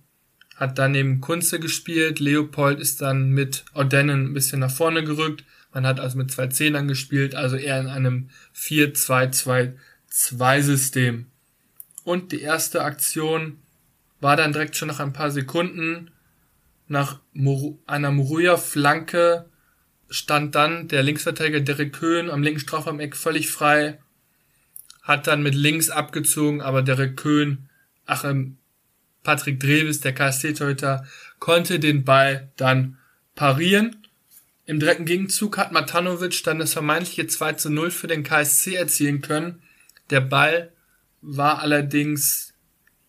hat 0.56 0.80
dann 0.80 0.94
neben 0.94 1.22
Kunze 1.22 1.60
gespielt. 1.60 2.20
Leopold 2.20 2.80
ist 2.80 3.02
dann 3.02 3.30
mit 3.30 3.66
Odennen 3.74 4.28
ein 4.28 4.34
bisschen 4.34 4.60
nach 4.60 4.72
vorne 4.72 5.04
gerückt. 5.04 5.44
Man 5.74 5.86
hat 5.86 6.00
also 6.00 6.18
mit 6.18 6.32
zwei 6.32 6.48
Zehnern 6.48 6.88
gespielt, 6.88 7.36
also 7.36 7.58
eher 7.58 7.82
in 7.82 7.88
einem 7.88 8.30
4-2-2-2-System. 8.56 11.26
Und 12.04 12.32
die 12.32 12.42
erste 12.42 12.84
Aktion 12.84 13.60
war 14.22 14.38
dann 14.38 14.54
direkt 14.54 14.78
schon 14.78 14.88
nach 14.88 15.02
ein 15.02 15.14
paar 15.14 15.32
Sekunden 15.32 16.12
nach 16.88 17.20
einer 17.88 18.12
Muruya-Flanke 18.12 19.50
stand 20.10 20.56
dann 20.56 20.88
der 20.88 21.04
Linksverteidiger 21.04 21.62
Derek 21.62 21.94
Köhn 21.94 22.30
am 22.30 22.44
linken 22.44 22.60
Strafraum-Eck 22.60 23.16
völlig 23.16 23.50
frei, 23.50 24.00
hat 25.02 25.28
dann 25.28 25.44
mit 25.44 25.56
links 25.56 25.90
abgezogen, 25.90 26.62
aber 26.62 26.84
Derek 26.84 27.18
Köhn, 27.18 27.70
ach, 28.06 28.24
ähm, 28.24 28.58
Patrick 29.26 29.60
Dreves, 29.60 30.00
der 30.00 30.14
KSC-Torhüter, 30.14 31.06
konnte 31.40 31.80
den 31.80 32.06
Ball 32.06 32.50
dann 32.56 32.98
parieren. 33.36 33.98
Im 34.66 34.80
direkten 34.80 35.06
Gegenzug 35.06 35.58
hat 35.58 35.74
Matanovic 35.74 36.42
dann 36.44 36.60
das 36.60 36.72
vermeintliche 36.72 37.28
2 37.28 37.54
zu 37.54 37.70
0 37.70 37.92
für 37.92 38.08
den 38.08 38.24
KSC 38.24 38.76
erzielen 38.76 39.22
können. 39.22 39.62
Der 40.10 40.22
Ball 40.22 40.72
war 41.22 41.60
allerdings 41.60 42.54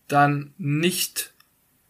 dann 0.07 0.53
nicht 0.57 1.33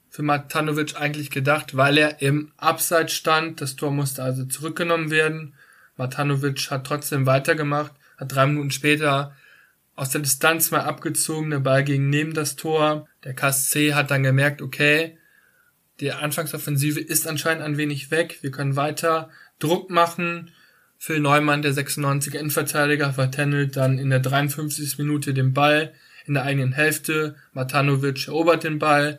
für 0.10 0.24
Matanovic 0.24 1.00
eigentlich 1.00 1.30
gedacht, 1.30 1.76
weil 1.76 1.98
er 1.98 2.22
im 2.22 2.52
Abseits 2.58 3.14
stand. 3.14 3.62
Das 3.62 3.76
Tor 3.76 3.92
musste 3.92 4.24
also 4.24 4.46
zurückgenommen 4.46 5.12
werden. 5.12 5.54
Matanovic 5.96 6.72
hat 6.72 6.86
trotzdem 6.86 7.26
weitergemacht, 7.26 7.92
hat 8.18 8.34
drei 8.34 8.46
Minuten 8.46 8.72
später 8.72 9.36
aus 9.98 10.12
der 10.12 10.22
Distanz 10.22 10.70
mal 10.70 10.82
abgezogen, 10.82 11.50
der 11.50 11.60
Ball 11.60 11.84
ging 11.84 12.10
neben 12.10 12.36
das 12.36 12.56
Tor. 12.56 13.08
Der 13.24 13.34
KSC 13.34 13.96
hat 13.96 14.12
dann 14.12 14.22
gemerkt, 14.22 14.62
okay, 14.62 15.18
die 16.00 16.12
Anfangsoffensive 16.12 17.00
ist 17.00 17.28
anscheinend 17.28 17.64
ein 17.64 17.78
wenig 17.78 18.12
weg. 18.12 18.38
Wir 18.42 18.52
können 18.52 18.76
weiter 18.76 19.32
Druck 19.58 19.90
machen. 19.90 20.52
Phil 21.00 21.20
Neumann, 21.20 21.64
der 21.64 21.74
96er 21.74 22.38
Innenverteidiger, 22.38 23.12
vertändelt 23.12 23.76
dann 23.76 23.98
in 23.98 24.12
der 24.12 24.20
53. 24.20 25.00
Minute 25.00 25.34
den 25.34 25.54
Ball 25.54 25.94
in 26.28 26.36
der 26.36 26.44
eigenen 26.44 26.74
Hälfte. 26.74 27.36
Matanovic 27.54 28.28
erobert 28.28 28.64
den 28.64 28.78
Ball, 28.78 29.18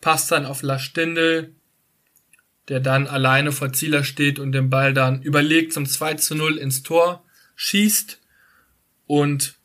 passt 0.00 0.32
dann 0.32 0.44
auf 0.44 0.62
Lars 0.62 0.82
Stindl, 0.82 1.54
der 2.68 2.80
dann 2.80 3.06
alleine 3.06 3.52
vor 3.52 3.72
Zieler 3.72 4.02
steht 4.02 4.40
und 4.40 4.50
den 4.50 4.70
Ball 4.70 4.92
dann 4.92 5.22
überlegt 5.22 5.72
zum 5.72 5.86
2 5.86 6.14
zu 6.14 6.34
0 6.34 6.56
ins 6.56 6.82
Tor 6.82 7.24
schießt 7.54 8.20
und 9.06 9.59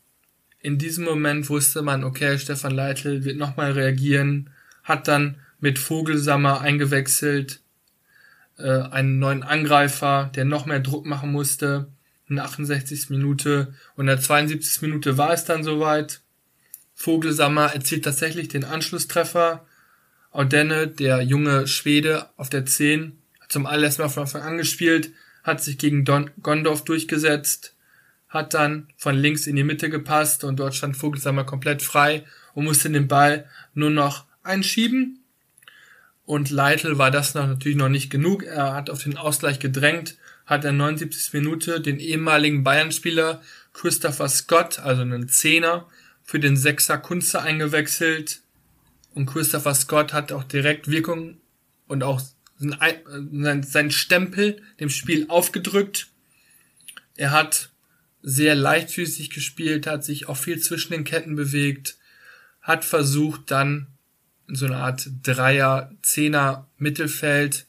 in 0.66 0.78
diesem 0.78 1.04
Moment 1.04 1.48
wusste 1.48 1.80
man, 1.80 2.02
okay, 2.02 2.40
Stefan 2.40 2.74
Leitl 2.74 3.24
wird 3.24 3.36
nochmal 3.36 3.70
reagieren, 3.70 4.50
hat 4.82 5.06
dann 5.06 5.36
mit 5.60 5.78
Vogelsammer 5.78 6.60
eingewechselt, 6.60 7.60
äh, 8.58 8.80
einen 8.80 9.20
neuen 9.20 9.44
Angreifer, 9.44 10.28
der 10.34 10.44
noch 10.44 10.66
mehr 10.66 10.80
Druck 10.80 11.06
machen 11.06 11.30
musste, 11.30 11.86
in 12.28 12.34
der 12.34 12.46
68. 12.46 13.10
Minute 13.10 13.74
und 13.94 14.02
in 14.02 14.06
der 14.08 14.20
72. 14.20 14.82
Minute 14.82 15.16
war 15.16 15.32
es 15.32 15.44
dann 15.44 15.62
soweit. 15.62 16.20
Vogelsammer 16.96 17.72
erzielt 17.72 18.04
tatsächlich 18.04 18.48
den 18.48 18.64
Anschlusstreffer. 18.64 19.64
Audenne, 20.32 20.88
der 20.88 21.22
junge 21.22 21.68
Schwede 21.68 22.30
auf 22.36 22.50
der 22.50 22.66
10, 22.66 23.16
hat 23.40 23.52
zum 23.52 23.66
allerersten 23.66 24.02
Mal 24.02 24.08
von 24.08 24.24
Anfang 24.24 24.42
an 24.42 24.58
gespielt, 24.58 25.12
hat 25.44 25.62
sich 25.62 25.78
gegen 25.78 26.04
Don 26.04 26.28
Gondorf 26.42 26.82
durchgesetzt, 26.82 27.75
hat 28.36 28.54
dann 28.54 28.88
von 28.96 29.16
links 29.16 29.46
in 29.46 29.56
die 29.56 29.64
Mitte 29.64 29.90
gepasst 29.90 30.44
und 30.44 30.56
dort 30.56 30.74
stand 30.74 30.96
Vogelsammer 30.96 31.44
komplett 31.44 31.82
frei 31.82 32.24
und 32.54 32.64
musste 32.64 32.90
den 32.90 33.08
Ball 33.08 33.48
nur 33.74 33.90
noch 33.90 34.24
einschieben. 34.42 35.20
Und 36.24 36.50
Leitl 36.50 36.98
war 36.98 37.10
das 37.10 37.34
noch 37.34 37.46
natürlich 37.46 37.76
noch 37.76 37.88
nicht 37.88 38.10
genug. 38.10 38.42
Er 38.42 38.74
hat 38.74 38.90
auf 38.90 39.02
den 39.02 39.16
Ausgleich 39.16 39.58
gedrängt, 39.60 40.16
hat 40.44 40.64
in 40.64 40.76
79. 40.76 41.32
Minute 41.34 41.80
den 41.80 42.00
ehemaligen 42.00 42.64
Bayern-Spieler 42.64 43.42
Christopher 43.72 44.28
Scott, 44.28 44.78
also 44.78 45.02
einen 45.02 45.28
Zehner, 45.28 45.86
für 46.22 46.40
den 46.40 46.56
Sechser 46.56 46.98
Kunze 46.98 47.42
eingewechselt. 47.42 48.40
Und 49.14 49.26
Christopher 49.26 49.74
Scott 49.74 50.12
hat 50.12 50.32
auch 50.32 50.44
direkt 50.44 50.90
Wirkung 50.90 51.38
und 51.86 52.02
auch 52.02 52.20
seinen 52.58 53.90
Stempel 53.90 54.62
dem 54.80 54.88
Spiel 54.88 55.26
aufgedrückt. 55.28 56.08
Er 57.16 57.30
hat 57.30 57.70
sehr 58.28 58.56
leichtfüßig 58.56 59.30
gespielt, 59.30 59.86
hat 59.86 60.04
sich 60.04 60.28
auch 60.28 60.36
viel 60.36 60.58
zwischen 60.58 60.92
den 60.92 61.04
Ketten 61.04 61.36
bewegt, 61.36 61.96
hat 62.60 62.84
versucht 62.84 63.52
dann 63.52 63.86
in 64.48 64.56
so 64.56 64.66
eine 64.66 64.78
Art 64.78 65.08
Dreier, 65.22 65.92
Zehner 66.02 66.66
Mittelfeld 66.76 67.66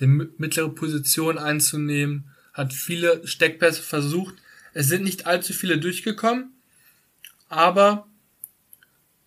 die 0.00 0.08
mittlere 0.08 0.70
Position 0.70 1.38
einzunehmen, 1.38 2.24
hat 2.54 2.72
viele 2.72 3.24
Steckpässe 3.24 3.82
versucht. 3.82 4.34
Es 4.72 4.88
sind 4.88 5.04
nicht 5.04 5.26
allzu 5.26 5.52
viele 5.52 5.78
durchgekommen, 5.78 6.54
aber 7.48 8.08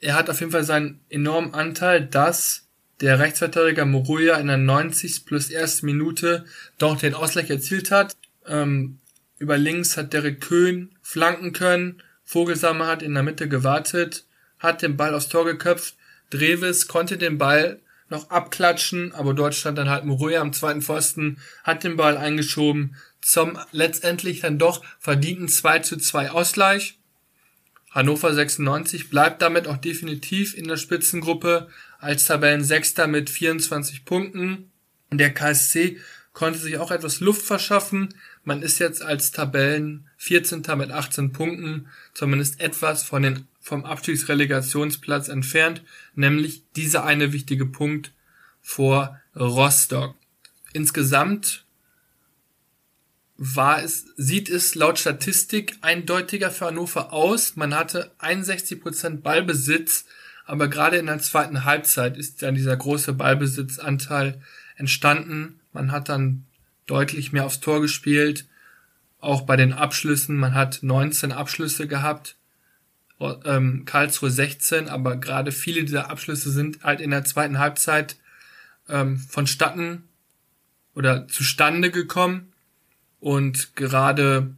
er 0.01 0.15
hat 0.15 0.29
auf 0.29 0.41
jeden 0.41 0.51
Fall 0.51 0.65
seinen 0.65 0.99
enormen 1.09 1.53
Anteil, 1.53 2.05
dass 2.05 2.67
der 2.99 3.19
Rechtsverteidiger 3.19 3.85
Moruya 3.85 4.35
in 4.35 4.47
der 4.47 4.57
90 4.57 5.25
plus 5.25 5.49
erste 5.49 5.85
Minute 5.85 6.43
doch 6.77 6.97
den 6.97 7.13
Ausgleich 7.13 7.49
erzielt 7.49 7.89
hat. 7.89 8.17
Ähm, 8.45 8.99
über 9.43 9.57
links 9.57 9.97
hat 9.97 10.13
Derek 10.13 10.39
Köhn 10.39 10.95
flanken 11.01 11.51
können. 11.51 12.01
Vogelsammer 12.23 12.87
hat 12.87 13.03
in 13.03 13.13
der 13.13 13.23
Mitte 13.23 13.49
gewartet, 13.49 14.23
hat 14.57 14.81
den 14.81 14.95
Ball 14.95 15.13
aufs 15.13 15.27
Tor 15.27 15.43
geköpft. 15.43 15.95
Dreves 16.29 16.87
konnte 16.87 17.17
den 17.17 17.37
Ball 17.37 17.81
noch 18.07 18.29
abklatschen, 18.29 19.13
aber 19.13 19.33
dort 19.33 19.53
stand 19.53 19.77
dann 19.77 19.89
halt 19.89 20.05
Muruya 20.05 20.39
am 20.39 20.53
zweiten 20.53 20.81
Pfosten, 20.81 21.39
hat 21.65 21.83
den 21.83 21.97
Ball 21.97 22.15
eingeschoben 22.15 22.95
zum 23.19 23.59
letztendlich 23.73 24.39
dann 24.39 24.59
doch 24.59 24.81
verdienten 24.97 25.49
2 25.49 25.79
zu 25.79 25.97
2 25.97 26.31
Ausgleich. 26.31 26.97
Hannover 27.91 28.33
96 28.33 29.09
bleibt 29.09 29.41
damit 29.41 29.67
auch 29.67 29.77
definitiv 29.77 30.57
in 30.57 30.69
der 30.69 30.77
Spitzengruppe 30.77 31.67
als 31.99 32.25
Tabellensechster 32.25 33.07
mit 33.07 33.29
24 33.29 34.05
Punkten. 34.05 34.71
Der 35.11 35.33
KSC 35.33 35.97
konnte 36.33 36.59
sich 36.59 36.77
auch 36.77 36.91
etwas 36.91 37.19
Luft 37.19 37.43
verschaffen, 37.43 38.15
man 38.43 38.61
ist 38.61 38.79
jetzt 38.79 39.01
als 39.01 39.31
Tabellen 39.31 40.09
14. 40.17 40.63
mit 40.75 40.91
18 40.91 41.31
Punkten 41.31 41.87
zumindest 42.13 42.59
etwas 42.59 43.03
von 43.03 43.23
den, 43.23 43.47
vom 43.59 43.85
Abstiegsrelegationsplatz 43.85 45.29
entfernt, 45.29 45.81
nämlich 46.15 46.63
dieser 46.75 47.05
eine 47.05 47.31
wichtige 47.31 47.65
Punkt 47.65 48.11
vor 48.61 49.19
Rostock. 49.35 50.15
Insgesamt 50.73 51.65
war 53.37 53.81
es, 53.83 54.05
sieht 54.15 54.49
es 54.49 54.75
laut 54.75 54.99
Statistik 54.99 55.77
eindeutiger 55.81 56.51
für 56.51 56.67
Hannover 56.67 57.13
aus. 57.13 57.55
Man 57.55 57.73
hatte 57.73 58.11
61% 58.19 59.21
Ballbesitz, 59.21 60.05
aber 60.45 60.67
gerade 60.67 60.97
in 60.97 61.07
der 61.07 61.19
zweiten 61.19 61.63
Halbzeit 61.63 62.17
ist 62.17 62.41
dann 62.41 62.55
dieser 62.55 62.75
große 62.75 63.13
Ballbesitzanteil 63.13 64.41
entstanden 64.75 65.59
Man 65.71 65.91
hat 65.91 66.09
dann 66.09 66.45
deutlich 66.85 67.31
mehr 67.31 67.45
aufs 67.45 67.59
Tor 67.59 67.81
gespielt. 67.81 68.45
Auch 69.19 69.41
bei 69.41 69.55
den 69.55 69.73
Abschlüssen, 69.73 70.35
man 70.35 70.53
hat 70.53 70.79
19 70.81 71.31
Abschlüsse 71.31 71.87
gehabt, 71.87 72.35
ähm, 73.45 73.85
Karlsruhe 73.85 74.29
16, 74.29 74.89
aber 74.89 75.15
gerade 75.15 75.51
viele 75.51 75.83
dieser 75.83 76.09
Abschlüsse 76.09 76.51
sind 76.51 76.83
halt 76.83 76.99
in 76.99 77.11
der 77.11 77.23
zweiten 77.23 77.57
Halbzeit 77.57 78.17
ähm, 78.89 79.17
vonstatten 79.17 80.03
oder 80.93 81.27
zustande 81.27 81.91
gekommen. 81.91 82.51
Und 83.19 83.75
gerade 83.75 84.53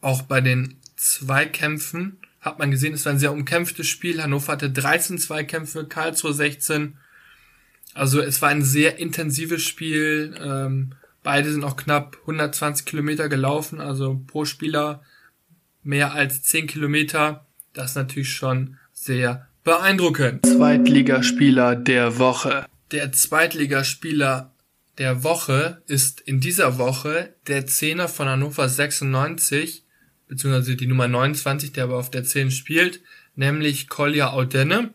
auch 0.00 0.22
bei 0.22 0.40
den 0.40 0.76
Zweikämpfen 0.96 2.18
hat 2.40 2.58
man 2.58 2.70
gesehen, 2.70 2.94
es 2.94 3.04
war 3.04 3.12
ein 3.12 3.18
sehr 3.18 3.32
umkämpftes 3.32 3.88
Spiel. 3.88 4.22
Hannover 4.22 4.52
hatte 4.52 4.70
13 4.70 5.18
Zweikämpfe, 5.18 5.86
Karlsruhe 5.86 6.34
16. 6.34 6.96
Also 7.94 8.20
es 8.20 8.42
war 8.42 8.50
ein 8.50 8.62
sehr 8.62 8.98
intensives 8.98 9.62
Spiel. 9.62 10.34
Ähm, 10.40 10.94
beide 11.24 11.50
sind 11.50 11.64
auch 11.64 11.76
knapp 11.76 12.18
120 12.20 12.86
Kilometer 12.86 13.28
gelaufen, 13.28 13.80
also 13.80 14.22
pro 14.28 14.44
Spieler 14.44 15.02
mehr 15.82 16.12
als 16.12 16.42
10 16.44 16.68
Kilometer. 16.68 17.44
Das 17.72 17.90
ist 17.90 17.96
natürlich 17.96 18.30
schon 18.30 18.76
sehr 18.92 19.48
beeindruckend. 19.64 20.46
Zweitligaspieler 20.46 21.74
der 21.74 22.18
Woche. 22.18 22.66
Der 22.92 23.10
Zweitligaspieler 23.10 24.52
der 24.98 25.24
Woche 25.24 25.82
ist 25.86 26.20
in 26.20 26.38
dieser 26.38 26.78
Woche 26.78 27.34
der 27.48 27.66
Zehner 27.66 28.06
von 28.06 28.28
Hannover 28.28 28.68
96, 28.68 29.82
beziehungsweise 30.28 30.76
die 30.76 30.86
Nummer 30.86 31.08
29, 31.08 31.72
der 31.72 31.84
aber 31.84 31.98
auf 31.98 32.10
der 32.10 32.22
10 32.22 32.52
spielt, 32.52 33.00
nämlich 33.34 33.88
Kolja 33.88 34.30
Audenne. 34.30 34.94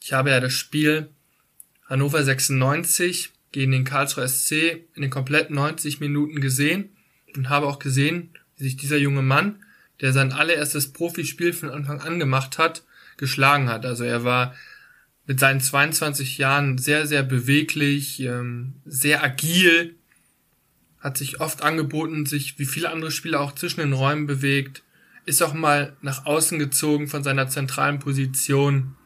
Ich 0.00 0.12
habe 0.12 0.30
ja 0.30 0.40
das 0.40 0.52
Spiel 0.52 1.10
Hannover 1.86 2.24
96 2.24 3.33
gegen 3.54 3.70
den 3.70 3.84
Karlsruher 3.84 4.26
SC 4.26 4.84
in 4.94 5.02
den 5.02 5.10
kompletten 5.10 5.54
90 5.54 6.00
Minuten 6.00 6.40
gesehen 6.40 6.90
und 7.36 7.48
habe 7.48 7.66
auch 7.66 7.78
gesehen, 7.78 8.30
wie 8.56 8.64
sich 8.64 8.76
dieser 8.76 8.96
junge 8.96 9.22
Mann 9.22 9.60
der 10.00 10.12
sein 10.12 10.32
allererstes 10.32 10.92
Profispiel 10.92 11.52
von 11.52 11.70
Anfang 11.70 12.00
an 12.00 12.18
gemacht 12.18 12.58
hat, 12.58 12.82
geschlagen 13.16 13.68
hat. 13.68 13.86
Also 13.86 14.02
er 14.02 14.24
war 14.24 14.56
mit 15.24 15.38
seinen 15.38 15.60
22 15.60 16.36
Jahren 16.36 16.78
sehr, 16.78 17.06
sehr 17.06 17.22
beweglich, 17.22 18.18
ähm, 18.18 18.74
sehr 18.84 19.22
agil, 19.22 19.94
hat 20.98 21.16
sich 21.16 21.40
oft 21.40 21.62
angeboten, 21.62 22.26
sich 22.26 22.58
wie 22.58 22.66
viele 22.66 22.90
andere 22.90 23.12
Spieler 23.12 23.40
auch 23.40 23.52
zwischen 23.52 23.80
den 23.80 23.92
Räumen 23.92 24.26
bewegt, 24.26 24.82
ist 25.26 25.42
auch 25.44 25.54
mal 25.54 25.96
nach 26.02 26.26
außen 26.26 26.58
gezogen 26.58 27.06
von 27.06 27.22
seiner 27.22 27.48
zentralen 27.48 28.00
Position 28.00 28.96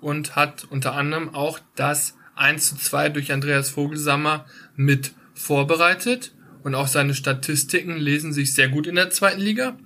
und 0.00 0.34
hat 0.34 0.64
unter 0.64 0.94
anderem 0.94 1.34
auch 1.34 1.60
das 1.76 2.16
1 2.34 2.70
zu 2.70 2.76
2 2.76 3.10
durch 3.10 3.32
Andreas 3.32 3.70
Vogelsammer 3.70 4.46
mit 4.76 5.12
vorbereitet 5.34 6.32
und 6.62 6.74
auch 6.74 6.88
seine 6.88 7.14
Statistiken 7.14 7.96
lesen 7.96 8.32
sich 8.32 8.54
sehr 8.54 8.68
gut 8.68 8.86
in 8.86 8.94
der 8.94 9.10
zweiten 9.10 9.40
Liga. 9.40 9.76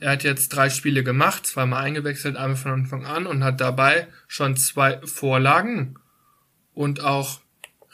Er 0.00 0.12
hat 0.12 0.22
jetzt 0.22 0.50
drei 0.50 0.70
Spiele 0.70 1.02
gemacht, 1.02 1.46
zweimal 1.46 1.84
eingewechselt, 1.84 2.36
einmal 2.36 2.56
von 2.56 2.72
Anfang 2.72 3.04
an 3.04 3.26
und 3.26 3.42
hat 3.42 3.60
dabei 3.60 4.06
schon 4.28 4.56
zwei 4.56 5.00
Vorlagen. 5.04 5.96
Und 6.72 7.00
auch 7.00 7.40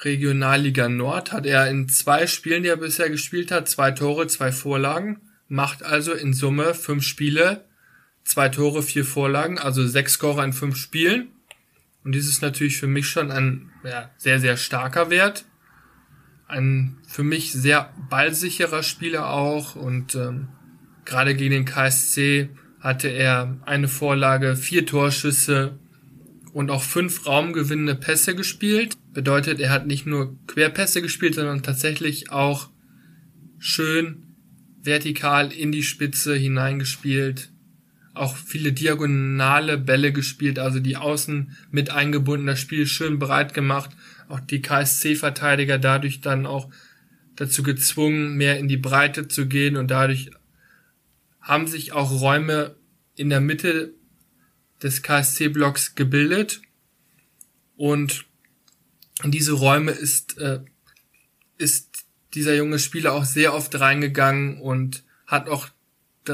Regionalliga 0.00 0.88
Nord 0.88 1.32
hat 1.32 1.46
er 1.46 1.68
in 1.70 1.88
zwei 1.88 2.26
Spielen, 2.26 2.62
die 2.62 2.68
er 2.68 2.76
bisher 2.76 3.08
gespielt 3.08 3.50
hat, 3.50 3.68
zwei 3.68 3.90
Tore, 3.92 4.26
zwei 4.26 4.52
Vorlagen. 4.52 5.20
Macht 5.48 5.82
also 5.82 6.12
in 6.12 6.34
Summe 6.34 6.74
fünf 6.74 7.04
Spiele, 7.04 7.64
zwei 8.24 8.50
Tore, 8.50 8.82
vier 8.82 9.04
Vorlagen, 9.04 9.58
also 9.58 9.86
sechs 9.86 10.14
Scorer 10.14 10.44
in 10.44 10.52
fünf 10.52 10.76
Spielen. 10.76 11.28
Und 12.04 12.14
dies 12.14 12.28
ist 12.28 12.42
natürlich 12.42 12.78
für 12.78 12.86
mich 12.86 13.08
schon 13.08 13.30
ein 13.30 13.70
ja, 13.82 14.10
sehr, 14.18 14.38
sehr 14.38 14.56
starker 14.56 15.10
Wert. 15.10 15.46
Ein 16.46 16.98
für 17.08 17.24
mich 17.24 17.52
sehr 17.52 17.92
ballsicherer 18.10 18.82
Spieler 18.82 19.30
auch 19.30 19.74
und 19.74 20.14
ähm, 20.14 20.48
Gerade 21.04 21.34
gegen 21.34 21.52
den 21.52 21.64
KSC 21.64 22.50
hatte 22.80 23.08
er 23.08 23.60
eine 23.66 23.88
Vorlage, 23.88 24.56
vier 24.56 24.86
Torschüsse 24.86 25.78
und 26.52 26.70
auch 26.70 26.82
fünf 26.82 27.26
raumgewinnende 27.26 27.94
Pässe 27.94 28.34
gespielt. 28.34 28.96
Bedeutet, 29.12 29.60
er 29.60 29.70
hat 29.70 29.86
nicht 29.86 30.06
nur 30.06 30.38
Querpässe 30.46 31.02
gespielt, 31.02 31.34
sondern 31.34 31.62
tatsächlich 31.62 32.30
auch 32.30 32.70
schön 33.58 34.36
vertikal 34.82 35.52
in 35.52 35.72
die 35.72 35.82
Spitze 35.82 36.34
hineingespielt. 36.34 37.50
Auch 38.14 38.36
viele 38.36 38.72
diagonale 38.72 39.76
Bälle 39.76 40.12
gespielt, 40.12 40.58
also 40.58 40.80
die 40.80 40.96
Außen 40.96 41.56
mit 41.70 41.90
eingebunden, 41.90 42.46
das 42.46 42.60
Spiel 42.60 42.86
schön 42.86 43.18
bereit 43.18 43.54
gemacht. 43.54 43.90
Auch 44.28 44.40
die 44.40 44.62
KSC-Verteidiger 44.62 45.78
dadurch 45.78 46.20
dann 46.20 46.46
auch 46.46 46.70
dazu 47.36 47.62
gezwungen, 47.62 48.36
mehr 48.36 48.58
in 48.58 48.68
die 48.68 48.76
Breite 48.76 49.28
zu 49.28 49.46
gehen 49.46 49.76
und 49.76 49.90
dadurch 49.90 50.30
haben 51.40 51.66
sich 51.66 51.92
auch 51.92 52.20
Räume 52.20 52.76
in 53.16 53.28
der 53.28 53.40
Mitte 53.40 53.92
des 54.82 55.02
KSC-Blocks 55.02 55.94
gebildet 55.94 56.62
und 57.76 58.24
in 59.22 59.30
diese 59.30 59.52
Räume 59.52 59.92
ist, 59.92 60.38
äh, 60.38 60.60
ist 61.58 62.06
dieser 62.34 62.54
junge 62.54 62.78
Spieler 62.78 63.12
auch 63.12 63.24
sehr 63.24 63.54
oft 63.54 63.78
reingegangen 63.78 64.60
und 64.60 65.04
hat 65.26 65.48
auch 65.48 65.68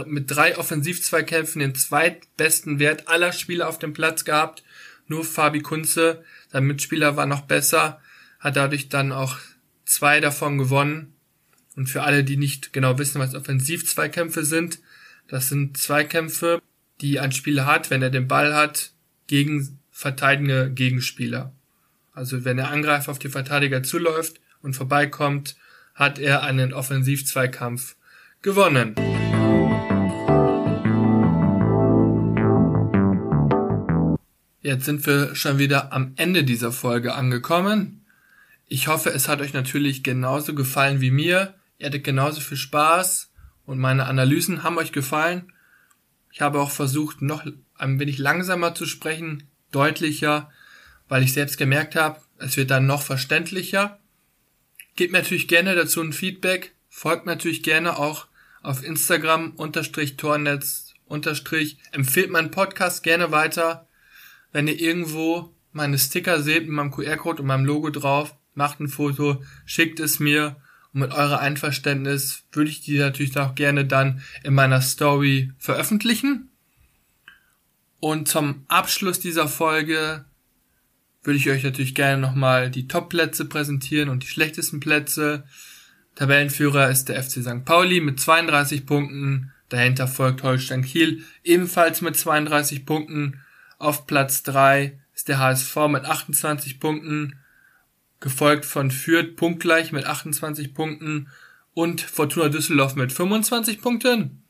mit 0.06 0.30
drei 0.30 0.56
Offensivzweikämpfen 0.56 1.60
den 1.60 1.74
zweitbesten 1.74 2.78
Wert 2.78 3.08
aller 3.08 3.32
Spieler 3.32 3.68
auf 3.68 3.78
dem 3.78 3.92
Platz 3.92 4.24
gehabt. 4.24 4.62
Nur 5.06 5.24
Fabi 5.24 5.60
Kunze, 5.60 6.24
sein 6.52 6.64
Mitspieler 6.64 7.16
war 7.16 7.26
noch 7.26 7.42
besser, 7.42 8.00
hat 8.38 8.56
dadurch 8.56 8.88
dann 8.88 9.12
auch 9.12 9.38
zwei 9.84 10.20
davon 10.20 10.58
gewonnen. 10.58 11.14
Und 11.76 11.88
für 11.88 12.02
alle, 12.02 12.24
die 12.24 12.36
nicht 12.36 12.72
genau 12.72 12.98
wissen, 12.98 13.20
was 13.20 13.34
Offensivzweikämpfe 13.34 14.44
sind, 14.44 14.80
das 15.28 15.48
sind 15.48 15.76
Zweikämpfe, 15.76 16.60
die 17.00 17.20
ein 17.20 17.32
Spieler 17.32 17.66
hat, 17.66 17.90
wenn 17.90 18.02
er 18.02 18.10
den 18.10 18.28
Ball 18.28 18.54
hat, 18.54 18.92
gegen 19.26 19.78
verteidigende 19.90 20.70
Gegenspieler. 20.70 21.52
Also 22.12 22.44
wenn 22.44 22.56
der 22.56 22.70
Angreifer 22.70 23.10
auf 23.10 23.18
die 23.18 23.28
Verteidiger 23.28 23.82
zuläuft 23.82 24.40
und 24.62 24.74
vorbeikommt, 24.74 25.56
hat 25.94 26.18
er 26.18 26.42
einen 26.42 26.72
Offensivzweikampf 26.72 27.96
gewonnen. 28.42 28.94
Jetzt 34.62 34.84
sind 34.84 35.06
wir 35.06 35.34
schon 35.34 35.58
wieder 35.58 35.92
am 35.92 36.12
Ende 36.16 36.44
dieser 36.44 36.70
Folge 36.70 37.14
angekommen. 37.14 38.04
Ich 38.66 38.88
hoffe, 38.88 39.08
es 39.08 39.26
hat 39.26 39.40
euch 39.40 39.54
natürlich 39.54 40.04
genauso 40.04 40.54
gefallen 40.54 41.00
wie 41.00 41.10
mir. 41.10 41.54
Ihr 41.78 41.86
hattet 41.86 42.04
genauso 42.04 42.42
viel 42.42 42.58
Spaß 42.58 43.32
und 43.64 43.78
meine 43.78 44.04
Analysen 44.04 44.62
haben 44.62 44.76
euch 44.76 44.92
gefallen. 44.92 45.52
Ich 46.30 46.42
habe 46.42 46.60
auch 46.60 46.70
versucht, 46.70 47.22
noch 47.22 47.44
ein 47.78 47.98
wenig 47.98 48.18
langsamer 48.18 48.74
zu 48.74 48.84
sprechen, 48.84 49.44
deutlicher, 49.70 50.50
weil 51.08 51.22
ich 51.22 51.32
selbst 51.32 51.56
gemerkt 51.56 51.96
habe, 51.96 52.20
es 52.36 52.58
wird 52.58 52.70
dann 52.70 52.86
noch 52.86 53.02
verständlicher. 53.02 53.98
Gebt 54.94 55.12
mir 55.12 55.18
natürlich 55.20 55.48
gerne 55.48 55.74
dazu 55.74 56.02
ein 56.02 56.12
Feedback, 56.12 56.74
folgt 56.90 57.24
natürlich 57.24 57.62
gerne 57.62 57.96
auch 57.96 58.26
auf 58.62 58.84
Instagram 58.84 59.52
unterstrich 59.52 60.18
Tornetz 60.18 60.92
unterstrich, 61.06 61.78
empfehlt 61.92 62.30
meinen 62.30 62.50
Podcast 62.50 63.02
gerne 63.02 63.32
weiter. 63.32 63.88
Wenn 64.52 64.68
ihr 64.68 64.78
irgendwo 64.78 65.54
meine 65.72 65.98
Sticker 65.98 66.42
seht 66.42 66.62
mit 66.62 66.72
meinem 66.72 66.90
QR-Code 66.90 67.42
und 67.42 67.48
meinem 67.48 67.64
Logo 67.64 67.90
drauf, 67.90 68.34
macht 68.54 68.80
ein 68.80 68.88
Foto, 68.88 69.42
schickt 69.64 70.00
es 70.00 70.18
mir 70.18 70.56
und 70.92 71.00
mit 71.00 71.12
eurer 71.12 71.38
Einverständnis 71.38 72.44
würde 72.52 72.70
ich 72.70 72.80
die 72.80 72.98
natürlich 72.98 73.36
auch 73.38 73.54
gerne 73.54 73.84
dann 73.84 74.22
in 74.42 74.54
meiner 74.54 74.80
Story 74.80 75.52
veröffentlichen. 75.58 76.50
Und 78.00 78.28
zum 78.28 78.64
Abschluss 78.68 79.20
dieser 79.20 79.46
Folge 79.46 80.24
würde 81.22 81.36
ich 81.36 81.50
euch 81.50 81.62
natürlich 81.62 81.94
gerne 81.94 82.20
nochmal 82.20 82.70
die 82.70 82.88
Top-Plätze 82.88 83.44
präsentieren 83.44 84.08
und 84.08 84.22
die 84.22 84.28
schlechtesten 84.28 84.80
Plätze. 84.80 85.44
Tabellenführer 86.14 86.90
ist 86.90 87.08
der 87.08 87.22
FC 87.22 87.42
St. 87.42 87.64
Pauli 87.64 88.00
mit 88.00 88.18
32 88.18 88.86
Punkten. 88.86 89.52
Dahinter 89.68 90.08
folgt 90.08 90.42
Holstein 90.42 90.82
Kiel 90.82 91.22
ebenfalls 91.44 92.00
mit 92.00 92.16
32 92.16 92.84
Punkten. 92.86 93.40
Auf 93.80 94.06
Platz 94.06 94.42
3 94.42 95.00
ist 95.14 95.28
der 95.28 95.38
HSV 95.38 95.74
mit 95.88 96.04
28 96.04 96.80
Punkten 96.80 97.38
gefolgt 98.20 98.66
von 98.66 98.90
Fürth 98.90 99.36
punktgleich 99.36 99.90
mit 99.90 100.04
28 100.04 100.74
Punkten 100.74 101.28
und 101.72 102.02
Fortuna 102.02 102.50
Düsseldorf 102.50 102.94
mit 102.94 103.10
25 103.10 103.80
Punkten. 103.80 104.42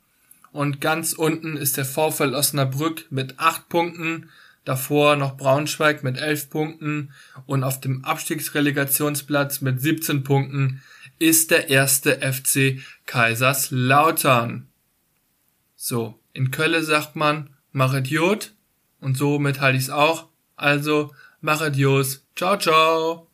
Und 0.50 0.80
ganz 0.80 1.12
unten 1.12 1.56
ist 1.56 1.76
der 1.76 1.84
VfL 1.84 2.34
Osnabrück 2.34 3.06
mit 3.10 3.38
8 3.38 3.68
Punkten, 3.68 4.30
davor 4.64 5.14
noch 5.14 5.36
Braunschweig 5.36 6.02
mit 6.02 6.18
11 6.18 6.50
Punkten 6.50 7.12
und 7.46 7.62
auf 7.62 7.80
dem 7.80 8.04
Abstiegsrelegationsplatz 8.04 9.60
mit 9.60 9.80
17 9.80 10.24
Punkten 10.24 10.82
ist 11.20 11.52
der 11.52 11.70
erste 11.70 12.18
FC 12.20 12.80
Kaiserslautern. 13.06 14.66
So, 15.76 16.18
in 16.32 16.50
Kölle 16.50 16.82
sagt 16.82 17.14
man, 17.14 17.50
machet 17.70 18.08
Jod 18.08 18.54
und 19.00 19.16
somit 19.16 19.60
halte 19.60 19.78
ich 19.78 19.84
es 19.84 19.90
auch. 19.90 20.28
Also, 20.56 21.12
machet 21.40 21.76
Jos. 21.76 22.26
Ciao, 22.36 22.56
ciao. 22.58 23.29